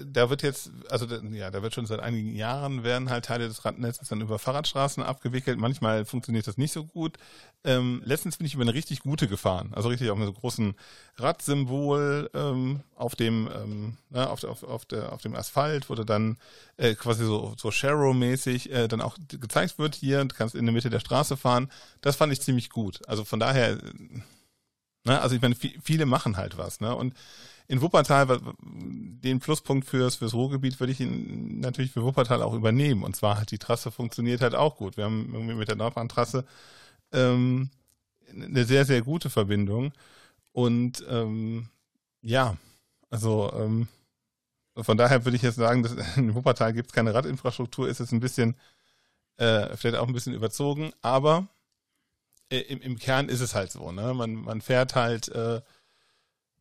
da 0.06 0.30
wird 0.30 0.42
jetzt, 0.42 0.70
also 0.88 1.06
ja, 1.06 1.50
da 1.50 1.62
wird 1.62 1.74
schon 1.74 1.84
seit 1.84 2.00
einigen 2.00 2.34
Jahren 2.34 2.84
werden 2.84 3.10
halt 3.10 3.26
Teile 3.26 3.48
des 3.48 3.64
Radnetzes 3.66 4.08
dann 4.08 4.22
über 4.22 4.38
Fahrradstraßen 4.38 5.02
abgewickelt. 5.02 5.58
Manchmal 5.58 6.06
funktioniert 6.06 6.46
das 6.46 6.56
nicht 6.56 6.72
so 6.72 6.84
gut. 6.84 7.18
Ähm, 7.64 8.00
letztens 8.04 8.38
bin 8.38 8.46
ich 8.46 8.54
über 8.54 8.62
eine 8.62 8.72
richtig 8.72 9.00
gute 9.00 9.28
gefahren, 9.28 9.72
also 9.74 9.90
richtig 9.90 10.10
auf 10.10 10.16
einem 10.16 10.26
so 10.26 10.32
großen 10.32 10.74
Radsymbol 11.16 12.30
ähm, 12.32 12.80
auf 12.94 13.14
dem 13.14 13.48
ähm, 13.54 13.96
ne, 14.08 14.30
auf, 14.30 14.42
auf, 14.44 14.62
auf, 14.62 14.86
der, 14.86 15.12
auf 15.12 15.20
dem 15.20 15.34
Asphalt, 15.34 15.90
wo 15.90 15.94
du 15.94 16.04
dann 16.04 16.38
äh, 16.78 16.94
quasi 16.94 17.24
so, 17.24 17.54
so 17.58 17.70
Sharrow-mäßig 17.70 18.70
äh, 18.70 18.88
dann 18.88 19.02
auch 19.02 19.18
gezeigt 19.28 19.78
wird, 19.78 19.96
hier, 19.96 20.24
du 20.24 20.34
kannst 20.34 20.54
in 20.54 20.64
der 20.64 20.72
Mitte 20.72 20.88
der 20.88 21.00
Straße 21.00 21.36
fahren. 21.36 21.70
Das 22.00 22.16
fand 22.16 22.32
ich 22.32 22.40
ziemlich 22.40 22.70
gut. 22.70 23.06
Also 23.06 23.24
von 23.24 23.40
daher, 23.40 23.78
ne, 25.04 25.20
also 25.20 25.34
ich 25.34 25.42
meine, 25.42 25.56
viele 25.56 26.06
machen 26.06 26.38
halt 26.38 26.56
was, 26.56 26.80
ne? 26.80 26.94
Und 26.94 27.14
in 27.68 27.82
Wuppertal, 27.82 28.40
den 28.62 29.40
Pluspunkt 29.40 29.86
fürs, 29.86 30.16
fürs 30.16 30.32
Ruhrgebiet 30.32 30.80
würde 30.80 30.92
ich 30.92 31.00
natürlich 31.00 31.92
für 31.92 32.02
Wuppertal 32.02 32.42
auch 32.42 32.54
übernehmen. 32.54 33.02
Und 33.02 33.14
zwar 33.14 33.38
hat 33.38 33.50
die 33.50 33.58
Trasse 33.58 33.90
funktioniert 33.90 34.40
halt 34.40 34.54
auch 34.54 34.76
gut. 34.76 34.96
Wir 34.96 35.04
haben 35.04 35.30
irgendwie 35.34 35.54
mit 35.54 35.68
der 35.68 35.76
Nordbahntrasse 35.76 36.46
ähm, 37.12 37.68
eine 38.32 38.64
sehr, 38.64 38.86
sehr 38.86 39.02
gute 39.02 39.28
Verbindung. 39.28 39.92
Und 40.52 41.04
ähm, 41.10 41.68
ja, 42.22 42.56
also 43.10 43.52
ähm, 43.54 43.86
von 44.74 44.96
daher 44.96 45.24
würde 45.26 45.36
ich 45.36 45.42
jetzt 45.42 45.56
sagen, 45.56 45.82
dass 45.82 45.94
in 46.16 46.34
Wuppertal 46.34 46.72
gibt 46.72 46.88
es 46.88 46.94
keine 46.94 47.12
Radinfrastruktur, 47.12 47.88
ist 47.88 48.00
es 48.00 48.12
ein 48.12 48.20
bisschen, 48.20 48.56
äh, 49.36 49.76
vielleicht 49.76 49.96
auch 49.96 50.08
ein 50.08 50.14
bisschen 50.14 50.34
überzogen, 50.34 50.92
aber 51.02 51.48
äh, 52.50 52.60
im, 52.60 52.80
im 52.80 52.98
Kern 52.98 53.28
ist 53.28 53.40
es 53.40 53.54
halt 53.54 53.72
so. 53.72 53.92
Ne? 53.92 54.14
Man, 54.14 54.34
man 54.34 54.62
fährt 54.62 54.94
halt 54.94 55.28
äh, 55.28 55.60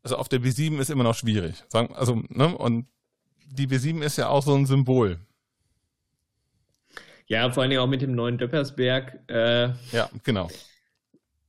also 0.04 0.18
auf 0.18 0.30
der 0.30 0.40
B7 0.40 0.80
ist 0.80 0.90
immer 0.90 1.04
noch 1.04 1.16
schwierig. 1.16 1.64
Also, 1.72 2.24
ne, 2.30 2.58
und 2.58 2.88
die 3.52 3.68
B7 3.68 4.02
ist 4.02 4.18
ja 4.18 4.30
auch 4.30 4.44
so 4.44 4.56
ein 4.56 4.66
Symbol. 4.66 5.20
Ja, 7.28 7.52
vor 7.52 7.62
allen 7.62 7.70
Dingen 7.70 7.82
auch 7.82 7.88
mit 7.88 8.02
dem 8.02 8.16
neuen 8.16 8.38
Döppersberg. 8.38 9.20
Äh, 9.28 9.70
ja, 9.92 10.10
genau. 10.24 10.50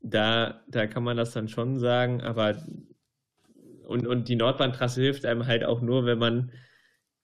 Da, 0.00 0.60
da 0.68 0.86
kann 0.86 1.04
man 1.04 1.16
das 1.16 1.32
dann 1.32 1.48
schon 1.48 1.78
sagen, 1.78 2.20
aber 2.20 2.56
und, 3.84 4.06
und 4.06 4.28
die 4.28 4.36
Nordbahntrasse 4.36 5.00
hilft 5.00 5.24
einem 5.24 5.46
halt 5.46 5.64
auch 5.64 5.80
nur, 5.80 6.04
wenn 6.04 6.18
man 6.18 6.52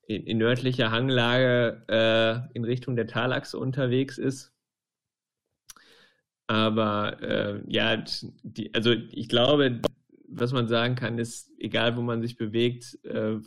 in, 0.07 0.25
in 0.25 0.39
nördlicher 0.39 0.91
Hanglage 0.91 1.85
äh, 1.89 2.57
in 2.57 2.65
Richtung 2.65 2.97
der 2.97 3.07
Talachse 3.07 3.59
unterwegs 3.59 4.19
ist. 4.19 4.53
Aber 6.47 7.23
äh, 7.23 7.63
ja, 7.69 8.03
die, 8.43 8.73
also 8.75 8.93
ich 8.93 9.29
glaube, 9.29 9.81
was 10.37 10.53
man 10.53 10.69
sagen 10.69 10.95
kann, 10.95 11.19
ist, 11.19 11.51
egal 11.59 11.97
wo 11.97 12.03
man 12.03 12.23
sich 12.23 12.37
bewegt, 12.37 12.99
äh, 13.05 13.39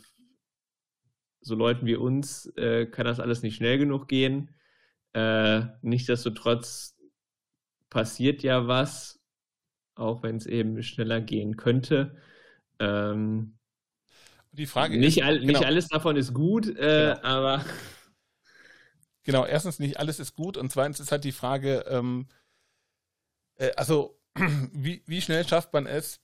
so 1.40 1.54
Leuten 1.54 1.86
wie 1.86 1.96
uns 1.96 2.46
äh, 2.56 2.86
kann 2.86 3.06
das 3.06 3.20
alles 3.20 3.42
nicht 3.42 3.56
schnell 3.56 3.78
genug 3.78 4.08
gehen. 4.08 4.54
Äh, 5.12 5.62
nichtsdestotrotz 5.82 6.96
passiert 7.90 8.42
ja 8.42 8.66
was, 8.66 9.20
auch 9.94 10.22
wenn 10.22 10.36
es 10.36 10.46
eben 10.46 10.82
schneller 10.82 11.20
gehen 11.20 11.56
könnte. 11.56 12.16
Ähm, 12.78 13.58
die 14.52 14.66
Frage 14.66 14.98
nicht, 14.98 15.18
ist, 15.18 15.24
all, 15.24 15.38
genau. 15.38 15.52
nicht 15.52 15.64
alles 15.64 15.88
davon 15.88 16.16
ist 16.16 16.34
gut, 16.34 16.68
äh, 16.68 17.14
genau. 17.14 17.20
aber. 17.22 17.64
Genau, 19.24 19.44
erstens 19.44 19.78
nicht 19.78 19.98
alles 19.98 20.20
ist 20.20 20.32
gut 20.36 20.56
und 20.56 20.72
zweitens 20.72 21.00
ist 21.00 21.12
halt 21.12 21.22
die 21.22 21.32
Frage, 21.32 21.84
ähm, 21.90 22.28
äh, 23.56 23.72
also 23.76 24.18
wie, 24.72 25.02
wie 25.04 25.20
schnell 25.20 25.46
schafft 25.46 25.70
man 25.74 25.84
es, 25.84 26.22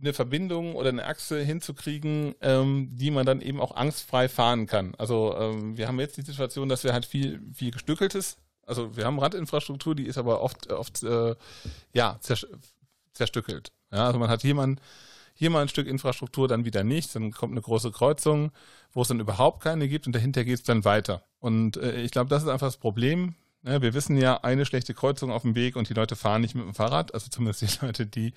eine 0.00 0.12
Verbindung 0.12 0.74
oder 0.74 0.90
eine 0.90 1.04
Achse 1.04 1.40
hinzukriegen, 1.40 2.34
ähm, 2.40 2.90
die 2.92 3.10
man 3.10 3.26
dann 3.26 3.40
eben 3.40 3.60
auch 3.60 3.74
angstfrei 3.74 4.28
fahren 4.28 4.66
kann. 4.66 4.94
Also 4.96 5.36
ähm, 5.38 5.76
wir 5.76 5.88
haben 5.88 5.98
jetzt 6.00 6.16
die 6.16 6.22
Situation, 6.22 6.68
dass 6.68 6.84
wir 6.84 6.92
halt 6.92 7.06
viel, 7.06 7.40
viel 7.52 7.70
gestückeltes, 7.70 8.38
also 8.68 8.96
wir 8.96 9.06
haben 9.06 9.18
Radinfrastruktur, 9.18 9.94
die 9.94 10.06
ist 10.06 10.18
aber 10.18 10.42
oft, 10.42 10.70
oft 10.70 11.02
äh, 11.02 11.34
ja, 11.92 12.20
zerstückelt. 13.12 13.72
Ja, 13.90 14.06
also 14.06 14.18
man 14.18 14.28
hat 14.28 14.44
jemanden, 14.44 14.80
hier 15.34 15.50
mal 15.50 15.62
ein 15.62 15.68
Stück 15.68 15.86
Infrastruktur, 15.86 16.48
dann 16.48 16.64
wieder 16.64 16.84
nichts, 16.84 17.12
dann 17.12 17.30
kommt 17.30 17.52
eine 17.52 17.62
große 17.62 17.92
Kreuzung, 17.92 18.50
wo 18.92 19.02
es 19.02 19.08
dann 19.08 19.20
überhaupt 19.20 19.62
keine 19.62 19.88
gibt 19.88 20.06
und 20.06 20.14
dahinter 20.14 20.44
geht 20.44 20.56
es 20.56 20.64
dann 20.64 20.84
weiter. 20.84 21.22
Und 21.38 21.76
äh, 21.76 22.02
ich 22.02 22.10
glaube, 22.10 22.28
das 22.28 22.42
ist 22.42 22.48
einfach 22.48 22.66
das 22.66 22.76
Problem. 22.76 23.36
Ja, 23.62 23.80
wir 23.80 23.94
wissen 23.94 24.16
ja, 24.16 24.38
eine 24.42 24.66
schlechte 24.66 24.94
Kreuzung 24.94 25.30
auf 25.30 25.42
dem 25.42 25.54
Weg 25.54 25.76
und 25.76 25.88
die 25.88 25.94
Leute 25.94 26.16
fahren 26.16 26.42
nicht 26.42 26.54
mit 26.54 26.64
dem 26.64 26.74
Fahrrad, 26.74 27.14
also 27.14 27.30
zumindest 27.30 27.62
die 27.62 27.86
Leute, 27.86 28.06
die 28.06 28.34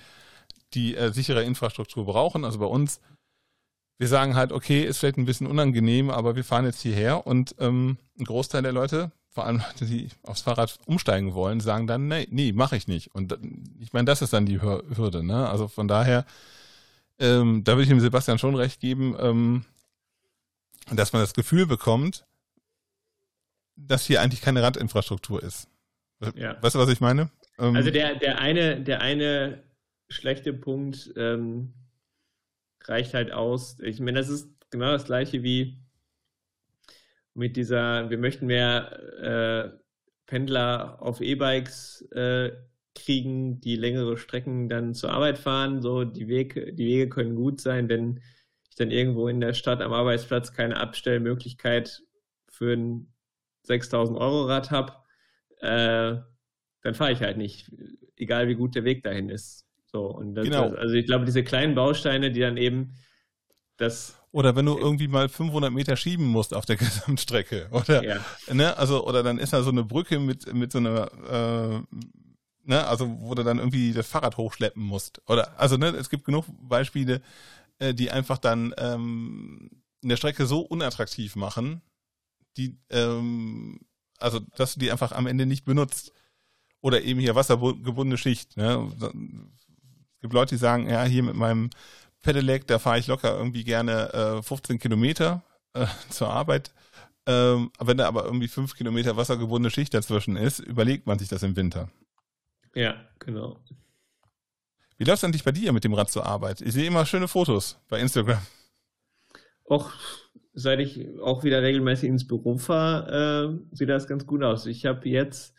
die 0.73 0.95
äh, 0.95 1.11
sichere 1.11 1.43
Infrastruktur 1.43 2.05
brauchen. 2.05 2.45
Also 2.45 2.59
bei 2.59 2.65
uns, 2.65 2.99
wir 3.97 4.07
sagen 4.07 4.35
halt, 4.35 4.51
okay, 4.51 4.83
ist 4.83 4.99
vielleicht 4.99 5.17
ein 5.17 5.25
bisschen 5.25 5.47
unangenehm, 5.47 6.09
aber 6.09 6.35
wir 6.35 6.43
fahren 6.43 6.65
jetzt 6.65 6.81
hierher 6.81 7.27
und 7.27 7.55
ähm, 7.59 7.97
ein 8.19 8.25
Großteil 8.25 8.63
der 8.63 8.71
Leute, 8.71 9.11
vor 9.29 9.45
allem 9.45 9.57
Leute, 9.57 9.85
die 9.85 10.09
aufs 10.23 10.41
Fahrrad 10.41 10.77
umsteigen 10.85 11.33
wollen, 11.33 11.59
sagen 11.59 11.87
dann, 11.87 12.07
nee, 12.07 12.27
nee, 12.29 12.51
mache 12.51 12.75
ich 12.75 12.87
nicht. 12.87 13.13
Und 13.13 13.37
ich 13.79 13.93
meine, 13.93 14.05
das 14.05 14.21
ist 14.21 14.33
dann 14.33 14.45
die 14.45 14.61
Hürde. 14.61 15.23
Ne? 15.23 15.49
Also 15.49 15.67
von 15.67 15.87
daher 15.87 16.25
ähm, 17.21 17.63
da 17.63 17.73
würde 17.73 17.83
ich 17.83 17.89
dem 17.89 17.99
Sebastian 17.99 18.39
schon 18.39 18.55
recht 18.55 18.79
geben, 18.79 19.15
ähm, 19.19 19.63
dass 20.91 21.13
man 21.13 21.21
das 21.21 21.35
Gefühl 21.35 21.67
bekommt, 21.67 22.25
dass 23.75 24.05
hier 24.05 24.21
eigentlich 24.21 24.41
keine 24.41 24.63
Randinfrastruktur 24.63 25.41
ist. 25.41 25.69
Ja. 26.35 26.61
Weißt 26.61 26.75
du, 26.75 26.79
was 26.79 26.89
ich 26.89 26.99
meine? 26.99 27.29
Ähm, 27.59 27.75
also 27.75 27.91
der, 27.91 28.15
der, 28.15 28.39
eine, 28.39 28.81
der 28.81 29.01
eine 29.01 29.63
schlechte 30.11 30.53
Punkt 30.53 31.13
ähm, 31.15 31.73
reicht 32.83 33.13
halt 33.13 33.31
aus. 33.31 33.79
Ich 33.79 33.99
meine, 33.99 34.19
das 34.19 34.29
ist 34.29 34.49
genau 34.69 34.91
das 34.91 35.05
gleiche 35.05 35.43
wie 35.43 35.79
mit 37.33 37.55
dieser, 37.55 38.09
wir 38.09 38.17
möchten 38.17 38.45
mehr 38.47 39.73
äh, 39.73 39.77
Pendler 40.25 41.01
auf 41.01 41.21
E-Bikes 41.21 42.01
äh, 42.11 42.51
kriegen, 42.95 43.61
die 43.61 43.75
längere 43.75 44.17
Strecken 44.17 44.69
dann 44.69 44.93
zur 44.93 45.11
Arbeit 45.11 45.37
fahren. 45.37 45.81
So, 45.81 46.03
die 46.03 46.27
Wege, 46.27 46.73
die 46.73 46.85
Wege 46.85 47.09
können 47.09 47.35
gut 47.35 47.61
sein, 47.61 47.89
wenn 47.89 48.21
ich 48.69 48.75
dann 48.75 48.91
irgendwo 48.91 49.27
in 49.27 49.41
der 49.41 49.53
Stadt 49.53 49.81
am 49.81 49.93
Arbeitsplatz 49.93 50.53
keine 50.53 50.77
Abstellmöglichkeit 50.77 52.03
für 52.49 52.73
ein 52.73 53.13
6000 53.63 54.17
Euro 54.17 54.45
Rad 54.45 54.71
habe, 54.71 54.93
äh, 55.59 56.21
dann 56.81 56.95
fahre 56.95 57.11
ich 57.11 57.21
halt 57.21 57.37
nicht, 57.37 57.71
egal 58.15 58.47
wie 58.47 58.55
gut 58.55 58.75
der 58.75 58.83
Weg 58.83 59.03
dahin 59.03 59.29
ist. 59.29 59.67
So, 59.93 60.05
und 60.05 60.35
das, 60.35 60.45
genau. 60.45 60.69
also 60.73 60.93
ich 60.95 61.05
glaube, 61.05 61.25
diese 61.25 61.43
kleinen 61.43 61.75
Bausteine, 61.75 62.31
die 62.31 62.39
dann 62.39 62.57
eben 62.57 62.95
das 63.77 64.21
oder 64.33 64.55
wenn 64.55 64.65
du 64.65 64.77
irgendwie 64.77 65.09
mal 65.09 65.27
500 65.27 65.71
Meter 65.73 65.97
schieben 65.97 66.25
musst 66.25 66.53
auf 66.53 66.65
der 66.65 66.75
Gesamtstrecke, 66.77 67.67
oder? 67.71 68.03
Ja. 68.03 68.25
Ne, 68.51 68.77
also, 68.77 69.05
oder 69.05 69.23
dann 69.23 69.37
ist 69.37 69.53
da 69.53 69.61
so 69.61 69.71
eine 69.71 69.83
Brücke 69.83 70.19
mit, 70.19 70.53
mit 70.53 70.71
so 70.71 70.77
einer, 70.77 71.11
äh, 71.29 71.97
ne, 72.63 72.87
also 72.87 73.19
wo 73.19 73.35
du 73.35 73.43
dann 73.43 73.59
irgendwie 73.59 73.91
das 73.91 74.07
Fahrrad 74.07 74.37
hochschleppen 74.37 74.81
musst. 74.81 75.21
Oder, 75.27 75.59
also, 75.59 75.75
ne, 75.77 75.87
es 75.89 76.09
gibt 76.09 76.23
genug 76.23 76.45
Beispiele, 76.61 77.21
äh, 77.79 77.93
die 77.93 78.09
einfach 78.09 78.37
dann 78.37 78.73
ähm, 78.77 79.69
eine 80.03 80.15
Strecke 80.15 80.45
so 80.45 80.61
unattraktiv 80.61 81.35
machen, 81.35 81.81
die, 82.55 82.77
ähm, 82.89 83.81
also, 84.17 84.39
dass 84.55 84.75
du 84.75 84.79
die 84.79 84.91
einfach 84.91 85.11
am 85.11 85.27
Ende 85.27 85.45
nicht 85.45 85.65
benutzt. 85.65 86.13
Oder 86.83 87.03
eben 87.03 87.19
hier 87.19 87.35
wassergebundene 87.35 88.17
Schicht. 88.17 88.57
Ne? 88.57 88.91
Es 90.21 90.23
gibt 90.23 90.35
Leute, 90.35 90.53
die 90.53 90.59
sagen, 90.59 90.87
ja, 90.87 91.03
hier 91.03 91.23
mit 91.23 91.33
meinem 91.33 91.71
Pedelec, 92.21 92.67
da 92.67 92.77
fahre 92.77 92.99
ich 92.99 93.07
locker 93.07 93.35
irgendwie 93.35 93.63
gerne 93.63 94.13
äh, 94.13 94.43
15 94.43 94.77
Kilometer 94.77 95.41
äh, 95.73 95.87
zur 96.11 96.29
Arbeit. 96.29 96.71
Ähm, 97.25 97.71
wenn 97.79 97.97
da 97.97 98.07
aber 98.07 98.25
irgendwie 98.25 98.47
5 98.47 98.75
Kilometer 98.75 99.17
wassergebundene 99.17 99.71
Schicht 99.71 99.95
dazwischen 99.95 100.35
ist, 100.35 100.59
überlegt 100.59 101.07
man 101.07 101.17
sich 101.17 101.27
das 101.27 101.41
im 101.41 101.55
Winter. 101.55 101.89
Ja, 102.75 102.95
genau. 103.17 103.59
Wie 104.99 105.05
läuft 105.05 105.17
es 105.17 105.23
eigentlich 105.23 105.43
bei 105.43 105.51
dir 105.51 105.73
mit 105.73 105.85
dem 105.85 105.95
Rad 105.95 106.11
zur 106.11 106.27
Arbeit? 106.27 106.61
Ich 106.61 106.73
sehe 106.73 106.85
immer 106.85 107.03
schöne 107.07 107.27
Fotos 107.27 107.79
bei 107.89 107.99
Instagram. 107.99 108.41
Och, 109.67 109.91
seit 110.53 110.79
ich 110.81 111.19
auch 111.19 111.43
wieder 111.43 111.63
regelmäßig 111.63 112.09
ins 112.09 112.27
Büro 112.27 112.59
fahre, 112.59 113.57
äh, 113.71 113.75
sieht 113.75 113.89
das 113.89 114.07
ganz 114.07 114.27
gut 114.27 114.43
aus. 114.43 114.67
Ich 114.67 114.85
habe 114.85 115.09
jetzt 115.09 115.55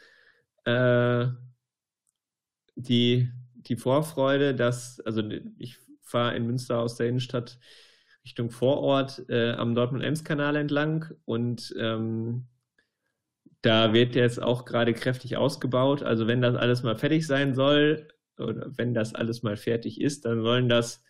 äh, 0.66 1.26
die, 2.76 3.28
die 3.68 3.76
Vorfreude, 3.76 4.54
dass, 4.54 5.00
also 5.00 5.22
ich 5.58 5.78
fahre 6.02 6.36
in 6.36 6.46
Münster 6.46 6.78
aus 6.78 6.96
der 6.96 7.08
Innenstadt 7.08 7.58
Richtung 8.24 8.50
Vorort 8.50 9.24
äh, 9.28 9.52
am 9.52 9.74
Dortmund-Ems-Kanal 9.74 10.56
entlang 10.56 11.06
und 11.24 11.74
ähm, 11.78 12.46
da 13.62 13.92
wird 13.92 14.14
jetzt 14.14 14.42
auch 14.42 14.64
gerade 14.64 14.92
kräftig 14.92 15.36
ausgebaut. 15.36 16.02
Also 16.02 16.26
wenn 16.26 16.42
das 16.42 16.56
alles 16.56 16.82
mal 16.82 16.96
fertig 16.96 17.26
sein 17.26 17.54
soll 17.54 18.08
oder 18.38 18.70
wenn 18.76 18.94
das 18.94 19.14
alles 19.14 19.42
mal 19.42 19.56
fertig 19.56 20.00
ist, 20.00 20.24
dann 20.24 20.42
sollen 20.42 20.68
das 20.68 21.02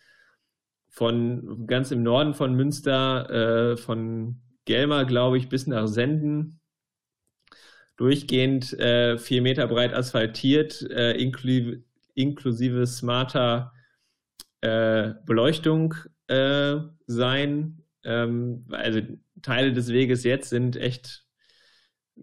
von 0.89 1.65
ganz 1.65 1.91
im 1.91 2.03
Norden 2.03 2.35
von 2.35 2.53
Münster, 2.53 3.71
äh, 3.73 3.77
von 3.77 4.41
Gelmer, 4.65 5.05
glaube 5.05 5.37
ich, 5.37 5.49
bis 5.49 5.65
nach 5.65 5.87
Senden 5.87 6.59
durchgehend 7.97 8.73
äh, 8.79 9.17
vier 9.17 9.41
Meter 9.41 9.67
breit 9.67 9.93
asphaltiert, 9.93 10.81
äh, 10.89 11.13
inklusive, 11.13 11.83
inklusive 12.15 12.85
smarter 12.87 13.73
äh, 14.61 15.13
Beleuchtung 15.25 15.95
äh, 16.27 16.77
sein. 17.05 17.83
Ähm, 18.03 18.65
also 18.71 19.01
Teile 19.41 19.73
des 19.73 19.89
Weges 19.89 20.23
jetzt 20.23 20.49
sind 20.49 20.75
echt 20.75 21.25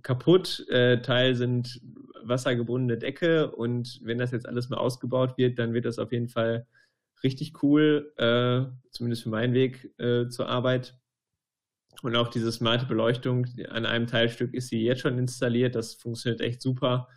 kaputt, 0.03 0.67
äh, 0.69 1.03
Teil 1.03 1.35
sind 1.35 1.81
wassergebundene 2.23 2.99
Decke 2.99 3.51
und 3.51 4.01
wenn 4.03 4.19
das 4.19 4.31
jetzt 4.31 4.47
alles 4.47 4.69
mal 4.69 4.79
ausgebaut 4.79 5.37
wird, 5.37 5.59
dann 5.59 5.73
wird 5.73 5.85
das 5.85 5.99
auf 5.99 6.13
jeden 6.13 6.29
Fall 6.29 6.67
richtig 7.23 7.63
cool, 7.63 8.13
äh, 8.17 8.71
zumindest 8.91 9.23
für 9.23 9.31
meinen 9.31 9.55
Weg 9.55 9.93
äh, 9.99 10.29
zur 10.29 10.49
Arbeit. 10.49 10.97
Und 12.03 12.17
auch 12.17 12.29
diese 12.29 12.51
smarte 12.51 12.87
Beleuchtung, 12.87 13.47
an 13.69 13.85
einem 13.85 14.07
Teilstück 14.07 14.55
ist 14.55 14.69
sie 14.69 14.83
jetzt 14.83 15.03
schon 15.03 15.19
installiert, 15.19 15.75
das 15.75 15.95
funktioniert 15.95 16.41
echt 16.41 16.63
super. 16.63 17.09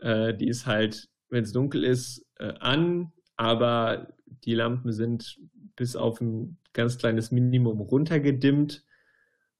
Äh, 0.00 0.34
die 0.34 0.48
ist 0.48 0.66
halt, 0.66 1.08
wenn 1.32 1.44
es 1.44 1.52
dunkel 1.52 1.82
ist, 1.82 2.26
äh, 2.38 2.52
an, 2.60 3.10
aber 3.36 4.08
die 4.44 4.54
Lampen 4.54 4.92
sind 4.92 5.38
bis 5.74 5.96
auf 5.96 6.20
ein 6.20 6.58
ganz 6.74 6.98
kleines 6.98 7.30
Minimum 7.30 7.80
runtergedimmt 7.80 8.84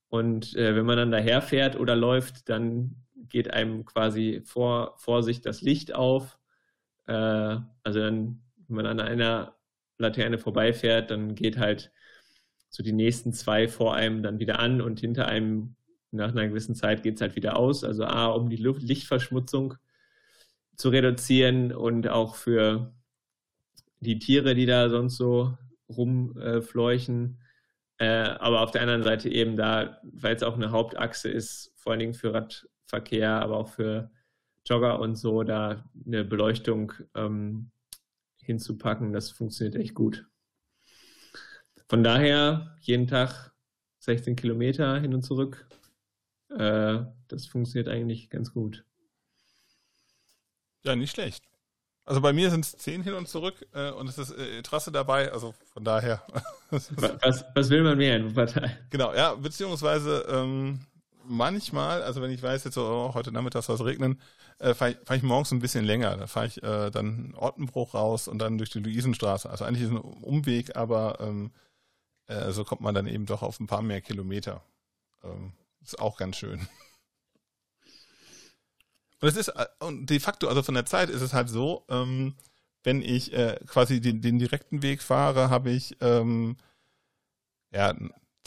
und 0.09 0.55
äh, 0.57 0.77
wenn 0.77 0.85
man 0.85 0.99
dann 0.99 1.11
daherfährt 1.11 1.81
oder 1.81 1.97
läuft, 1.97 2.51
dann 2.51 2.97
geht 3.31 3.51
einem 3.51 3.87
quasi 3.87 4.43
vor, 4.45 4.95
vor 4.99 5.23
sich 5.23 5.41
das 5.41 5.63
Licht 5.63 5.95
auf. 5.95 6.39
Äh, 7.07 7.13
also 7.15 7.99
dann, 7.99 8.43
wenn 8.69 8.77
man 8.77 8.87
an 8.87 9.01
einer 9.01 9.57
Laterne 9.97 10.37
vorbeifährt, 10.37 11.11
dann 11.11 11.35
geht 11.35 11.57
halt 11.57 11.93
so 12.69 12.83
die 12.83 12.93
nächsten 12.93 13.33
zwei 13.33 13.69
vor 13.69 13.95
einem 13.95 14.23
dann 14.23 14.39
wieder 14.39 14.59
an 14.59 14.83
und 14.83 15.01
hinter 15.01 15.29
einem 15.29 15.77
nach 16.11 16.33
einer 16.33 16.47
gewissen 16.47 16.75
Zeit 16.75 17.03
geht 17.03 17.15
es 17.15 17.23
halt 17.23 17.35
wieder 17.35 17.57
aus. 17.57 17.83
Also 17.83 18.05
A, 18.05 18.27
um 18.27 18.51
die 18.51 18.57
Luft 18.57 18.83
Lichtverschmutzung 18.83 19.77
zu 20.77 20.89
reduzieren 20.89 21.73
und 21.73 22.09
auch 22.09 22.35
für 22.35 22.93
die 24.01 24.19
Tiere, 24.19 24.55
die 24.55 24.67
da 24.67 24.89
sonst 24.89 25.17
so 25.17 25.57
rumfleuchen, 25.89 27.41
äh, 27.99 28.07
aber 28.07 28.63
auf 28.63 28.71
der 28.71 28.83
anderen 28.83 29.03
Seite 29.03 29.29
eben 29.29 29.57
da, 29.57 30.01
weil 30.03 30.35
es 30.35 30.43
auch 30.43 30.55
eine 30.55 30.71
Hauptachse 30.71 31.29
ist, 31.29 31.73
vor 31.77 31.93
allen 31.93 32.01
Dingen 32.01 32.15
für 32.15 32.35
Radverkehr, 32.35 33.31
aber 33.31 33.59
auch 33.59 33.69
für 33.69 34.11
Jogger 34.67 35.01
und 35.01 35.17
so, 35.17 35.43
da 35.43 35.85
eine 36.07 36.25
Beleuchtung 36.25 36.93
ähm, 37.15 37.71
hinzupacken, 38.43 39.13
das 39.13 39.31
funktioniert 39.31 39.77
echt 39.77 39.95
gut. 39.95 40.27
Von 41.89 42.03
daher 42.03 42.77
jeden 42.81 43.07
Tag 43.07 43.53
16 43.99 44.35
Kilometer 44.35 45.01
hin 45.01 45.15
und 45.15 45.23
zurück. 45.23 45.69
Äh, 46.51 47.05
das 47.29 47.47
funktioniert 47.47 47.89
eigentlich 47.89 48.31
ganz 48.31 48.53
gut. 48.53 48.85
Ja, 50.85 50.97
nicht 50.97 51.13
schlecht. 51.13 51.45
Also 52.05 52.21
bei 52.21 52.33
mir 52.33 52.51
sind 52.51 52.65
es 52.65 52.77
zehn 52.77 53.03
hin 53.03 53.15
und 53.15 53.29
zurück 53.29 53.67
äh, 53.75 53.91
und 53.93 54.09
es 54.09 54.19
ist 54.19 54.33
äh, 54.33 54.63
Trasse 54.63 54.91
dabei, 54.91 55.31
also 55.31 55.55
von 55.73 55.85
daher. 55.85 56.23
was, 56.71 57.45
was 57.55 57.71
will 57.71 57.85
man 57.85 57.97
mehr 57.97 58.17
in 58.17 58.31
Wuppertal? 58.31 58.77
Genau, 58.91 59.15
ja, 59.15 59.35
beziehungsweise 59.35 60.27
ähm, 60.29 60.81
manchmal, 61.25 62.03
also 62.03 62.21
wenn 62.21 62.33
ich 62.33 62.43
weiß, 62.43 62.65
jetzt 62.65 62.75
so, 62.75 62.83
oh, 62.83 63.15
heute 63.15 63.31
Nachmittag 63.31 63.63
soll 63.63 63.77
es 63.77 63.85
regnen, 63.85 64.21
äh, 64.59 64.75
fahre 64.75 64.93
ich, 64.93 64.97
fahr 65.05 65.17
ich 65.17 65.23
morgens 65.23 65.53
ein 65.53 65.61
bisschen 65.61 65.85
länger. 65.85 66.17
Da 66.17 66.27
fahre 66.27 66.47
ich 66.47 66.63
äh, 66.63 66.91
dann 66.91 67.35
Ortenbruch 67.37 67.95
raus 67.95 68.27
und 68.27 68.39
dann 68.39 68.59
durch 68.59 68.71
die 68.71 68.81
Luisenstraße. 68.81 69.49
Also 69.49 69.65
eigentlich 69.65 69.83
ist 69.83 69.91
es 69.91 69.97
ein 69.97 70.01
Umweg, 70.01 70.77
aber 70.77 71.19
ähm, 71.21 71.53
äh, 72.27 72.51
so 72.51 72.65
kommt 72.65 72.81
man 72.81 72.95
dann 72.95 73.07
eben 73.07 73.27
doch 73.27 73.43
auf 73.43 73.61
ein 73.61 73.67
paar 73.67 73.83
mehr 73.83 74.01
Kilometer. 74.01 74.63
Ähm, 75.23 75.53
ist 75.83 76.01
auch 76.01 76.17
ganz 76.17 76.37
schön. 76.37 76.67
Und 79.23 79.29
es 79.29 79.37
ist, 79.37 79.49
äh, 79.49 79.67
und 79.79 80.11
de 80.11 80.19
facto, 80.19 80.49
also 80.49 80.63
von 80.65 80.75
der 80.75 80.85
Zeit 80.85 81.09
ist 81.09 81.23
es 81.23 81.33
halt 81.33 81.49
so, 81.49 81.85
ähm, 81.89 82.35
wenn 82.83 83.03
ich 83.03 83.33
äh, 83.33 83.57
quasi 83.67 84.01
den, 84.01 84.21
den 84.21 84.41
direkten 84.41 84.83
Weg 84.83 85.01
fahre, 85.01 85.49
habe 85.49 85.71
ich 85.71 85.97
ähm, 86.01 86.57
ja 87.71 87.95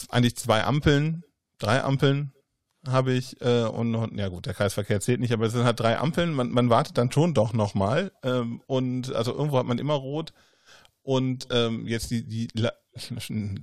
eigentlich 0.10 0.36
zwei 0.36 0.66
Ampeln, 0.66 1.24
drei 1.60 1.82
Ampeln 1.82 2.34
habe 2.86 3.14
ich 3.14 3.40
äh, 3.42 3.64
und, 3.64 3.96
und 3.96 4.18
ja 4.20 4.28
gut, 4.28 4.48
der 4.48 4.54
Kreisverkehr 4.54 5.00
zählt 5.00 5.22
nicht, 5.22 5.32
aber 5.32 5.46
es 5.46 5.54
sind 5.54 5.64
halt 5.64 5.80
drei 5.80 5.98
Ampeln. 5.98 6.34
Man, 6.34 6.52
man 6.52 6.70
wartet 6.70 6.98
dann 6.98 7.12
schon 7.12 7.34
doch 7.34 7.54
nochmal 7.54 8.12
ähm, 8.22 8.62
und 8.68 9.16
also 9.16 9.34
irgendwo 9.34 9.58
hat 9.58 9.66
man 9.66 9.80
immer 9.80 9.94
rot 9.94 10.34
und 11.04 11.48
ähm, 11.52 11.88
jetzt 11.88 12.12
die 12.12 12.28
die, 12.28 12.50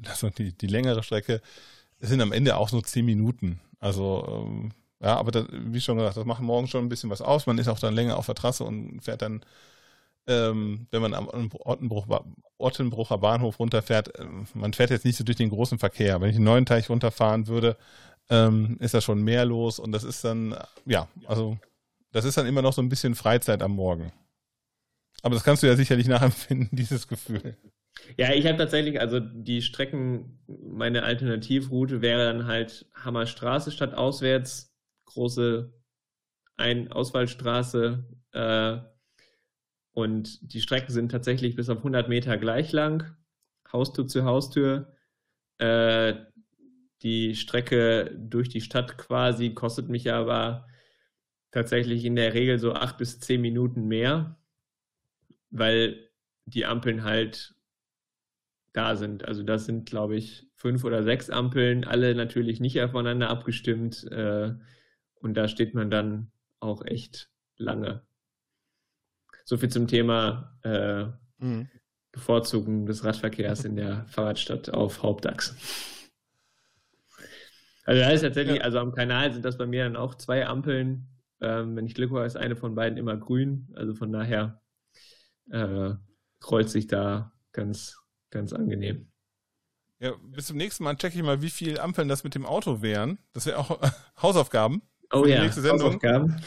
also 0.08 0.30
die 0.30 0.56
die 0.56 0.66
längere 0.66 1.02
Strecke 1.02 1.42
sind 2.00 2.22
am 2.22 2.32
Ende 2.32 2.56
auch 2.56 2.72
nur 2.72 2.82
zehn 2.84 3.04
Minuten. 3.04 3.60
Also 3.78 4.46
ähm, 4.46 4.72
ja, 5.02 5.16
aber 5.16 5.32
das, 5.32 5.46
wie 5.50 5.80
schon 5.80 5.98
gesagt, 5.98 6.16
das 6.16 6.24
macht 6.24 6.42
morgen 6.42 6.68
schon 6.68 6.84
ein 6.84 6.88
bisschen 6.88 7.10
was 7.10 7.22
aus. 7.22 7.46
Man 7.46 7.58
ist 7.58 7.66
auch 7.68 7.80
dann 7.80 7.94
länger 7.94 8.16
auf 8.16 8.26
der 8.26 8.36
Trasse 8.36 8.62
und 8.62 9.00
fährt 9.00 9.22
dann, 9.22 9.44
ähm, 10.28 10.86
wenn 10.92 11.02
man 11.02 11.12
am 11.12 11.28
Ortenbruch, 11.28 12.06
Ortenbrucher 12.58 13.18
Bahnhof 13.18 13.58
runterfährt, 13.58 14.16
äh, 14.16 14.24
man 14.54 14.72
fährt 14.72 14.90
jetzt 14.90 15.04
nicht 15.04 15.16
so 15.16 15.24
durch 15.24 15.36
den 15.36 15.50
großen 15.50 15.80
Verkehr. 15.80 16.20
Wenn 16.20 16.30
ich 16.30 16.36
den 16.36 16.44
neuen 16.44 16.66
Teich 16.66 16.88
runterfahren 16.88 17.48
würde, 17.48 17.76
ähm, 18.30 18.76
ist 18.78 18.94
da 18.94 19.00
schon 19.00 19.22
mehr 19.22 19.44
los 19.44 19.80
und 19.80 19.90
das 19.90 20.04
ist 20.04 20.24
dann, 20.24 20.56
ja, 20.86 21.08
also 21.26 21.58
das 22.12 22.24
ist 22.24 22.36
dann 22.36 22.46
immer 22.46 22.62
noch 22.62 22.72
so 22.72 22.80
ein 22.80 22.88
bisschen 22.88 23.16
Freizeit 23.16 23.60
am 23.60 23.72
Morgen. 23.72 24.12
Aber 25.22 25.34
das 25.34 25.42
kannst 25.42 25.64
du 25.64 25.66
ja 25.66 25.74
sicherlich 25.74 26.06
nachempfinden, 26.08 26.68
dieses 26.70 27.08
Gefühl. 27.08 27.56
Ja, 28.16 28.32
ich 28.32 28.46
habe 28.46 28.56
tatsächlich, 28.56 29.00
also 29.00 29.18
die 29.18 29.62
Strecken, 29.62 30.38
meine 30.46 31.02
Alternativroute 31.02 32.02
wäre 32.02 32.32
dann 32.32 32.46
halt 32.46 32.86
Hammerstraße 32.94 33.72
statt 33.72 33.94
auswärts 33.94 34.71
große 35.12 35.72
Ein 36.56 36.92
Auswahlstraße 36.92 38.04
äh, 38.32 38.78
und 39.92 40.52
die 40.52 40.60
Strecken 40.60 40.92
sind 40.92 41.10
tatsächlich 41.10 41.56
bis 41.56 41.68
auf 41.68 41.78
100 41.78 42.08
Meter 42.08 42.38
gleich 42.38 42.72
lang, 42.72 43.16
Haustür 43.72 44.06
zu 44.06 44.24
Haustür. 44.24 44.94
Äh, 45.58 46.14
die 47.02 47.34
Strecke 47.34 48.14
durch 48.16 48.48
die 48.48 48.60
Stadt 48.60 48.96
quasi 48.96 49.54
kostet 49.54 49.88
mich 49.88 50.12
aber 50.12 50.66
tatsächlich 51.50 52.04
in 52.04 52.16
der 52.16 52.34
Regel 52.34 52.58
so 52.58 52.72
acht 52.72 52.96
bis 52.98 53.20
zehn 53.20 53.40
Minuten 53.40 53.86
mehr, 53.86 54.38
weil 55.50 56.08
die 56.46 56.64
Ampeln 56.64 57.04
halt 57.04 57.54
da 58.72 58.96
sind. 58.96 59.24
Also 59.26 59.42
das 59.42 59.66
sind, 59.66 59.88
glaube 59.88 60.16
ich, 60.16 60.48
fünf 60.54 60.84
oder 60.84 61.02
sechs 61.02 61.28
Ampeln, 61.28 61.84
alle 61.84 62.14
natürlich 62.14 62.60
nicht 62.60 62.80
aufeinander 62.80 63.28
abgestimmt. 63.28 64.04
Äh, 64.10 64.54
und 65.22 65.34
da 65.34 65.48
steht 65.48 65.74
man 65.74 65.90
dann 65.90 66.30
auch 66.60 66.84
echt 66.84 67.30
lange. 67.56 68.02
So 69.44 69.56
viel 69.56 69.70
zum 69.70 69.86
Thema 69.86 70.58
äh, 70.62 71.04
mhm. 71.38 71.68
Bevorzugen 72.12 72.86
des 72.86 73.04
Radverkehrs 73.04 73.64
in 73.64 73.76
der 73.76 74.06
Fahrradstadt 74.08 74.70
auf 74.70 75.02
Hauptachse. 75.02 75.56
Also 77.84 78.00
da 78.00 78.10
ist 78.10 78.20
tatsächlich, 78.20 78.58
ja. 78.58 78.62
also 78.62 78.78
am 78.78 78.94
Kanal 78.94 79.32
sind 79.32 79.44
das 79.44 79.58
bei 79.58 79.66
mir 79.66 79.84
dann 79.84 79.96
auch 79.96 80.14
zwei 80.14 80.46
Ampeln. 80.46 81.08
Ähm, 81.40 81.74
wenn 81.74 81.86
ich 81.86 81.94
Glück 81.94 82.10
habe, 82.12 82.24
ist 82.24 82.36
eine 82.36 82.54
von 82.54 82.74
beiden 82.74 82.98
immer 82.98 83.16
grün. 83.16 83.68
Also 83.74 83.94
von 83.94 84.12
daher 84.12 84.60
äh, 85.50 85.94
kreuzt 86.38 86.72
sich 86.72 86.86
da 86.86 87.32
ganz, 87.52 87.98
ganz 88.30 88.52
angenehm. 88.52 89.10
Ja, 89.98 90.14
bis 90.22 90.46
zum 90.46 90.56
nächsten 90.56 90.84
Mal 90.84 90.96
checke 90.96 91.16
ich 91.16 91.22
mal, 91.22 91.42
wie 91.42 91.50
viele 91.50 91.80
Ampeln 91.80 92.08
das 92.08 92.24
mit 92.24 92.34
dem 92.34 92.46
Auto 92.46 92.82
wären. 92.82 93.18
Das 93.32 93.46
wäre 93.46 93.58
auch 93.58 93.80
Hausaufgaben. 94.22 94.82
Oh 95.12 95.26
ja, 95.26 95.42
nächste 95.42 95.60
Sendung. 95.60 96.00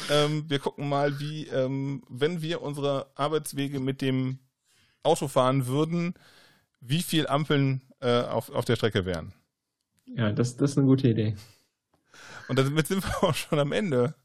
Ähm, 0.10 0.46
wir 0.48 0.60
gucken 0.60 0.90
mal, 0.90 1.20
wie, 1.20 1.48
ähm, 1.48 2.04
wenn 2.10 2.42
wir 2.42 2.62
unsere 2.62 3.12
Arbeitswege 3.16 3.80
mit 3.80 4.02
dem 4.02 4.40
Auto 5.04 5.28
fahren 5.28 5.68
würden, 5.68 6.16
wie 6.82 7.04
viel 7.04 7.28
Ampeln 7.28 7.82
äh, 8.02 8.22
auf, 8.22 8.50
auf 8.50 8.66
der 8.66 8.76
Strecke 8.76 9.06
wären. 9.06 9.34
Ja, 10.06 10.32
das, 10.32 10.58
das 10.58 10.72
ist 10.72 10.78
eine 10.78 10.88
gute 10.88 11.10
Idee. 11.10 11.36
Und 12.48 12.60
damit 12.60 12.88
sind 12.88 13.04
wir 13.08 13.24
auch 13.24 13.36
schon 13.36 13.60
am 13.60 13.72
Ende 13.72 14.16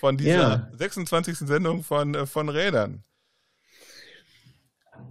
von 0.00 0.16
dieser 0.16 0.32
ja. 0.32 0.70
26. 0.74 1.38
Sendung 1.38 1.82
von, 1.82 2.14
äh, 2.14 2.26
von 2.26 2.48
Rädern. 2.48 3.02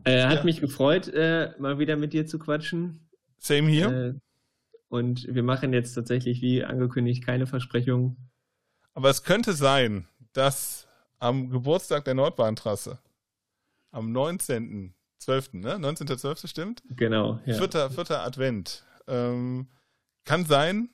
Äh, 0.04 0.24
hat 0.24 0.40
ja. 0.40 0.44
mich 0.44 0.62
gefreut, 0.62 1.08
äh, 1.10 1.52
mal 1.60 1.80
wieder 1.80 1.98
mit 1.98 2.14
dir 2.14 2.26
zu 2.26 2.40
quatschen. 2.40 3.10
Same 3.38 3.70
hier. 3.70 3.92
Äh, 3.92 4.14
und 4.90 5.28
wir 5.30 5.44
machen 5.44 5.74
jetzt 5.74 5.94
tatsächlich, 5.94 6.42
wie 6.42 6.64
angekündigt, 6.64 7.26
keine 7.26 7.48
Versprechungen. 7.48 8.30
Aber 8.98 9.12
es 9.12 9.22
könnte 9.22 9.54
sein, 9.54 10.08
dass 10.34 10.88
am 11.20 11.52
Geburtstag 11.52 12.04
der 12.06 12.16
Nordbahntrasse, 12.16 12.98
am 13.92 14.12
19.12., 14.12 14.92
ne? 15.58 15.76
19.12. 15.76 16.48
stimmt? 16.48 16.82
Genau, 16.90 17.40
ja. 17.46 17.54
Vierter, 17.54 17.92
vierter 17.92 18.24
Advent. 18.24 18.84
Ähm, 19.08 19.68
kann 20.26 20.46
sein, 20.46 20.90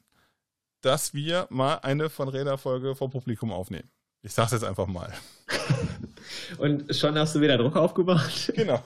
dass 0.81 1.13
wir 1.13 1.47
mal 1.49 1.75
eine 1.75 2.09
von 2.09 2.27
Räderfolge 2.27 2.93
vor 2.93 3.09
Publikum 3.09 3.53
aufnehmen. 3.53 3.89
Ich 4.21 4.33
sag's 4.33 4.51
jetzt 4.51 4.65
einfach 4.65 4.87
mal. 4.87 5.13
Und 6.57 6.93
schon 6.93 7.17
hast 7.17 7.35
du 7.35 7.39
wieder 7.39 7.57
Druck 7.57 7.77
aufgebaut? 7.77 8.51
Genau. 8.53 8.83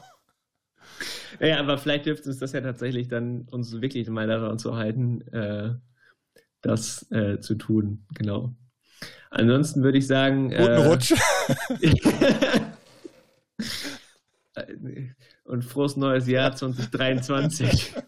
Ja, 1.40 1.60
aber 1.60 1.80
vielleicht 1.80 2.06
dürfte 2.06 2.30
es 2.30 2.38
das 2.38 2.52
ja 2.52 2.62
tatsächlich 2.62 3.08
dann 3.08 3.48
uns 3.50 3.82
wirklich 3.82 4.08
mal 4.10 4.28
daran 4.28 4.60
zu 4.60 4.76
halten, 4.76 5.22
äh, 5.30 5.74
das 6.62 7.12
äh, 7.12 7.40
zu 7.40 7.56
tun. 7.56 8.06
Genau. 8.14 8.54
Ansonsten 9.30 9.84
würde 9.84 9.98
ich 9.98 10.08
sagen. 10.08 10.50
Guten 10.50 10.62
äh, 10.62 10.88
Rutsch. 10.88 11.14
und 15.46 15.64
frohes 15.64 15.98
neues 15.98 16.28
Jahr 16.28 16.56
2023. 16.56 17.94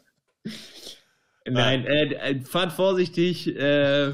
Nein, 1.48 1.86
äh, 1.86 2.14
äh, 2.14 2.42
fahrt 2.42 2.72
vorsichtig, 2.74 3.56
äh, 3.56 4.14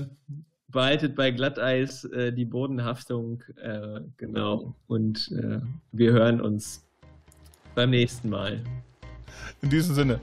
behaltet 0.68 1.16
bei 1.16 1.32
Glatteis 1.32 2.06
äh, 2.06 2.32
die 2.32 2.46
Bodenhaftung, 2.46 3.44
äh, 3.62 4.02
genau. 4.18 4.76
Und 4.88 5.32
äh, 5.32 5.60
wir 5.92 6.12
hören 6.14 6.40
uns 6.40 6.88
beim 7.74 7.90
nächsten 7.90 8.30
Mal. 8.30 8.64
In 9.62 9.70
diesem 9.70 9.96
Sinne. 9.96 10.22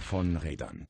Von 0.00 0.36
Rädern 0.36 0.86